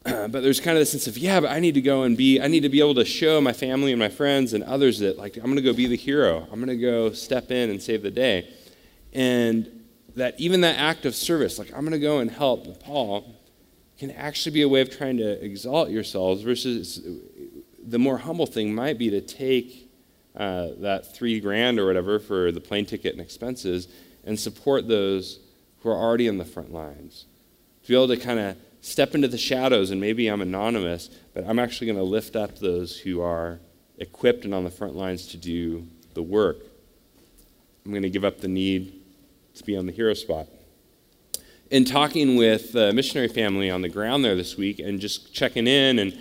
But 0.03 0.31
there's 0.31 0.59
kind 0.59 0.77
of 0.77 0.81
this 0.81 0.91
sense 0.91 1.07
of 1.07 1.17
yeah 1.17 1.39
but 1.39 1.51
i 1.51 1.59
need 1.59 1.75
to 1.75 1.81
go 1.81 2.03
and 2.03 2.17
be 2.17 2.41
i 2.41 2.47
need 2.47 2.61
to 2.61 2.69
be 2.69 2.79
able 2.79 2.95
to 2.95 3.05
show 3.05 3.39
my 3.41 3.53
family 3.53 3.91
and 3.91 3.99
my 3.99 4.09
friends 4.09 4.53
and 4.53 4.63
others 4.63 4.99
that 4.99 5.17
like 5.17 5.37
i'm 5.37 5.43
going 5.43 5.55
to 5.57 5.61
go 5.61 5.73
be 5.73 5.87
the 5.87 5.97
hero. 5.97 6.47
I'm 6.51 6.63
going 6.63 6.67
to 6.67 6.77
go 6.77 7.11
step 7.11 7.51
in 7.51 7.69
and 7.69 7.81
save 7.81 8.01
the 8.01 8.11
day. 8.11 8.47
And 9.13 9.79
that 10.15 10.39
even 10.39 10.61
that 10.61 10.77
act 10.77 11.05
of 11.05 11.15
service, 11.15 11.57
like 11.59 11.71
I'm 11.73 11.81
going 11.81 11.91
to 11.91 11.99
go 11.99 12.19
and 12.19 12.29
help 12.29 12.81
Paul, 12.83 13.35
can 13.97 14.11
actually 14.11 14.53
be 14.53 14.61
a 14.61 14.69
way 14.69 14.81
of 14.81 14.89
trying 14.89 15.17
to 15.17 15.43
exalt 15.43 15.89
yourselves 15.89 16.41
versus 16.41 17.01
the 17.83 17.99
more 17.99 18.17
humble 18.17 18.45
thing 18.45 18.73
might 18.73 18.97
be 18.97 19.09
to 19.09 19.21
take 19.21 19.88
uh, 20.39 20.69
that 20.77 21.13
three 21.13 21.39
grand 21.41 21.77
or 21.77 21.85
whatever 21.85 22.17
for 22.17 22.51
the 22.51 22.61
plane 22.61 22.85
ticket 22.85 23.11
and 23.11 23.21
expenses 23.21 23.89
and 24.23 24.39
support 24.39 24.87
those 24.87 25.39
who 25.81 25.89
are 25.89 25.97
already 25.97 26.27
in 26.27 26.37
the 26.37 26.45
front 26.45 26.71
lines. 26.73 27.25
To 27.83 27.89
be 27.89 27.93
able 27.93 28.07
to 28.07 28.17
kind 28.17 28.39
of 28.39 28.57
step 28.81 29.13
into 29.13 29.27
the 29.27 29.37
shadows 29.37 29.91
and 29.91 29.99
maybe 29.99 30.27
I'm 30.27 30.41
anonymous, 30.41 31.09
but 31.33 31.45
I'm 31.45 31.59
actually 31.59 31.87
going 31.87 31.97
to 31.97 32.03
lift 32.03 32.37
up 32.37 32.57
those 32.57 32.97
who 32.97 33.21
are 33.21 33.59
equipped 33.97 34.45
and 34.45 34.53
on 34.53 34.63
the 34.63 34.71
front 34.71 34.95
lines 34.95 35.27
to 35.27 35.37
do 35.37 35.85
the 36.13 36.23
work. 36.23 36.57
I'm 37.85 37.91
going 37.91 38.03
to 38.03 38.09
give 38.09 38.23
up 38.23 38.39
the 38.39 38.47
need 38.47 39.01
to 39.55 39.63
be 39.65 39.75
on 39.75 39.85
the 39.85 39.91
hero 39.91 40.13
spot. 40.13 40.47
In 41.69 41.83
talking 41.83 42.37
with 42.37 42.71
the 42.71 42.93
missionary 42.93 43.27
family 43.27 43.69
on 43.69 43.81
the 43.81 43.89
ground 43.89 44.23
there 44.23 44.35
this 44.35 44.55
week 44.55 44.79
and 44.79 44.99
just 44.99 45.33
checking 45.33 45.67
in 45.67 45.99
and 45.99 46.17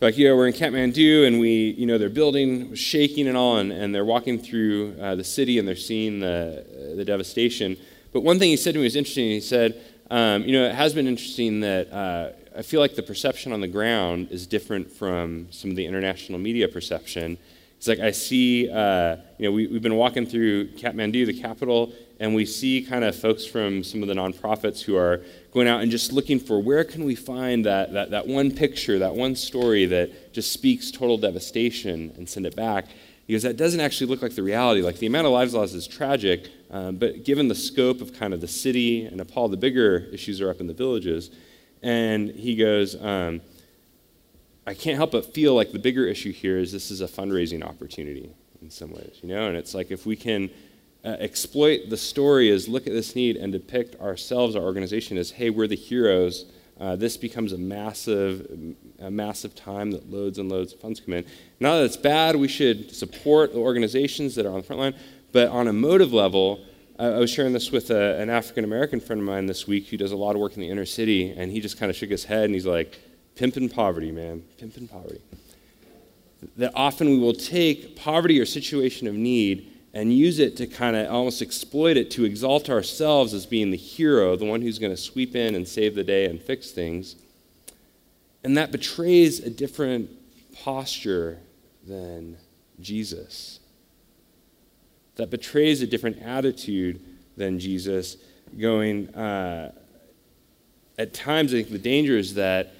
like, 0.00 0.16
you 0.16 0.26
know, 0.26 0.36
we're 0.36 0.46
in 0.46 0.54
Kathmandu 0.54 1.26
and 1.26 1.38
we, 1.38 1.74
you 1.76 1.84
know, 1.84 1.98
their 1.98 2.08
building 2.08 2.74
shaking 2.74 3.28
and 3.28 3.36
all, 3.36 3.58
and, 3.58 3.70
and 3.70 3.94
they're 3.94 4.04
walking 4.04 4.38
through 4.38 4.96
uh, 4.98 5.14
the 5.14 5.24
city 5.24 5.58
and 5.58 5.68
they're 5.68 5.76
seeing 5.76 6.20
the, 6.20 6.64
uh, 6.66 6.96
the 6.96 7.04
devastation. 7.04 7.76
But 8.12 8.22
one 8.22 8.38
thing 8.38 8.48
he 8.48 8.56
said 8.56 8.72
to 8.72 8.78
me 8.78 8.84
was 8.84 8.96
interesting. 8.96 9.26
He 9.26 9.40
said, 9.40 9.80
um, 10.10 10.44
you 10.44 10.52
know, 10.52 10.64
it 10.64 10.74
has 10.74 10.94
been 10.94 11.06
interesting 11.06 11.60
that 11.60 11.92
uh, 11.92 12.30
I 12.56 12.62
feel 12.62 12.80
like 12.80 12.94
the 12.94 13.02
perception 13.02 13.52
on 13.52 13.60
the 13.60 13.68
ground 13.68 14.28
is 14.30 14.46
different 14.46 14.90
from 14.90 15.48
some 15.50 15.70
of 15.70 15.76
the 15.76 15.86
international 15.86 16.38
media 16.38 16.66
perception. 16.66 17.36
It's 17.76 17.86
like 17.86 18.00
I 18.00 18.10
see, 18.10 18.70
uh, 18.70 19.16
you 19.38 19.46
know, 19.46 19.52
we, 19.52 19.66
we've 19.66 19.82
been 19.82 19.96
walking 19.96 20.26
through 20.26 20.68
Kathmandu, 20.72 21.26
the 21.26 21.38
capital, 21.38 21.92
and 22.20 22.34
we 22.34 22.44
see 22.44 22.82
kind 22.82 23.02
of 23.02 23.16
folks 23.16 23.46
from 23.46 23.82
some 23.82 24.02
of 24.02 24.08
the 24.08 24.14
nonprofits 24.14 24.82
who 24.82 24.94
are 24.94 25.22
going 25.52 25.66
out 25.66 25.80
and 25.80 25.90
just 25.90 26.12
looking 26.12 26.38
for 26.38 26.62
where 26.62 26.84
can 26.84 27.04
we 27.04 27.14
find 27.14 27.64
that, 27.64 27.94
that, 27.94 28.10
that 28.10 28.26
one 28.26 28.50
picture, 28.50 28.98
that 28.98 29.14
one 29.14 29.34
story 29.34 29.86
that 29.86 30.34
just 30.34 30.52
speaks 30.52 30.90
total 30.90 31.16
devastation 31.16 32.12
and 32.18 32.28
send 32.28 32.44
it 32.44 32.54
back. 32.54 32.86
Because 33.26 33.42
that 33.44 33.56
doesn't 33.56 33.80
actually 33.80 34.08
look 34.08 34.20
like 34.20 34.34
the 34.34 34.42
reality. 34.42 34.82
Like 34.82 34.98
the 34.98 35.06
amount 35.06 35.26
of 35.26 35.32
lives 35.32 35.54
lost 35.54 35.74
is 35.74 35.86
tragic, 35.86 36.50
um, 36.70 36.96
but 36.96 37.24
given 37.24 37.48
the 37.48 37.54
scope 37.54 38.02
of 38.02 38.12
kind 38.12 38.34
of 38.34 38.40
the 38.42 38.48
city 38.48 39.06
and 39.06 39.16
Nepal, 39.16 39.48
the 39.48 39.56
bigger 39.56 40.08
issues 40.12 40.42
are 40.42 40.50
up 40.50 40.60
in 40.60 40.66
the 40.66 40.74
villages. 40.74 41.30
And 41.82 42.28
he 42.28 42.54
goes, 42.54 43.00
um, 43.00 43.40
I 44.66 44.74
can't 44.74 44.96
help 44.96 45.12
but 45.12 45.32
feel 45.32 45.54
like 45.54 45.72
the 45.72 45.78
bigger 45.78 46.06
issue 46.06 46.32
here 46.32 46.58
is 46.58 46.70
this 46.70 46.90
is 46.90 47.00
a 47.00 47.08
fundraising 47.08 47.64
opportunity 47.64 48.30
in 48.60 48.68
some 48.68 48.92
ways, 48.92 49.20
you 49.22 49.28
know? 49.30 49.48
And 49.48 49.56
it's 49.56 49.74
like 49.74 49.90
if 49.90 50.04
we 50.04 50.16
can 50.16 50.50
uh, 51.04 51.16
exploit 51.18 51.88
the 51.88 51.96
story 51.96 52.48
is 52.48 52.68
look 52.68 52.86
at 52.86 52.92
this 52.92 53.14
need 53.16 53.36
and 53.36 53.52
depict 53.52 54.00
ourselves, 54.00 54.54
our 54.54 54.62
organization, 54.62 55.16
as 55.16 55.30
hey, 55.30 55.50
we're 55.50 55.66
the 55.66 55.76
heroes. 55.76 56.46
Uh, 56.78 56.96
this 56.96 57.16
becomes 57.16 57.52
a 57.52 57.58
massive, 57.58 58.74
a 58.98 59.10
massive 59.10 59.54
time 59.54 59.90
that 59.90 60.10
loads 60.10 60.38
and 60.38 60.50
loads 60.50 60.72
of 60.72 60.80
funds 60.80 61.00
come 61.00 61.14
in. 61.14 61.24
Not 61.58 61.76
that 61.76 61.84
it's 61.84 61.96
bad, 61.96 62.36
we 62.36 62.48
should 62.48 62.94
support 62.94 63.52
the 63.52 63.58
organizations 63.58 64.34
that 64.34 64.46
are 64.46 64.50
on 64.50 64.60
the 64.60 64.62
front 64.62 64.80
line, 64.80 64.94
but 65.32 65.48
on 65.48 65.68
a 65.68 65.72
motive 65.72 66.12
level, 66.12 66.64
I 66.98 67.18
was 67.18 67.30
sharing 67.30 67.54
this 67.54 67.70
with 67.70 67.90
a, 67.90 68.20
an 68.20 68.28
African 68.28 68.64
American 68.64 69.00
friend 69.00 69.22
of 69.22 69.26
mine 69.26 69.46
this 69.46 69.66
week 69.66 69.88
who 69.88 69.96
does 69.96 70.12
a 70.12 70.16
lot 70.16 70.34
of 70.34 70.40
work 70.40 70.54
in 70.54 70.60
the 70.60 70.68
inner 70.68 70.84
city, 70.84 71.30
and 71.30 71.50
he 71.50 71.60
just 71.60 71.78
kind 71.78 71.88
of 71.88 71.96
shook 71.96 72.10
his 72.10 72.24
head 72.24 72.44
and 72.44 72.54
he's 72.54 72.66
like, 72.66 72.98
pimping 73.36 73.70
poverty, 73.70 74.12
man, 74.12 74.42
pimping 74.58 74.86
poverty. 74.86 75.20
That 76.56 76.72
often 76.74 77.08
we 77.08 77.18
will 77.18 77.32
take 77.32 77.96
poverty 77.96 78.38
or 78.38 78.44
situation 78.44 79.06
of 79.06 79.14
need 79.14 79.70
and 79.92 80.16
use 80.16 80.38
it 80.38 80.56
to 80.56 80.66
kind 80.66 80.94
of 80.96 81.10
almost 81.10 81.42
exploit 81.42 81.96
it 81.96 82.10
to 82.12 82.24
exalt 82.24 82.70
ourselves 82.70 83.34
as 83.34 83.46
being 83.46 83.70
the 83.70 83.76
hero, 83.76 84.36
the 84.36 84.44
one 84.44 84.62
who's 84.62 84.78
going 84.78 84.92
to 84.92 84.96
sweep 84.96 85.34
in 85.34 85.54
and 85.54 85.66
save 85.66 85.94
the 85.94 86.04
day 86.04 86.26
and 86.26 86.40
fix 86.40 86.70
things. 86.70 87.16
And 88.44 88.56
that 88.56 88.70
betrays 88.70 89.40
a 89.40 89.50
different 89.50 90.10
posture 90.54 91.38
than 91.86 92.36
Jesus. 92.80 93.60
That 95.16 95.30
betrays 95.30 95.82
a 95.82 95.86
different 95.86 96.22
attitude 96.22 97.00
than 97.36 97.58
Jesus, 97.58 98.16
going, 98.58 99.08
uh, 99.14 99.72
at 100.98 101.14
times, 101.14 101.52
I 101.52 101.58
think 101.58 101.70
the 101.70 101.78
danger 101.78 102.16
is 102.16 102.34
that 102.34 102.74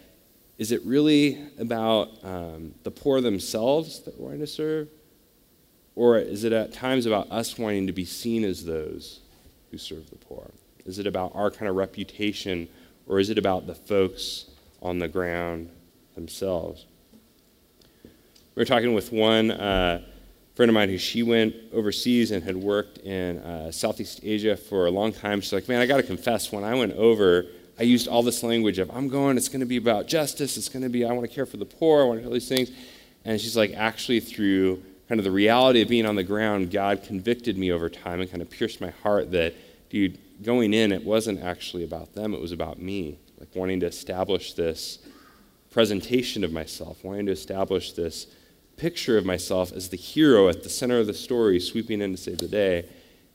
is 0.58 0.72
it 0.72 0.82
really 0.84 1.38
about 1.58 2.22
um, 2.22 2.74
the 2.82 2.90
poor 2.90 3.22
themselves 3.22 4.00
that 4.00 4.20
we're 4.20 4.26
wanting 4.26 4.40
to 4.40 4.46
serve? 4.46 4.88
Or 6.00 6.18
is 6.18 6.44
it 6.44 6.52
at 6.54 6.72
times 6.72 7.04
about 7.04 7.30
us 7.30 7.58
wanting 7.58 7.86
to 7.86 7.92
be 7.92 8.06
seen 8.06 8.42
as 8.42 8.64
those 8.64 9.20
who 9.70 9.76
serve 9.76 10.08
the 10.08 10.16
poor? 10.16 10.50
Is 10.86 10.98
it 10.98 11.06
about 11.06 11.32
our 11.34 11.50
kind 11.50 11.68
of 11.68 11.76
reputation, 11.76 12.68
or 13.06 13.20
is 13.20 13.28
it 13.28 13.36
about 13.36 13.66
the 13.66 13.74
folks 13.74 14.46
on 14.80 14.98
the 14.98 15.08
ground 15.08 15.68
themselves? 16.14 16.86
We 18.02 18.62
were 18.62 18.64
talking 18.64 18.94
with 18.94 19.12
one 19.12 19.50
uh, 19.50 20.00
friend 20.54 20.70
of 20.70 20.74
mine 20.74 20.88
who 20.88 20.96
she 20.96 21.22
went 21.22 21.54
overseas 21.70 22.30
and 22.30 22.42
had 22.42 22.56
worked 22.56 22.96
in 23.00 23.36
uh, 23.40 23.70
Southeast 23.70 24.20
Asia 24.22 24.56
for 24.56 24.86
a 24.86 24.90
long 24.90 25.12
time. 25.12 25.42
She's 25.42 25.52
like, 25.52 25.68
man, 25.68 25.82
I 25.82 25.86
got 25.86 25.98
to 25.98 26.02
confess, 26.02 26.50
when 26.50 26.64
I 26.64 26.74
went 26.76 26.94
over, 26.94 27.44
I 27.78 27.82
used 27.82 28.08
all 28.08 28.22
this 28.22 28.42
language 28.42 28.78
of, 28.78 28.90
I'm 28.90 29.08
going, 29.08 29.36
it's 29.36 29.50
going 29.50 29.60
to 29.60 29.66
be 29.66 29.76
about 29.76 30.06
justice, 30.06 30.56
it's 30.56 30.70
going 30.70 30.82
to 30.82 30.88
be, 30.88 31.04
I 31.04 31.12
want 31.12 31.28
to 31.28 31.34
care 31.34 31.44
for 31.44 31.58
the 31.58 31.66
poor, 31.66 32.00
I 32.00 32.04
want 32.06 32.20
to 32.20 32.22
do 32.22 32.28
all 32.28 32.32
these 32.32 32.48
things. 32.48 32.70
And 33.26 33.38
she's 33.38 33.54
like, 33.54 33.74
actually, 33.74 34.20
through 34.20 34.82
kind 35.10 35.18
of 35.18 35.24
the 35.24 35.30
reality 35.32 35.82
of 35.82 35.88
being 35.88 36.06
on 36.06 36.14
the 36.14 36.22
ground, 36.22 36.70
God 36.70 37.02
convicted 37.02 37.58
me 37.58 37.72
over 37.72 37.90
time 37.90 38.20
and 38.20 38.30
kind 38.30 38.40
of 38.40 38.48
pierced 38.48 38.80
my 38.80 38.90
heart 38.90 39.32
that, 39.32 39.56
dude, 39.90 40.16
going 40.40 40.72
in, 40.72 40.92
it 40.92 41.04
wasn't 41.04 41.42
actually 41.42 41.82
about 41.82 42.14
them, 42.14 42.32
it 42.32 42.40
was 42.40 42.52
about 42.52 42.80
me. 42.80 43.18
Like 43.40 43.48
wanting 43.56 43.80
to 43.80 43.86
establish 43.86 44.52
this 44.52 45.00
presentation 45.72 46.44
of 46.44 46.52
myself, 46.52 47.02
wanting 47.02 47.26
to 47.26 47.32
establish 47.32 47.90
this 47.90 48.28
picture 48.76 49.18
of 49.18 49.26
myself 49.26 49.72
as 49.72 49.88
the 49.88 49.96
hero 49.96 50.48
at 50.48 50.62
the 50.62 50.68
center 50.68 51.00
of 51.00 51.08
the 51.08 51.14
story, 51.14 51.58
sweeping 51.58 52.00
in 52.00 52.12
to 52.12 52.16
save 52.16 52.38
the 52.38 52.46
day. 52.46 52.88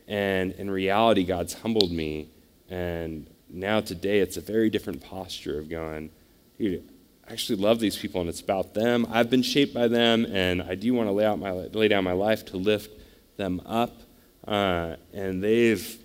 And 0.07 0.53
in 0.53 0.71
reality, 0.71 1.25
God's 1.25 1.55
humbled 1.55 1.91
me. 1.91 2.29
And 2.69 3.27
now 3.49 3.81
today 3.81 4.19
it's 4.19 4.37
a 4.37 4.41
very 4.41 4.69
different 4.69 5.03
posture 5.03 5.59
of 5.59 5.67
going, 5.67 6.09
dude, 6.57 6.87
I 7.27 7.33
actually 7.33 7.61
love 7.61 7.79
these 7.79 7.97
people 7.97 8.21
and 8.21 8.29
it's 8.29 8.41
about 8.41 8.73
them. 8.73 9.07
I've 9.09 9.29
been 9.29 9.41
shaped 9.41 9.73
by 9.73 9.87
them 9.87 10.25
and 10.25 10.61
I 10.61 10.75
do 10.75 10.93
want 10.93 11.07
to 11.07 11.11
lay, 11.11 11.25
out 11.25 11.39
my, 11.39 11.51
lay 11.51 11.87
down 11.87 12.03
my 12.03 12.11
life 12.11 12.45
to 12.45 12.57
lift 12.57 12.91
them 13.37 13.61
up. 13.65 13.99
Uh, 14.47 14.95
and 15.11 15.43
they've 15.43 15.97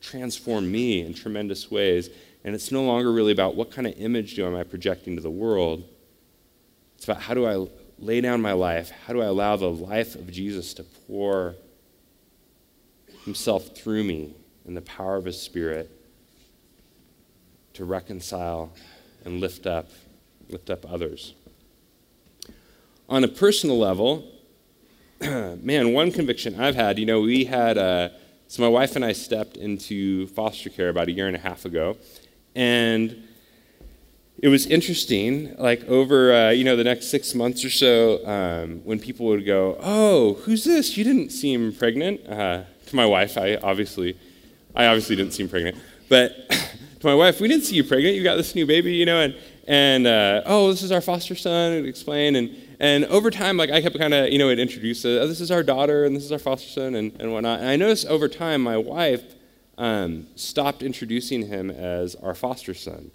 transformed 0.00 0.68
me 0.68 1.04
in 1.04 1.12
tremendous 1.12 1.70
ways. 1.70 2.08
And 2.42 2.54
it's 2.54 2.72
no 2.72 2.84
longer 2.84 3.12
really 3.12 3.32
about 3.32 3.54
what 3.54 3.70
kind 3.70 3.86
of 3.86 3.98
image 3.98 4.34
do 4.34 4.46
am 4.46 4.56
I 4.56 4.64
projecting 4.64 5.16
to 5.16 5.22
the 5.22 5.30
world. 5.30 5.84
It's 6.96 7.04
about 7.04 7.20
how 7.20 7.34
do 7.34 7.46
I 7.46 7.66
lay 7.98 8.22
down 8.22 8.40
my 8.40 8.52
life? 8.52 8.90
How 9.06 9.12
do 9.12 9.20
I 9.20 9.26
allow 9.26 9.56
the 9.56 9.70
life 9.70 10.14
of 10.14 10.30
Jesus 10.30 10.72
to 10.74 10.84
pour 11.06 11.54
himself 13.24 13.76
through 13.76 14.04
me 14.04 14.34
in 14.64 14.74
the 14.74 14.80
power 14.82 15.16
of 15.16 15.26
his 15.26 15.40
spirit 15.40 15.90
to 17.74 17.84
reconcile 17.84 18.72
and 19.24 19.40
lift 19.40 19.66
up 19.66 19.90
lift 20.48 20.70
up 20.70 20.90
others. 20.90 21.34
On 23.08 23.22
a 23.22 23.28
personal 23.28 23.78
level, 23.78 24.24
man, 25.20 25.92
one 25.92 26.10
conviction 26.10 26.60
I've 26.60 26.74
had, 26.74 26.98
you 26.98 27.06
know, 27.06 27.20
we 27.20 27.44
had, 27.44 27.78
uh, 27.78 28.10
so 28.48 28.62
my 28.62 28.68
wife 28.68 28.96
and 28.96 29.04
I 29.04 29.12
stepped 29.12 29.56
into 29.56 30.26
foster 30.28 30.70
care 30.70 30.88
about 30.88 31.08
a 31.08 31.12
year 31.12 31.26
and 31.26 31.36
a 31.36 31.40
half 31.40 31.64
ago, 31.64 31.96
and 32.54 33.22
it 34.38 34.48
was 34.48 34.66
interesting, 34.66 35.56
like 35.56 35.84
over, 35.86 36.34
uh, 36.34 36.50
you 36.50 36.64
know, 36.64 36.76
the 36.76 36.84
next 36.84 37.10
six 37.10 37.34
months 37.34 37.64
or 37.64 37.70
so, 37.70 38.26
um, 38.26 38.80
when 38.84 38.98
people 38.98 39.26
would 39.26 39.46
go, 39.46 39.78
oh, 39.80 40.34
who's 40.44 40.64
this? 40.64 40.96
You 40.96 41.04
didn't 41.04 41.30
seem 41.30 41.72
pregnant. 41.72 42.26
Uh, 42.28 42.64
to 42.86 42.96
my 42.96 43.06
wife, 43.06 43.38
I 43.38 43.56
obviously, 43.56 44.18
I 44.74 44.86
obviously 44.86 45.16
didn't 45.16 45.32
seem 45.32 45.48
pregnant, 45.48 45.78
but 46.08 46.50
to 46.50 47.06
my 47.06 47.14
wife, 47.14 47.40
we 47.40 47.48
didn't 47.48 47.64
see 47.64 47.76
you 47.76 47.84
pregnant. 47.84 48.14
You 48.14 48.22
got 48.22 48.36
this 48.36 48.54
new 48.54 48.66
baby, 48.66 48.94
you 48.94 49.06
know, 49.06 49.20
and, 49.20 49.34
and 49.66 50.06
uh, 50.06 50.42
oh, 50.46 50.70
this 50.70 50.82
is 50.82 50.92
our 50.92 51.00
foster 51.00 51.34
son, 51.34 51.72
and 51.72 51.86
explain. 51.86 52.36
And, 52.36 52.54
and 52.78 53.04
over 53.06 53.30
time, 53.30 53.56
like 53.56 53.70
I 53.70 53.80
kept 53.80 53.98
kind 53.98 54.14
of, 54.14 54.30
you 54.30 54.38
know, 54.38 54.48
it 54.48 54.58
introduced, 54.58 55.04
oh, 55.04 55.26
this 55.26 55.40
is 55.40 55.50
our 55.50 55.62
daughter, 55.62 56.04
and 56.04 56.14
this 56.14 56.24
is 56.24 56.32
our 56.32 56.38
foster 56.38 56.68
son, 56.68 56.94
and, 56.94 57.12
and 57.20 57.32
whatnot. 57.32 57.60
And 57.60 57.68
I 57.68 57.76
noticed 57.76 58.06
over 58.06 58.28
time, 58.28 58.62
my 58.62 58.76
wife 58.76 59.22
um, 59.78 60.26
stopped 60.36 60.82
introducing 60.82 61.46
him 61.46 61.70
as 61.70 62.14
our 62.16 62.34
foster 62.34 62.74
son. 62.74 63.10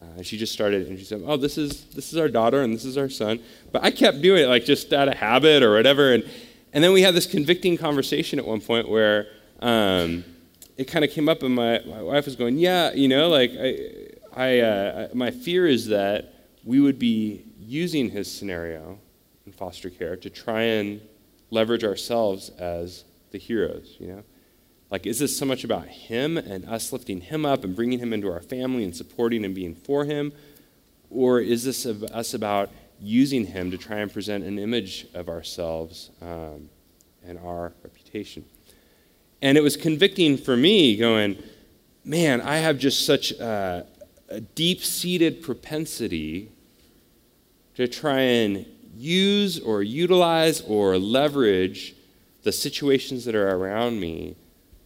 Uh, 0.00 0.22
she 0.22 0.38
just 0.38 0.52
started 0.52 0.86
and 0.86 0.96
she 0.96 1.04
said, 1.04 1.20
oh, 1.26 1.36
this 1.36 1.58
is, 1.58 1.84
this 1.86 2.12
is 2.12 2.18
our 2.18 2.28
daughter, 2.28 2.62
and 2.62 2.72
this 2.72 2.84
is 2.84 2.96
our 2.96 3.08
son. 3.08 3.40
But 3.72 3.82
I 3.82 3.90
kept 3.90 4.22
doing 4.22 4.44
it, 4.44 4.46
like 4.46 4.64
just 4.64 4.92
out 4.92 5.08
of 5.08 5.14
habit 5.14 5.62
or 5.62 5.74
whatever. 5.74 6.14
And, 6.14 6.24
and 6.72 6.84
then 6.84 6.92
we 6.92 7.02
had 7.02 7.14
this 7.14 7.26
convicting 7.26 7.76
conversation 7.76 8.38
at 8.38 8.46
one 8.46 8.60
point 8.60 8.88
where 8.88 9.26
um, 9.58 10.24
it 10.76 10.84
kind 10.84 11.04
of 11.04 11.10
came 11.10 11.28
up, 11.28 11.42
and 11.42 11.52
my, 11.52 11.80
my 11.84 12.00
wife 12.00 12.26
was 12.26 12.36
going, 12.36 12.58
yeah, 12.58 12.92
you 12.92 13.08
know, 13.08 13.28
like, 13.28 13.50
I, 13.58 13.97
I, 14.38 14.60
uh, 14.60 15.08
my 15.14 15.32
fear 15.32 15.66
is 15.66 15.88
that 15.88 16.32
we 16.62 16.78
would 16.78 16.96
be 16.96 17.44
using 17.58 18.08
his 18.08 18.30
scenario 18.30 19.00
in 19.44 19.50
foster 19.50 19.90
care 19.90 20.14
to 20.14 20.30
try 20.30 20.62
and 20.62 21.00
leverage 21.50 21.82
ourselves 21.82 22.50
as 22.50 23.04
the 23.32 23.38
heroes, 23.38 23.96
you 23.98 24.06
know? 24.06 24.22
Like, 24.92 25.06
is 25.06 25.18
this 25.18 25.36
so 25.36 25.44
much 25.44 25.64
about 25.64 25.88
him 25.88 26.36
and 26.38 26.64
us 26.66 26.92
lifting 26.92 27.20
him 27.20 27.44
up 27.44 27.64
and 27.64 27.74
bringing 27.74 27.98
him 27.98 28.12
into 28.12 28.30
our 28.30 28.40
family 28.40 28.84
and 28.84 28.94
supporting 28.94 29.44
and 29.44 29.56
being 29.56 29.74
for 29.74 30.04
him? 30.04 30.32
Or 31.10 31.40
is 31.40 31.64
this 31.64 31.84
us 31.84 32.32
about 32.32 32.70
using 33.00 33.44
him 33.44 33.72
to 33.72 33.76
try 33.76 33.96
and 33.96 34.12
present 34.12 34.44
an 34.44 34.60
image 34.60 35.08
of 35.14 35.28
ourselves 35.28 36.10
um, 36.22 36.70
and 37.26 37.40
our 37.40 37.72
reputation? 37.82 38.44
And 39.42 39.58
it 39.58 39.62
was 39.62 39.76
convicting 39.76 40.36
for 40.36 40.56
me 40.56 40.96
going, 40.96 41.42
man, 42.04 42.40
I 42.40 42.58
have 42.58 42.78
just 42.78 43.04
such 43.04 43.32
a, 43.32 43.84
a 44.28 44.40
deep 44.40 44.82
seated 44.82 45.42
propensity 45.42 46.50
to 47.74 47.88
try 47.88 48.20
and 48.20 48.66
use 48.96 49.60
or 49.60 49.82
utilize 49.82 50.60
or 50.62 50.98
leverage 50.98 51.94
the 52.42 52.52
situations 52.52 53.24
that 53.24 53.34
are 53.34 53.50
around 53.50 54.00
me 54.00 54.36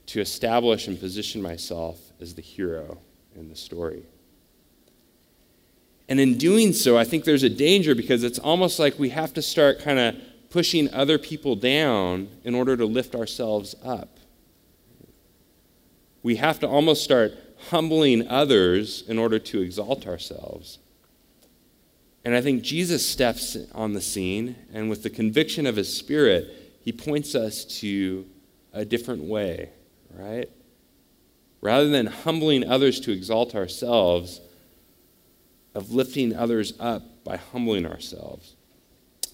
to 0.07 0.21
establish 0.21 0.89
and 0.89 0.99
position 1.01 1.41
myself 1.41 1.99
as 2.21 2.35
the 2.35 2.43
hero 2.43 2.99
in 3.35 3.49
the 3.49 3.57
story. 3.57 4.05
And 6.09 6.21
in 6.21 6.37
doing 6.37 6.73
so, 6.73 6.99
I 6.99 7.05
think 7.05 7.25
there's 7.25 7.43
a 7.43 7.49
danger 7.49 7.95
because 7.95 8.23
it's 8.23 8.39
almost 8.39 8.79
like 8.79 8.99
we 8.99 9.09
have 9.11 9.33
to 9.35 9.43
start 9.43 9.79
kind 9.79 9.99
of 9.99 10.17
pushing 10.51 10.93
other 10.93 11.17
people 11.17 11.57
down 11.57 12.29
in 12.45 12.55
order 12.55 12.77
to 12.77 12.85
lift 12.85 13.15
ourselves 13.15 13.75
up. 13.83 14.19
We 16.23 16.37
have 16.37 16.61
to 16.61 16.69
almost 16.69 17.03
start 17.03 17.33
humbling 17.71 18.29
others 18.29 19.03
in 19.09 19.19
order 19.19 19.39
to 19.39 19.61
exalt 19.61 20.07
ourselves. 20.07 20.79
And 22.25 22.35
I 22.35 22.41
think 22.41 22.63
Jesus 22.63 23.07
steps 23.07 23.57
on 23.75 23.93
the 23.93 24.01
scene, 24.01 24.57
and 24.73 24.89
with 24.89 25.03
the 25.03 25.11
conviction 25.11 25.67
of 25.67 25.77
his 25.77 25.93
spirit, 25.93 26.79
he 26.81 26.93
points 26.93 27.35
us 27.35 27.65
to 27.81 28.27
a 28.73 28.85
different 28.85 29.25
way, 29.25 29.71
right? 30.15 30.49
Rather 31.61 31.89
than 31.89 32.07
humbling 32.07 32.69
others 32.69 33.01
to 33.01 33.13
exalt 33.13 33.55
ourselves, 33.55 34.41
of 35.75 35.93
lifting 35.93 36.35
others 36.35 36.75
up 36.79 37.25
by 37.25 37.37
humbling 37.37 37.87
ourselves. 37.87 38.55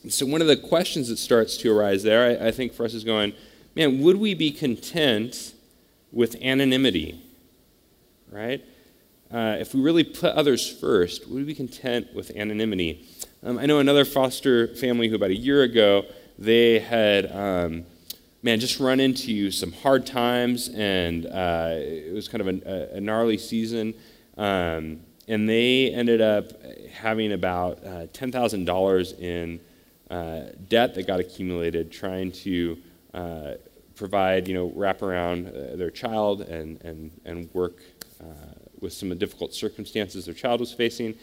And 0.03 0.13
so, 0.13 0.27
one 0.27 0.41
of 0.41 0.47
the 0.47 0.57
questions 0.57 1.09
that 1.09 1.19
starts 1.19 1.57
to 1.59 1.77
arise 1.77 2.03
there, 2.03 2.41
I, 2.41 2.49
I 2.49 2.51
think, 2.53 2.73
for 2.73 2.85
us 2.85 2.95
is 2.95 3.05
going, 3.05 3.33
man, 3.75 4.01
would 4.03 4.17
we 4.17 4.35
be 4.35 4.53
content 4.53 5.55
with 6.13 6.37
anonymity? 6.41 7.21
Right? 8.31 8.65
Uh, 9.33 9.57
if 9.61 9.75
we 9.75 9.81
really 9.81 10.05
put 10.05 10.35
others 10.35 10.71
first, 10.71 11.29
would 11.29 11.37
we 11.37 11.45
be 11.45 11.55
content 11.55 12.15
with 12.15 12.31
anonymity? 12.35 13.07
Um, 13.43 13.59
I 13.59 13.67
know 13.67 13.79
another 13.79 14.05
foster 14.05 14.75
family 14.77 15.09
who 15.09 15.17
about 15.17 15.31
a 15.31 15.37
year 15.37 15.63
ago, 15.63 16.05
they 16.39 16.79
had, 16.79 17.31
um, 17.31 17.85
man, 18.43 18.59
just 18.59 18.81
run 18.81 19.01
into 19.01 19.51
some 19.51 19.73
hard 19.73 20.07
times, 20.07 20.71
and 20.71 21.27
uh, 21.27 21.73
it 21.75 22.15
was 22.15 22.27
kind 22.29 22.41
of 22.41 22.49
a, 22.49 22.97
a 22.97 23.01
gnarly 23.01 23.37
season. 23.37 23.95
Um, 24.39 25.01
and 25.29 25.47
they 25.47 25.93
ended 25.93 26.23
up 26.23 26.47
having 26.91 27.33
about 27.33 27.85
uh, 27.85 28.07
$10,000 28.07 29.21
in 29.21 29.61
uh, 30.11 30.53
debt 30.69 30.95
that 30.95 31.07
got 31.07 31.21
accumulated 31.21 31.93
trying 31.93 32.33
to 32.33 32.79
uh, 33.13 33.55
provide, 33.95 34.49
you 34.49 34.55
know, 34.55 34.73
wrap 34.75 35.03
around 35.03 35.49
uh, 35.49 35.77
their 35.77 35.91
child 35.91 36.41
and, 36.41 36.81
and, 36.83 37.11
and 37.27 37.53
work 37.53 37.83
with 38.81 38.93
some 38.93 39.17
difficult 39.19 39.55
circumstances 39.55 40.25
their 40.25 40.35
child 40.35 40.61
was 40.61 40.73
facing. 40.73 41.15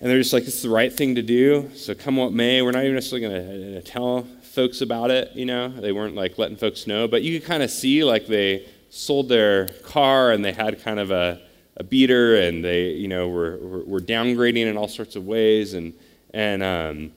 And 0.00 0.10
they're 0.10 0.18
just 0.18 0.32
like, 0.32 0.44
is 0.44 0.60
the 0.60 0.68
right 0.68 0.92
thing 0.92 1.14
to 1.14 1.22
do. 1.22 1.70
So 1.74 1.94
come 1.94 2.16
what 2.16 2.32
may, 2.32 2.60
we're 2.60 2.72
not 2.72 2.82
even 2.82 2.94
necessarily 2.94 3.28
going 3.28 3.72
to 3.74 3.82
tell 3.82 4.26
folks 4.42 4.82
about 4.82 5.10
it. 5.10 5.32
You 5.34 5.46
know, 5.46 5.68
they 5.68 5.92
weren't 5.92 6.14
like 6.14 6.36
letting 6.36 6.56
folks 6.56 6.86
know, 6.86 7.08
but 7.08 7.22
you 7.22 7.38
could 7.38 7.48
kind 7.48 7.62
of 7.62 7.70
see 7.70 8.04
like 8.04 8.26
they 8.26 8.68
sold 8.90 9.28
their 9.28 9.68
car 9.84 10.32
and 10.32 10.44
they 10.44 10.52
had 10.52 10.82
kind 10.82 11.00
of 11.00 11.10
a, 11.10 11.40
a 11.78 11.84
beater 11.84 12.36
and 12.36 12.62
they, 12.62 12.90
you 12.90 13.08
know, 13.08 13.28
were, 13.28 13.56
were, 13.56 13.84
were 13.84 14.00
downgrading 14.00 14.66
in 14.66 14.76
all 14.76 14.88
sorts 14.88 15.16
of 15.16 15.26
ways. 15.26 15.72
And, 15.72 15.94
and, 16.34 16.62
um, 16.62 17.12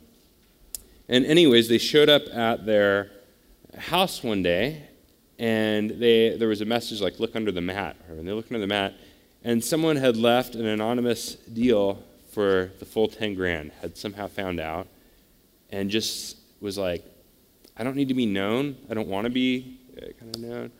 and 1.09 1.25
anyways, 1.25 1.67
they 1.67 1.77
showed 1.77 2.07
up 2.07 2.23
at 2.33 2.65
their 2.65 3.11
house 3.77 4.23
one 4.23 4.41
day 4.41 4.88
and 5.39 5.91
they, 5.91 6.35
there 6.37 6.49
was 6.49 6.59
a 6.59 6.65
message 6.65 6.99
like, 6.99 7.17
look 7.19 7.35
under 7.35 7.51
the 7.51 7.61
mat. 7.61 7.95
And 8.09 8.27
they 8.27 8.33
looked 8.33 8.51
under 8.51 8.59
the 8.59 8.67
mat, 8.67 8.93
and 9.43 9.63
someone 9.63 9.95
had 9.95 10.17
left 10.17 10.55
an 10.55 10.65
anonymous 10.65 11.35
deal 11.35 12.03
for 12.31 12.71
the 12.79 12.85
full 12.85 13.07
10 13.07 13.35
grand, 13.35 13.71
had 13.81 13.97
somehow 13.97 14.27
found 14.27 14.59
out, 14.59 14.87
and 15.71 15.89
just 15.89 16.37
was 16.59 16.77
like, 16.77 17.05
I 17.77 17.83
don't 17.83 17.95
need 17.95 18.09
to 18.09 18.13
be 18.13 18.25
known. 18.25 18.75
I 18.89 18.93
don't 18.93 19.07
want 19.07 19.25
to 19.25 19.31
be 19.31 19.79
uh, 19.97 20.07
kind 20.19 20.35
of 20.35 20.41
known, 20.41 20.71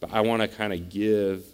but 0.00 0.10
I 0.12 0.22
want 0.22 0.40
to 0.40 0.48
kind 0.48 0.72
of 0.72 0.88
give 0.88 1.44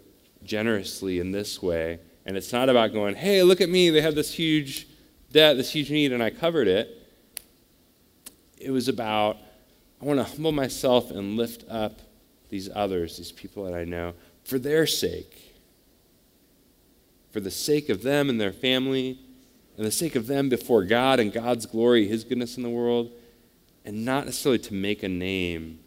generously 0.44 1.18
in 1.18 1.32
this 1.32 1.60
way. 1.60 1.98
And 2.24 2.36
it's 2.36 2.52
not 2.52 2.68
about 2.68 2.92
going, 2.92 3.16
hey, 3.16 3.42
look 3.42 3.60
at 3.60 3.68
me. 3.68 3.90
They 3.90 4.00
have 4.00 4.14
this 4.14 4.32
huge 4.32 4.86
debt, 5.32 5.56
this 5.56 5.72
huge 5.72 5.90
need, 5.90 6.12
and 6.12 6.22
I 6.22 6.30
covered 6.30 6.68
it. 6.68 7.02
It 8.56 8.70
was 8.70 8.86
about, 8.86 9.36
I 10.00 10.04
want 10.04 10.20
to 10.20 10.24
humble 10.24 10.52
myself 10.52 11.10
and 11.10 11.36
lift 11.36 11.64
up 11.68 12.00
these 12.48 12.68
others, 12.74 13.16
these 13.16 13.32
people 13.32 13.64
that 13.64 13.74
I 13.74 13.84
know, 13.84 14.14
for 14.44 14.58
their 14.58 14.86
sake. 14.86 15.54
For 17.30 17.40
the 17.40 17.50
sake 17.50 17.88
of 17.88 18.02
them 18.02 18.30
and 18.30 18.40
their 18.40 18.52
family, 18.52 19.18
and 19.76 19.84
the 19.84 19.90
sake 19.90 20.16
of 20.16 20.26
them 20.26 20.48
before 20.48 20.84
God 20.84 21.20
and 21.20 21.32
God's 21.32 21.66
glory, 21.66 22.06
His 22.06 22.24
goodness 22.24 22.56
in 22.56 22.62
the 22.62 22.70
world, 22.70 23.10
and 23.84 24.04
not 24.04 24.24
necessarily 24.24 24.58
to 24.60 24.74
make 24.74 25.02
a 25.02 25.08
name 25.08 25.80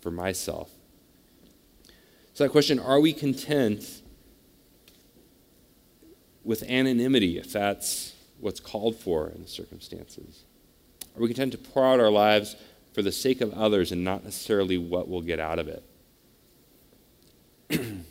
for 0.00 0.10
myself. 0.10 0.70
So, 2.34 2.44
that 2.44 2.50
question 2.50 2.78
are 2.78 3.00
we 3.00 3.12
content 3.12 4.02
with 6.44 6.62
anonymity 6.64 7.38
if 7.38 7.52
that's 7.52 8.14
what's 8.40 8.60
called 8.60 8.96
for 8.96 9.28
in 9.28 9.42
the 9.42 9.48
circumstances? 9.48 10.44
Are 11.16 11.20
we 11.20 11.28
content 11.28 11.52
to 11.52 11.58
pour 11.58 11.84
out 11.84 12.00
our 12.00 12.10
lives 12.10 12.56
for 12.92 13.02
the 13.02 13.12
sake 13.12 13.40
of 13.40 13.52
others 13.54 13.92
and 13.92 14.04
not 14.04 14.24
necessarily 14.24 14.78
what 14.78 15.08
we'll 15.08 15.22
get 15.22 15.40
out 15.40 15.58
of 15.58 15.68
it. 15.68 15.82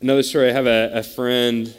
Another 0.00 0.22
story 0.22 0.50
I 0.50 0.52
have 0.52 0.66
a, 0.66 0.90
a 0.94 1.02
friend 1.02 1.74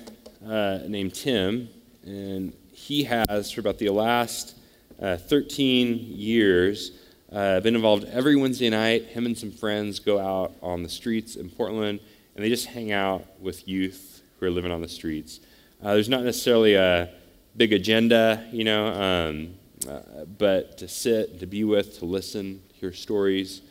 uh, 0.46 0.80
named 0.88 1.14
Tim, 1.16 1.70
and 2.06 2.54
he 2.72 3.04
has, 3.04 3.52
for 3.52 3.62
about 3.62 3.78
the 3.78 3.90
last 3.90 4.56
uh, 5.02 5.18
13 5.18 5.98
years, 5.98 6.92
uh, 7.32 7.60
been 7.60 7.76
involved 7.76 8.06
every 8.06 8.36
Wednesday 8.36 8.70
night. 8.70 9.06
Him 9.06 9.26
and 9.26 9.38
some 9.38 9.52
friends 9.52 10.00
go 10.00 10.20
out 10.20 10.54
on 10.62 10.84
the 10.84 10.90
streets 10.90 11.36
in 11.36 11.50
Portland, 11.50 12.00
and 12.36 12.44
they 12.44 12.50
just 12.50 12.66
hang 12.68 12.92
out 12.92 13.26
with 13.40 13.68
youth 13.68 14.22
who 14.40 14.46
are 14.46 14.50
living 14.50 14.72
on 14.72 14.82
the 14.82 14.90
streets. 14.90 15.40
Uh, 15.84 15.94
there's 15.94 16.10
not 16.10 16.24
necessarily 16.24 16.74
a 16.74 17.10
big 17.56 17.74
agenda, 17.74 18.48
you 18.52 18.64
know, 18.64 18.88
um, 18.88 19.54
uh, 19.88 20.26
but 20.38 20.78
to 20.80 20.88
sit, 20.88 21.40
to 21.40 21.46
be 21.46 21.64
with, 21.64 22.00
to 22.00 22.06
listen, 22.06 22.62
hear 22.74 22.92
stories. 22.92 23.62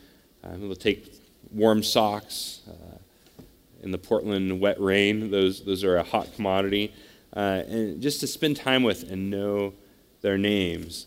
Um, 0.43 0.61
they'll 0.61 0.75
take 0.75 1.13
warm 1.51 1.83
socks 1.83 2.61
uh, 2.67 3.43
in 3.83 3.91
the 3.91 3.97
Portland 3.97 4.59
wet 4.59 4.79
rain. 4.79 5.29
Those, 5.31 5.63
those 5.63 5.83
are 5.83 5.97
a 5.97 6.03
hot 6.03 6.33
commodity. 6.35 6.93
Uh, 7.35 7.63
and 7.67 8.01
just 8.01 8.19
to 8.21 8.27
spend 8.27 8.57
time 8.57 8.83
with 8.83 9.09
and 9.11 9.29
know 9.29 9.73
their 10.21 10.37
names. 10.37 11.05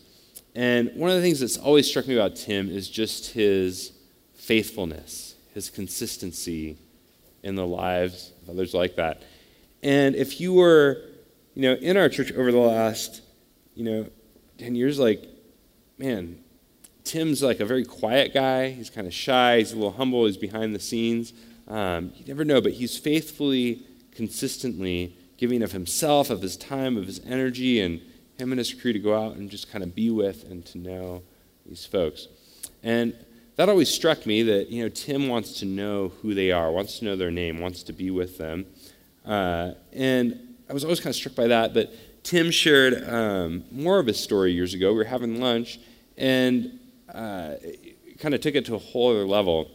And 0.55 0.91
one 0.95 1.09
of 1.09 1.15
the 1.15 1.21
things 1.21 1.39
that's 1.39 1.57
always 1.57 1.87
struck 1.87 2.07
me 2.07 2.15
about 2.15 2.35
Tim 2.35 2.69
is 2.69 2.89
just 2.89 3.31
his 3.31 3.91
faithfulness, 4.33 5.35
his 5.53 5.69
consistency 5.69 6.77
in 7.41 7.55
the 7.55 7.65
lives 7.65 8.31
of 8.43 8.49
others 8.51 8.73
like 8.73 8.95
that. 8.95 9.23
And 9.81 10.15
if 10.15 10.39
you 10.39 10.53
were, 10.53 11.01
you 11.55 11.63
know, 11.63 11.73
in 11.73 11.97
our 11.97 12.07
church 12.07 12.31
over 12.31 12.51
the 12.51 12.57
last, 12.57 13.21
you 13.75 13.83
know, 13.83 14.07
10 14.57 14.75
years, 14.75 14.99
like, 14.99 15.23
man, 15.97 16.43
Tim's 17.03 17.43
like 17.43 17.59
a 17.59 17.65
very 17.65 17.83
quiet 17.83 18.33
guy. 18.33 18.69
He's 18.69 18.89
kind 18.89 19.07
of 19.07 19.13
shy. 19.13 19.59
He's 19.59 19.71
a 19.71 19.75
little 19.75 19.91
humble. 19.91 20.25
He's 20.25 20.37
behind 20.37 20.73
the 20.73 20.79
scenes. 20.79 21.33
Um, 21.67 22.11
you 22.15 22.25
never 22.25 22.45
know, 22.45 22.61
but 22.61 22.73
he's 22.73 22.97
faithfully, 22.97 23.85
consistently 24.11 25.15
giving 25.37 25.61
of 25.61 25.71
himself, 25.71 26.29
of 26.29 26.41
his 26.41 26.55
time, 26.55 26.97
of 26.97 27.07
his 27.07 27.19
energy, 27.25 27.81
and 27.81 28.01
him 28.37 28.51
and 28.51 28.59
his 28.59 28.73
crew 28.73 28.93
to 28.93 28.99
go 28.99 29.15
out 29.15 29.35
and 29.35 29.49
just 29.49 29.71
kind 29.71 29.83
of 29.83 29.93
be 29.93 30.09
with 30.09 30.43
and 30.49 30.65
to 30.67 30.77
know 30.77 31.23
these 31.65 31.85
folks. 31.85 32.27
And 32.81 33.15
that 33.55 33.69
always 33.69 33.89
struck 33.89 34.25
me 34.25 34.43
that, 34.43 34.69
you 34.69 34.83
know, 34.83 34.89
Tim 34.89 35.27
wants 35.27 35.59
to 35.59 35.65
know 35.65 36.09
who 36.21 36.33
they 36.33 36.51
are, 36.51 36.71
wants 36.71 36.99
to 36.99 37.05
know 37.05 37.15
their 37.15 37.31
name, 37.31 37.59
wants 37.59 37.83
to 37.83 37.93
be 37.93 38.09
with 38.09 38.37
them. 38.37 38.65
Uh, 39.25 39.73
and 39.91 40.55
I 40.69 40.73
was 40.73 40.83
always 40.83 40.99
kind 40.99 41.09
of 41.09 41.15
struck 41.15 41.35
by 41.35 41.47
that. 41.47 41.73
But 41.73 41.93
Tim 42.23 42.51
shared 42.51 43.07
um, 43.07 43.65
more 43.71 43.99
of 43.99 44.07
his 44.07 44.19
story 44.19 44.53
years 44.53 44.73
ago. 44.73 44.91
We 44.91 44.99
were 44.99 45.03
having 45.03 45.41
lunch, 45.41 45.79
and 46.17 46.79
uh, 47.13 47.55
kind 48.19 48.33
of 48.33 48.41
took 48.41 48.55
it 48.55 48.65
to 48.65 48.75
a 48.75 48.79
whole 48.79 49.11
other 49.11 49.27
level. 49.27 49.69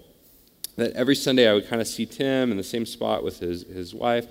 That 0.77 0.93
every 0.93 1.15
Sunday 1.15 1.49
I 1.49 1.53
would 1.53 1.69
kind 1.69 1.83
of 1.83 1.89
see 1.89 2.07
Tim 2.07 2.51
in 2.51 2.57
the 2.57 2.65
same 2.65 2.87
spot 2.87 3.23
with 3.23 3.41
his, 3.41 3.63
his 3.63 3.95
wife, 3.95 4.27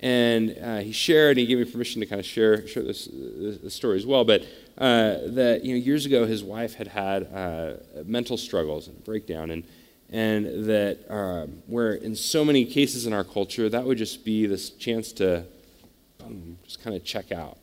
and 0.00 0.56
uh, 0.60 0.78
he 0.78 0.92
shared, 0.92 1.36
and 1.36 1.40
he 1.40 1.46
gave 1.46 1.58
me 1.58 1.70
permission 1.70 2.00
to 2.00 2.06
kind 2.06 2.18
of 2.18 2.26
share, 2.26 2.66
share 2.66 2.82
this, 2.82 3.08
this 3.12 3.74
story 3.74 3.98
as 3.98 4.06
well. 4.06 4.24
But 4.24 4.42
uh, 4.78 5.18
that 5.26 5.60
you 5.64 5.74
know, 5.74 5.80
years 5.84 6.06
ago, 6.06 6.26
his 6.26 6.42
wife 6.42 6.74
had 6.74 6.88
had 6.88 7.32
uh, 7.32 7.72
mental 8.04 8.36
struggles 8.36 8.88
and 8.88 8.96
a 8.96 9.00
breakdown, 9.02 9.50
and 9.50 9.64
and 10.08 10.64
that 10.64 10.98
um, 11.08 11.62
where 11.68 11.92
in 11.92 12.16
so 12.16 12.44
many 12.44 12.64
cases 12.64 13.06
in 13.06 13.12
our 13.12 13.22
culture, 13.22 13.68
that 13.68 13.84
would 13.84 13.98
just 13.98 14.24
be 14.24 14.46
this 14.46 14.70
chance 14.70 15.12
to 15.12 15.44
just 16.64 16.82
kind 16.82 16.96
of 16.96 17.04
check 17.04 17.32
out, 17.32 17.58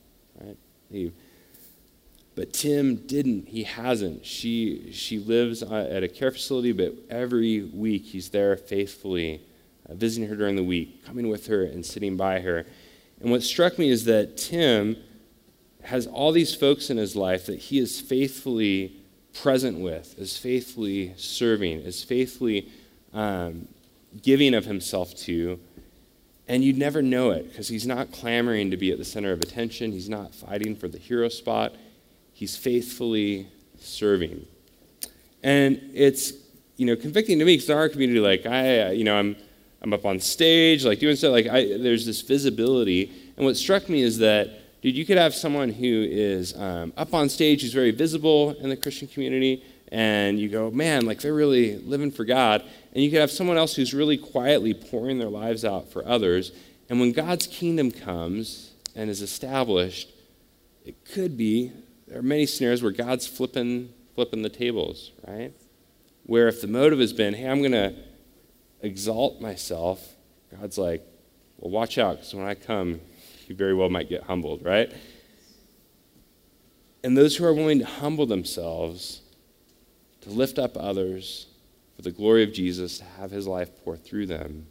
But 2.35 2.53
Tim 2.53 2.97
didn't. 3.07 3.49
He 3.49 3.63
hasn't. 3.63 4.25
She, 4.25 4.91
she 4.91 5.17
lives 5.17 5.63
uh, 5.63 5.89
at 5.89 6.03
a 6.03 6.07
care 6.07 6.31
facility, 6.31 6.71
but 6.71 6.93
every 7.09 7.63
week 7.63 8.05
he's 8.05 8.29
there 8.29 8.55
faithfully, 8.55 9.41
uh, 9.89 9.95
visiting 9.95 10.29
her 10.29 10.35
during 10.35 10.55
the 10.55 10.63
week, 10.63 11.03
coming 11.03 11.29
with 11.29 11.47
her 11.47 11.63
and 11.63 11.85
sitting 11.85 12.15
by 12.15 12.41
her. 12.41 12.65
And 13.19 13.31
what 13.31 13.41
struck 13.41 13.79
me 13.79 13.89
is 13.89 14.05
that 14.05 14.37
Tim 14.37 14.97
has 15.83 16.05
all 16.05 16.31
these 16.31 16.53
folks 16.53 16.89
in 16.89 16.97
his 16.97 17.15
life 17.15 17.45
that 17.47 17.59
he 17.59 17.79
is 17.79 17.99
faithfully 17.99 18.97
present 19.33 19.79
with, 19.79 20.17
is 20.19 20.37
faithfully 20.37 21.13
serving, 21.17 21.79
is 21.79 22.03
faithfully 22.03 22.69
um, 23.13 23.67
giving 24.21 24.53
of 24.53 24.65
himself 24.65 25.15
to. 25.15 25.59
And 26.47 26.63
you'd 26.63 26.77
never 26.77 27.01
know 27.01 27.31
it 27.31 27.49
because 27.49 27.67
he's 27.67 27.85
not 27.85 28.11
clamoring 28.11 28.71
to 28.71 28.77
be 28.77 28.91
at 28.91 28.97
the 28.97 29.05
center 29.05 29.31
of 29.31 29.41
attention. 29.41 29.91
He's 29.91 30.09
not 30.09 30.33
fighting 30.33 30.75
for 30.75 30.87
the 30.87 30.97
hero 30.97 31.27
spot 31.27 31.73
he's 32.37 32.55
faithfully 32.55 33.47
serving. 33.79 34.45
And 35.41 35.81
it's, 35.91 36.33
you 36.75 36.85
know, 36.85 36.95
convicting 36.95 37.39
to 37.39 37.45
me 37.45 37.55
because 37.55 37.67
in 37.67 37.75
our 37.75 37.89
community, 37.89 38.19
like, 38.19 38.45
I, 38.45 38.91
you 38.91 39.03
know, 39.03 39.17
I'm, 39.17 39.35
I'm 39.81 39.91
up 39.91 40.05
on 40.05 40.19
stage, 40.19 40.85
like, 40.85 40.99
doing 40.99 41.15
stuff, 41.15 41.31
like, 41.31 41.47
I, 41.47 41.77
there's 41.79 42.05
this 42.05 42.21
visibility. 42.21 43.11
And 43.37 43.45
what 43.45 43.57
struck 43.57 43.89
me 43.89 44.03
is 44.03 44.19
that, 44.19 44.81
dude, 44.83 44.95
you 44.95 45.03
could 45.03 45.17
have 45.17 45.33
someone 45.33 45.69
who 45.69 46.05
is 46.07 46.55
um, 46.55 46.93
up 46.95 47.15
on 47.15 47.27
stage 47.27 47.63
who's 47.63 47.73
very 47.73 47.89
visible 47.89 48.51
in 48.59 48.69
the 48.69 48.77
Christian 48.77 49.07
community, 49.07 49.63
and 49.89 50.39
you 50.39 50.49
go, 50.49 50.69
man, 50.69 51.05
like, 51.05 51.21
they're 51.21 51.33
really 51.33 51.77
living 51.77 52.11
for 52.11 52.25
God. 52.25 52.63
And 52.93 53.03
you 53.03 53.09
could 53.09 53.21
have 53.21 53.31
someone 53.31 53.57
else 53.57 53.75
who's 53.75 53.93
really 53.93 54.17
quietly 54.17 54.73
pouring 54.73 55.19
their 55.19 55.29
lives 55.29 55.63
out 55.63 55.91
for 55.91 56.05
others. 56.05 56.51
And 56.89 56.99
when 56.99 57.11
God's 57.13 57.47
kingdom 57.47 57.91
comes 57.91 58.73
and 58.95 59.09
is 59.09 59.21
established, 59.21 60.09
it 60.85 61.05
could 61.05 61.37
be 61.37 61.71
there 62.07 62.19
are 62.19 62.23
many 62.23 62.45
scenarios 62.45 62.81
where 62.81 62.91
God's 62.91 63.27
flipping, 63.27 63.93
flipping 64.15 64.41
the 64.41 64.49
tables, 64.49 65.11
right? 65.27 65.53
Where 66.23 66.47
if 66.47 66.61
the 66.61 66.67
motive 66.67 66.99
has 66.99 67.13
been, 67.13 67.33
hey, 67.33 67.47
I'm 67.47 67.59
going 67.59 67.71
to 67.73 67.93
exalt 68.81 69.41
myself, 69.41 70.15
God's 70.57 70.77
like, 70.77 71.05
well, 71.57 71.71
watch 71.71 71.97
out, 71.97 72.17
because 72.17 72.33
when 72.33 72.45
I 72.45 72.55
come, 72.55 73.01
you 73.47 73.55
very 73.55 73.73
well 73.73 73.89
might 73.89 74.09
get 74.09 74.23
humbled, 74.23 74.63
right? 74.63 74.93
And 77.03 77.17
those 77.17 77.35
who 77.35 77.45
are 77.45 77.53
willing 77.53 77.79
to 77.79 77.85
humble 77.85 78.25
themselves, 78.25 79.21
to 80.27 80.33
lift 80.33 80.59
up 80.59 80.75
others 80.77 81.47
for 81.95 82.01
the 82.01 82.11
glory 82.11 82.43
of 82.43 82.53
Jesus, 82.53 82.99
to 82.99 83.05
have 83.19 83.31
his 83.31 83.47
life 83.47 83.69
pour 83.83 83.95
through 83.95 84.27
them, 84.27 84.67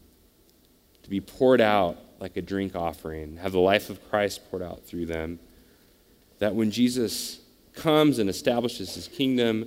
to 1.02 1.10
be 1.10 1.20
poured 1.20 1.60
out 1.60 1.98
like 2.20 2.36
a 2.36 2.42
drink 2.42 2.76
offering, 2.76 3.36
have 3.38 3.52
the 3.52 3.58
life 3.58 3.90
of 3.90 4.10
Christ 4.10 4.48
poured 4.50 4.62
out 4.62 4.84
through 4.84 5.06
them, 5.06 5.38
that 6.38 6.54
when 6.54 6.70
Jesus 6.70 7.40
comes 7.74 8.18
and 8.18 8.28
establishes 8.28 8.94
his 8.94 9.08
kingdom, 9.08 9.66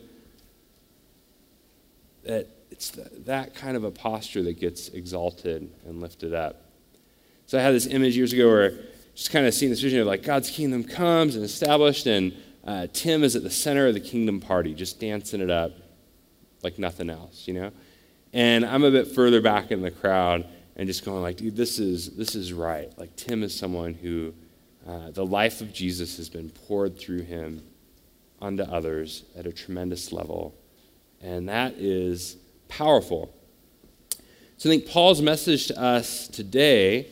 that 2.24 2.48
it's 2.72 2.92
that 2.92 3.56
kind 3.56 3.76
of 3.76 3.84
a 3.84 3.92
posture 3.92 4.44
that 4.44 4.60
gets 4.60 4.90
exalted 4.90 5.70
and 5.86 6.02
lifted 6.02 6.34
up. 6.34 6.62
So 7.46 7.58
I 7.58 7.62
had 7.62 7.74
this 7.74 7.88
image 7.88 8.16
years 8.16 8.32
ago 8.32 8.48
where 8.48 8.74
just 9.16 9.32
kind 9.32 9.46
of 9.46 9.54
seeing 9.54 9.70
this 9.70 9.82
vision 9.82 10.00
of 10.00 10.08
like 10.08 10.24
God's 10.24 10.50
kingdom 10.50 10.84
comes 10.84 11.36
and 11.36 11.44
established, 11.44 12.06
and 12.06 12.34
uh, 12.70 12.86
Tim 12.94 13.24
is 13.24 13.36
at 13.36 13.42
the 13.42 13.50
center 13.50 13.88
of 13.88 13.96
the 13.96 14.00
kingdom 14.00 14.40
party, 14.40 14.76
just 14.76 15.00
dancing 15.00 15.42
it 15.42 15.50
up 15.50 15.72
like 16.62 16.78
nothing 16.78 17.10
else, 17.10 17.48
you 17.48 17.56
know? 17.56 17.72
And 18.32 18.64
I'm 18.64 18.84
a 18.84 18.92
bit 18.92 19.08
further 19.08 19.42
back 19.42 19.72
in 19.72 19.82
the 19.82 19.90
crowd 19.90 20.46
and 20.76 20.86
just 20.86 21.04
going 21.04 21.24
like, 21.24 21.38
dude, 21.38 21.56
this 21.56 21.80
is 21.80 22.16
this 22.16 22.36
is 22.36 22.54
right. 22.54 22.96
Like 22.96 23.16
Tim 23.16 23.42
is 23.42 23.58
someone 23.58 23.96
who 23.96 24.36
uh, 24.88 25.10
the 25.10 25.26
life 25.26 25.62
of 25.62 25.74
Jesus 25.74 26.18
has 26.18 26.30
been 26.30 26.52
poured 26.52 26.96
through 26.96 27.24
him 27.24 27.64
onto 28.40 28.62
others 28.62 29.24
at 29.36 29.48
a 29.48 29.52
tremendous 29.52 30.12
level. 30.12 30.54
And 31.24 31.50
that 31.50 31.74
is 31.80 32.38
powerful. 32.68 33.34
So 34.58 34.70
I 34.70 34.74
think 34.74 34.86
Paul's 34.86 35.24
message 35.24 35.66
to 35.68 35.82
us 35.82 36.28
today 36.28 37.08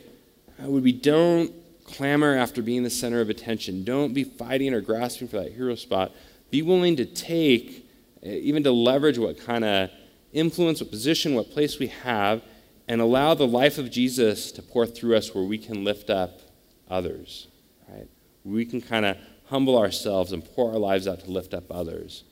uh, 0.63 0.69
would 0.69 0.83
be 0.83 0.91
don't 0.91 1.51
clamor 1.87 2.35
after 2.35 2.61
being 2.61 2.83
the 2.83 2.89
center 2.89 3.21
of 3.21 3.29
attention. 3.29 3.83
Don't 3.83 4.13
be 4.13 4.23
fighting 4.23 4.73
or 4.73 4.81
grasping 4.81 5.27
for 5.27 5.37
that 5.37 5.53
hero 5.53 5.75
spot. 5.75 6.11
Be 6.51 6.61
willing 6.61 6.95
to 6.97 7.05
take, 7.05 7.89
uh, 8.23 8.29
even 8.29 8.63
to 8.63 8.71
leverage 8.71 9.17
what 9.17 9.39
kind 9.39 9.65
of 9.65 9.89
influence, 10.33 10.81
what 10.81 10.91
position, 10.91 11.33
what 11.33 11.51
place 11.51 11.79
we 11.79 11.87
have, 11.87 12.43
and 12.87 13.01
allow 13.01 13.33
the 13.33 13.47
life 13.47 13.77
of 13.77 13.89
Jesus 13.89 14.51
to 14.51 14.61
pour 14.61 14.85
through 14.85 15.15
us 15.15 15.33
where 15.33 15.43
we 15.43 15.57
can 15.57 15.83
lift 15.83 16.09
up 16.09 16.41
others 16.89 17.47
right? 17.89 18.07
We 18.43 18.65
can 18.65 18.81
kind 18.81 19.05
of 19.05 19.17
humble 19.45 19.77
ourselves 19.77 20.31
and 20.31 20.43
pour 20.43 20.71
our 20.71 20.79
lives 20.79 21.07
out 21.07 21.21
to 21.21 21.31
lift 21.31 21.53
up 21.53 21.65
others. 21.71 22.23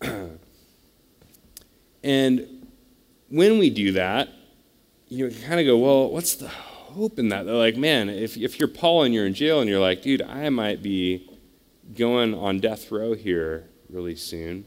and 2.02 2.66
when 3.28 3.58
we 3.58 3.70
do 3.70 3.92
that, 3.92 4.28
you 5.08 5.30
kind 5.46 5.60
of 5.60 5.66
go, 5.66 5.78
well, 5.78 6.10
what's 6.10 6.36
the 6.36 6.50
hope 6.92 7.18
in 7.18 7.28
that? 7.30 7.44
They're 7.44 7.54
like, 7.54 7.76
man, 7.76 8.08
if, 8.08 8.36
if 8.36 8.58
you're 8.58 8.68
Paul 8.68 9.02
and 9.02 9.12
you're 9.12 9.26
in 9.26 9.34
jail 9.34 9.60
and 9.60 9.68
you're 9.68 9.80
like, 9.80 10.02
dude, 10.02 10.22
I 10.22 10.48
might 10.50 10.82
be 10.82 11.28
going 11.94 12.34
on 12.34 12.60
death 12.60 12.90
row 12.90 13.14
here 13.14 13.68
really 13.90 14.16
soon. 14.16 14.64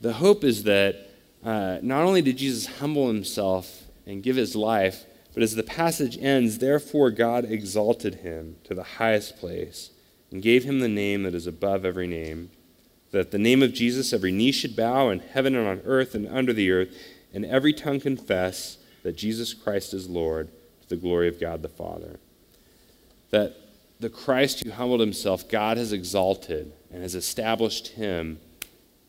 The 0.00 0.14
hope 0.14 0.44
is 0.44 0.64
that 0.64 1.10
uh, 1.44 1.78
not 1.82 2.02
only 2.02 2.22
did 2.22 2.36
Jesus 2.36 2.78
humble 2.78 3.08
himself 3.08 3.84
and 4.06 4.22
give 4.22 4.36
his 4.36 4.54
life, 4.54 5.04
but 5.32 5.42
as 5.42 5.54
the 5.54 5.62
passage 5.62 6.18
ends, 6.18 6.58
therefore 6.58 7.10
God 7.10 7.44
exalted 7.44 8.16
him 8.16 8.56
to 8.64 8.74
the 8.74 8.82
highest 8.82 9.38
place 9.38 9.90
and 10.30 10.42
gave 10.42 10.64
him 10.64 10.80
the 10.80 10.88
name 10.88 11.22
that 11.22 11.34
is 11.34 11.46
above 11.46 11.84
every 11.84 12.06
name, 12.06 12.50
that 13.10 13.30
the 13.30 13.38
name 13.38 13.62
of 13.62 13.72
Jesus 13.72 14.12
every 14.12 14.32
knee 14.32 14.52
should 14.52 14.76
bow 14.76 15.08
in 15.10 15.20
heaven 15.20 15.54
and 15.54 15.66
on 15.66 15.82
earth 15.84 16.14
and 16.14 16.26
under 16.28 16.52
the 16.52 16.70
earth, 16.70 16.94
and 17.32 17.44
every 17.44 17.72
tongue 17.72 18.00
confess 18.00 18.78
that 19.02 19.16
Jesus 19.16 19.54
Christ 19.54 19.94
is 19.94 20.08
Lord 20.08 20.50
to 20.88 20.94
the 20.94 21.00
glory 21.00 21.28
of 21.28 21.40
God 21.40 21.62
the 21.62 21.68
Father. 21.68 22.18
That 23.30 23.56
the 23.98 24.10
Christ 24.10 24.62
who 24.62 24.70
humbled 24.70 25.00
himself, 25.00 25.48
God 25.48 25.76
has 25.76 25.92
exalted 25.92 26.72
and 26.92 27.02
has 27.02 27.14
established 27.14 27.88
him 27.88 28.38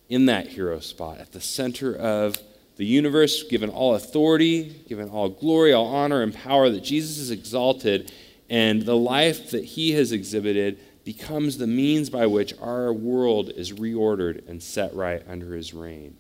in 0.09 0.25
that 0.27 0.47
hero 0.47 0.79
spot 0.79 1.19
at 1.19 1.33
the 1.33 1.41
center 1.41 1.95
of 1.95 2.37
the 2.77 2.85
universe, 2.85 3.43
given 3.43 3.69
all 3.69 3.95
authority, 3.95 4.83
given 4.87 5.09
all 5.09 5.29
glory, 5.29 5.73
all 5.73 5.87
honor, 5.87 6.21
and 6.21 6.33
power, 6.33 6.69
that 6.69 6.83
Jesus 6.83 7.17
is 7.17 7.31
exalted, 7.31 8.11
and 8.49 8.83
the 8.83 8.95
life 8.95 9.51
that 9.51 9.65
he 9.65 9.91
has 9.93 10.11
exhibited 10.11 10.79
becomes 11.03 11.57
the 11.57 11.67
means 11.67 12.09
by 12.09 12.25
which 12.25 12.53
our 12.61 12.93
world 12.93 13.49
is 13.49 13.73
reordered 13.73 14.47
and 14.47 14.61
set 14.61 14.93
right 14.93 15.23
under 15.27 15.55
his 15.55 15.73
reign. 15.73 16.15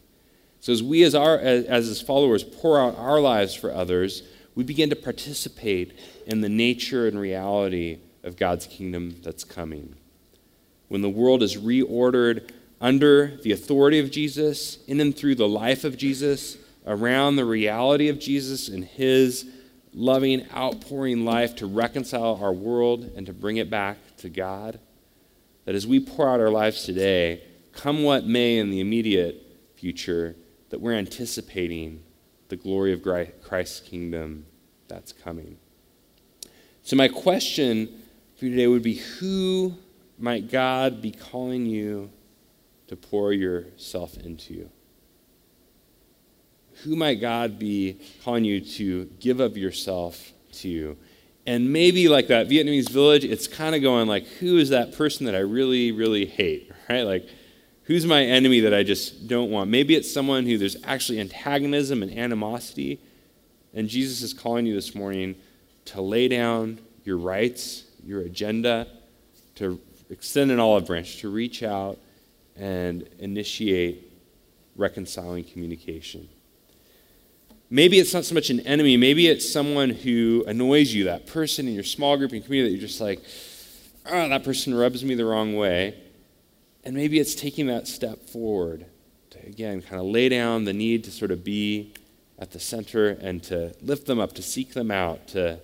So 0.59 0.73
as 0.73 0.81
we 0.81 1.03
as 1.03 1.13
our 1.13 1.37
as 1.37 1.87
his 1.87 2.01
followers 2.01 2.43
pour 2.43 2.79
out 2.81 2.97
our 2.97 3.19
lives 3.19 3.53
for 3.53 3.71
others, 3.71 4.23
we 4.57 4.63
begin 4.63 4.89
to 4.89 4.95
participate 4.95 5.93
in 6.25 6.41
the 6.41 6.49
nature 6.49 7.07
and 7.07 7.19
reality 7.19 7.99
of 8.23 8.35
God's 8.35 8.65
kingdom 8.65 9.17
that's 9.21 9.43
coming. 9.43 9.95
When 10.87 11.03
the 11.03 11.11
world 11.11 11.43
is 11.43 11.57
reordered 11.57 12.49
under 12.81 13.37
the 13.43 13.51
authority 13.51 13.99
of 13.99 14.09
Jesus, 14.09 14.83
in 14.85 14.99
and 14.99 15.15
through 15.15 15.35
the 15.35 15.47
life 15.47 15.83
of 15.83 15.95
Jesus, 15.95 16.57
around 16.87 17.35
the 17.35 17.45
reality 17.45 18.09
of 18.09 18.17
Jesus 18.17 18.67
and 18.67 18.83
his 18.83 19.45
loving, 19.93 20.47
outpouring 20.51 21.23
life 21.23 21.55
to 21.57 21.67
reconcile 21.67 22.39
our 22.41 22.51
world 22.51 23.11
and 23.15 23.27
to 23.27 23.33
bring 23.33 23.57
it 23.57 23.69
back 23.69 23.99
to 24.17 24.27
God. 24.27 24.79
That 25.65 25.75
as 25.75 25.85
we 25.85 25.99
pour 25.99 26.27
out 26.27 26.39
our 26.39 26.49
lives 26.49 26.83
today, 26.83 27.43
come 27.73 28.01
what 28.01 28.25
may 28.25 28.57
in 28.57 28.71
the 28.71 28.79
immediate 28.79 29.39
future, 29.75 30.35
that 30.69 30.81
we're 30.81 30.93
anticipating 30.93 32.01
the 32.49 32.55
glory 32.55 32.93
of 32.93 33.01
Christ's 33.01 33.79
kingdom 33.81 34.45
that's 34.87 35.11
coming. 35.11 35.57
So, 36.83 36.95
my 36.95 37.07
question 37.07 37.89
for 38.37 38.45
you 38.45 38.51
today 38.51 38.67
would 38.67 38.83
be 38.83 38.95
who 38.95 39.75
might 40.17 40.49
God 40.49 41.01
be 41.01 41.11
calling 41.11 41.65
you 41.65 42.09
to 42.87 42.95
pour 42.95 43.33
yourself 43.33 44.17
into? 44.17 44.69
Who 46.83 46.95
might 46.95 47.15
God 47.15 47.59
be 47.59 47.99
calling 48.23 48.45
you 48.45 48.61
to 48.61 49.05
give 49.19 49.39
of 49.39 49.57
yourself 49.57 50.31
to? 50.53 50.97
And 51.45 51.71
maybe 51.71 52.07
like 52.07 52.27
that 52.27 52.47
Vietnamese 52.47 52.89
village, 52.89 53.23
it's 53.23 53.47
kind 53.47 53.73
of 53.73 53.81
going 53.81 54.07
like, 54.07 54.27
who 54.27 54.57
is 54.57 54.69
that 54.69 54.93
person 54.93 55.25
that 55.25 55.35
I 55.35 55.39
really, 55.39 55.91
really 55.91 56.25
hate, 56.25 56.71
right? 56.89 57.03
Like, 57.03 57.27
who's 57.87 58.05
my 58.05 58.23
enemy 58.23 58.59
that 58.59 58.73
I 58.73 58.83
just 58.83 59.27
don't 59.27 59.49
want? 59.49 59.69
Maybe 59.69 59.95
it's 59.95 60.11
someone 60.11 60.45
who 60.45 60.57
there's 60.57 60.75
actually 60.83 61.21
antagonism 61.21 62.03
and 62.03 62.11
animosity. 62.11 62.99
And 63.73 63.87
Jesus 63.87 64.21
is 64.21 64.33
calling 64.33 64.65
you 64.65 64.75
this 64.75 64.93
morning 64.93 65.35
to 65.85 66.01
lay 66.01 66.27
down 66.27 66.79
your 67.05 67.17
rights, 67.17 67.85
your 68.05 68.21
agenda, 68.21 68.87
to 69.55 69.79
extend 70.09 70.51
an 70.51 70.59
olive 70.59 70.85
branch, 70.85 71.21
to 71.21 71.29
reach 71.29 71.63
out 71.63 71.97
and 72.57 73.07
initiate 73.19 74.11
reconciling 74.75 75.45
communication. 75.45 76.27
Maybe 77.69 77.99
it's 77.99 78.13
not 78.13 78.25
so 78.25 78.33
much 78.33 78.49
an 78.49 78.61
enemy, 78.61 78.97
maybe 78.97 79.27
it's 79.27 79.49
someone 79.49 79.89
who 79.89 80.43
annoys 80.47 80.93
you, 80.93 81.05
that 81.05 81.25
person 81.25 81.67
in 81.67 81.73
your 81.73 81.83
small 81.83 82.17
group 82.17 82.31
and 82.33 82.43
community 82.43 82.73
that 82.73 82.79
you're 82.79 82.87
just 82.87 83.01
like, 83.01 83.21
oh, 84.09 84.27
that 84.27 84.43
person 84.43 84.73
rubs 84.73 85.03
me 85.05 85.15
the 85.15 85.25
wrong 85.25 85.55
way. 85.55 85.95
And 86.87 86.95
maybe 86.95 87.19
it's 87.19 87.35
taking 87.35 87.67
that 87.67 87.85
step 87.85 88.29
forward 88.29 88.85
to, 89.31 89.45
again, 89.45 89.81
kind 89.81 89.99
of 89.99 90.07
lay 90.07 90.29
down 90.29 90.63
the 90.63 90.71
need 90.71 91.03
to 91.03 91.11
sort 91.11 91.31
of 91.31 91.43
be 91.43 91.93
at 92.39 92.51
the 92.51 92.61
center 92.61 93.09
and 93.09 93.43
to 93.43 93.75
lift 93.81 94.07
them 94.07 94.21
up, 94.21 94.31
to 94.35 94.41
seek 94.41 94.73
them 94.73 94.89
out, 94.89 95.27
to 95.27 95.59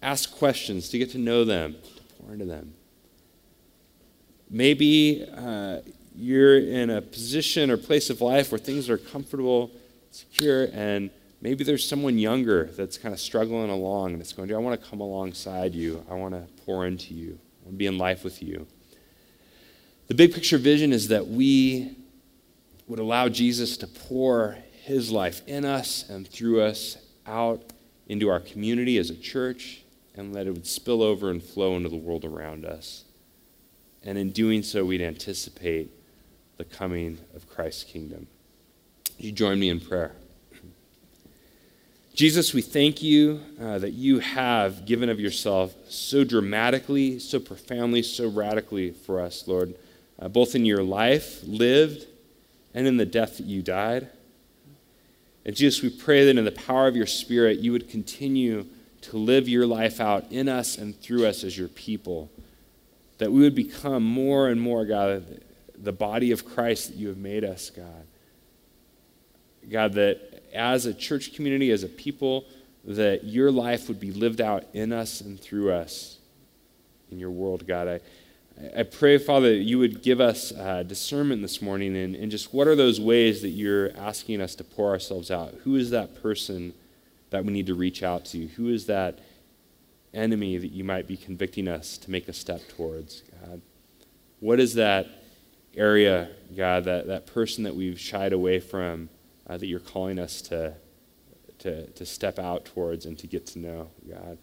ask 0.00 0.32
questions, 0.38 0.90
to 0.90 0.98
get 0.98 1.10
to 1.10 1.18
know 1.18 1.44
them, 1.44 1.74
to 1.82 2.14
pour 2.14 2.32
into 2.32 2.44
them. 2.44 2.72
Maybe 4.48 5.26
uh, 5.36 5.80
you're 6.14 6.60
in 6.60 6.88
a 6.88 7.02
position 7.02 7.68
or 7.68 7.76
place 7.76 8.08
of 8.08 8.20
life 8.20 8.52
where 8.52 8.58
things 8.60 8.88
are 8.88 8.96
comfortable, 8.96 9.72
secure, 10.12 10.68
and 10.72 11.10
maybe 11.40 11.64
there's 11.64 11.84
someone 11.84 12.16
younger 12.16 12.66
that's 12.76 12.96
kind 12.96 13.12
of 13.12 13.18
struggling 13.18 13.70
along 13.70 14.12
and 14.12 14.20
it's 14.20 14.32
going, 14.32 14.54
I 14.54 14.58
want 14.58 14.80
to 14.80 14.88
come 14.88 15.00
alongside 15.00 15.74
you. 15.74 16.06
I 16.08 16.14
want 16.14 16.32
to 16.34 16.46
pour 16.64 16.86
into 16.86 17.12
you. 17.12 17.40
I 17.62 17.64
want 17.64 17.74
to 17.74 17.76
be 17.76 17.86
in 17.86 17.98
life 17.98 18.22
with 18.22 18.40
you. 18.40 18.68
The 20.06 20.14
big 20.14 20.34
picture 20.34 20.58
vision 20.58 20.92
is 20.92 21.08
that 21.08 21.28
we 21.28 21.96
would 22.86 22.98
allow 22.98 23.28
Jesus 23.28 23.76
to 23.78 23.86
pour 23.86 24.58
his 24.82 25.10
life 25.10 25.40
in 25.46 25.64
us 25.64 26.08
and 26.08 26.28
through 26.28 26.60
us 26.60 26.98
out 27.26 27.62
into 28.06 28.28
our 28.28 28.40
community 28.40 28.98
as 28.98 29.08
a 29.08 29.16
church 29.16 29.82
and 30.14 30.34
that 30.34 30.46
it 30.46 30.50
would 30.50 30.66
spill 30.66 31.02
over 31.02 31.30
and 31.30 31.42
flow 31.42 31.74
into 31.76 31.88
the 31.88 31.96
world 31.96 32.24
around 32.24 32.66
us. 32.66 33.04
And 34.04 34.18
in 34.18 34.30
doing 34.30 34.62
so, 34.62 34.84
we'd 34.84 35.00
anticipate 35.00 35.90
the 36.58 36.64
coming 36.64 37.18
of 37.34 37.48
Christ's 37.48 37.84
kingdom. 37.84 38.26
You 39.18 39.32
join 39.32 39.58
me 39.58 39.70
in 39.70 39.80
prayer. 39.80 40.12
Jesus, 42.14 42.54
we 42.54 42.62
thank 42.62 43.02
you 43.02 43.40
uh, 43.60 43.78
that 43.78 43.92
you 43.92 44.20
have 44.20 44.84
given 44.86 45.08
of 45.08 45.18
yourself 45.18 45.74
so 45.88 46.22
dramatically, 46.22 47.18
so 47.18 47.40
profoundly, 47.40 48.02
so 48.02 48.28
radically 48.28 48.90
for 48.90 49.18
us, 49.18 49.48
Lord, 49.48 49.74
uh, 50.18 50.28
both 50.28 50.54
in 50.54 50.64
your 50.64 50.82
life 50.82 51.40
lived 51.44 52.06
and 52.72 52.86
in 52.86 52.96
the 52.96 53.06
death 53.06 53.38
that 53.38 53.46
you 53.46 53.62
died. 53.62 54.08
And 55.44 55.54
Jesus, 55.54 55.82
we 55.82 55.90
pray 55.90 56.24
that 56.24 56.38
in 56.38 56.44
the 56.44 56.52
power 56.52 56.86
of 56.86 56.96
your 56.96 57.06
Spirit, 57.06 57.58
you 57.58 57.72
would 57.72 57.88
continue 57.88 58.66
to 59.02 59.16
live 59.18 59.48
your 59.48 59.66
life 59.66 60.00
out 60.00 60.30
in 60.32 60.48
us 60.48 60.78
and 60.78 60.98
through 60.98 61.26
us 61.26 61.44
as 61.44 61.56
your 61.58 61.68
people. 61.68 62.30
That 63.18 63.30
we 63.30 63.42
would 63.42 63.54
become 63.54 64.02
more 64.02 64.48
and 64.48 64.60
more, 64.60 64.86
God, 64.86 65.42
the 65.76 65.92
body 65.92 66.30
of 66.30 66.46
Christ 66.46 66.88
that 66.88 66.96
you 66.96 67.08
have 67.08 67.18
made 67.18 67.44
us, 67.44 67.70
God. 67.70 68.06
God, 69.70 69.92
that 69.94 70.42
as 70.54 70.86
a 70.86 70.94
church 70.94 71.34
community, 71.34 71.70
as 71.70 71.82
a 71.82 71.88
people, 71.88 72.46
that 72.84 73.24
your 73.24 73.50
life 73.50 73.88
would 73.88 74.00
be 74.00 74.12
lived 74.12 74.40
out 74.40 74.64
in 74.72 74.92
us 74.92 75.20
and 75.20 75.38
through 75.38 75.72
us 75.72 76.18
in 77.10 77.18
your 77.18 77.30
world, 77.30 77.66
God. 77.66 77.88
I, 77.88 78.00
I 78.76 78.84
pray, 78.84 79.18
Father, 79.18 79.50
that 79.50 79.64
you 79.64 79.78
would 79.80 80.02
give 80.02 80.20
us 80.20 80.52
uh, 80.52 80.84
discernment 80.84 81.42
this 81.42 81.60
morning 81.60 81.96
and, 81.96 82.14
and 82.14 82.30
just 82.30 82.54
what 82.54 82.68
are 82.68 82.76
those 82.76 83.00
ways 83.00 83.42
that 83.42 83.48
you're 83.48 83.90
asking 83.96 84.40
us 84.40 84.54
to 84.56 84.64
pour 84.64 84.90
ourselves 84.90 85.30
out? 85.30 85.54
Who 85.64 85.74
is 85.74 85.90
that 85.90 86.22
person 86.22 86.72
that 87.30 87.44
we 87.44 87.52
need 87.52 87.66
to 87.66 87.74
reach 87.74 88.04
out 88.04 88.24
to? 88.26 88.46
Who 88.46 88.68
is 88.68 88.86
that 88.86 89.18
enemy 90.12 90.56
that 90.56 90.70
you 90.70 90.84
might 90.84 91.08
be 91.08 91.16
convicting 91.16 91.66
us 91.66 91.98
to 91.98 92.10
make 92.12 92.28
a 92.28 92.32
step 92.32 92.60
towards, 92.68 93.22
God? 93.42 93.60
What 94.38 94.60
is 94.60 94.74
that 94.74 95.08
area, 95.76 96.28
God, 96.56 96.84
that, 96.84 97.08
that 97.08 97.26
person 97.26 97.64
that 97.64 97.74
we've 97.74 97.98
shied 97.98 98.32
away 98.32 98.60
from 98.60 99.08
uh, 99.48 99.56
that 99.56 99.66
you're 99.66 99.80
calling 99.80 100.20
us 100.20 100.40
to, 100.42 100.74
to, 101.58 101.86
to 101.88 102.06
step 102.06 102.38
out 102.38 102.66
towards 102.66 103.04
and 103.04 103.18
to 103.18 103.26
get 103.26 103.46
to 103.48 103.58
know, 103.58 103.90
God? 104.08 104.38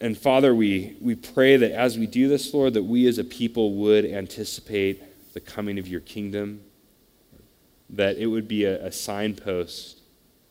And 0.00 0.16
Father, 0.16 0.54
we, 0.54 0.96
we 1.00 1.14
pray 1.14 1.58
that 1.58 1.72
as 1.72 1.98
we 1.98 2.06
do 2.06 2.26
this, 2.26 2.54
Lord, 2.54 2.72
that 2.74 2.84
we 2.84 3.06
as 3.06 3.18
a 3.18 3.24
people 3.24 3.74
would 3.74 4.06
anticipate 4.06 5.34
the 5.34 5.40
coming 5.40 5.78
of 5.78 5.86
your 5.86 6.00
kingdom, 6.00 6.62
that 7.90 8.16
it 8.16 8.26
would 8.26 8.48
be 8.48 8.64
a, 8.64 8.86
a 8.86 8.92
signpost, 8.92 9.98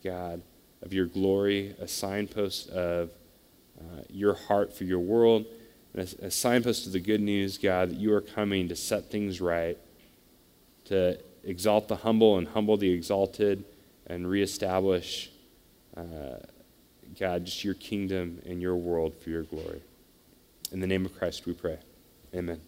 God, 0.03 0.43
of 0.83 0.93
your 0.93 1.07
glory, 1.07 1.75
a 1.79 1.87
signpost 1.87 2.69
of 2.69 3.09
uh, 3.79 4.01
your 4.07 4.35
heart 4.35 4.71
for 4.71 4.83
your 4.83 4.99
world, 4.99 5.45
and 5.93 6.03
a, 6.21 6.27
a 6.27 6.31
signpost 6.31 6.85
of 6.85 6.91
the 6.91 6.99
good 6.99 7.21
news, 7.21 7.57
God, 7.57 7.89
that 7.89 7.97
you 7.97 8.13
are 8.13 8.21
coming 8.21 8.69
to 8.69 8.75
set 8.75 9.09
things 9.09 9.41
right, 9.41 9.79
to 10.85 11.17
exalt 11.43 11.87
the 11.87 11.95
humble 11.95 12.37
and 12.37 12.49
humble 12.49 12.77
the 12.77 12.91
exalted, 12.91 13.63
and 14.05 14.29
reestablish, 14.29 15.31
uh, 15.97 16.37
God, 17.17 17.45
just 17.45 17.63
your 17.63 17.73
kingdom 17.73 18.41
and 18.45 18.61
your 18.61 18.75
world 18.75 19.15
for 19.15 19.29
your 19.29 19.43
glory. 19.43 19.81
In 20.71 20.79
the 20.79 20.87
name 20.87 21.05
of 21.05 21.17
Christ 21.17 21.45
we 21.45 21.53
pray. 21.53 21.79
Amen. 22.33 22.59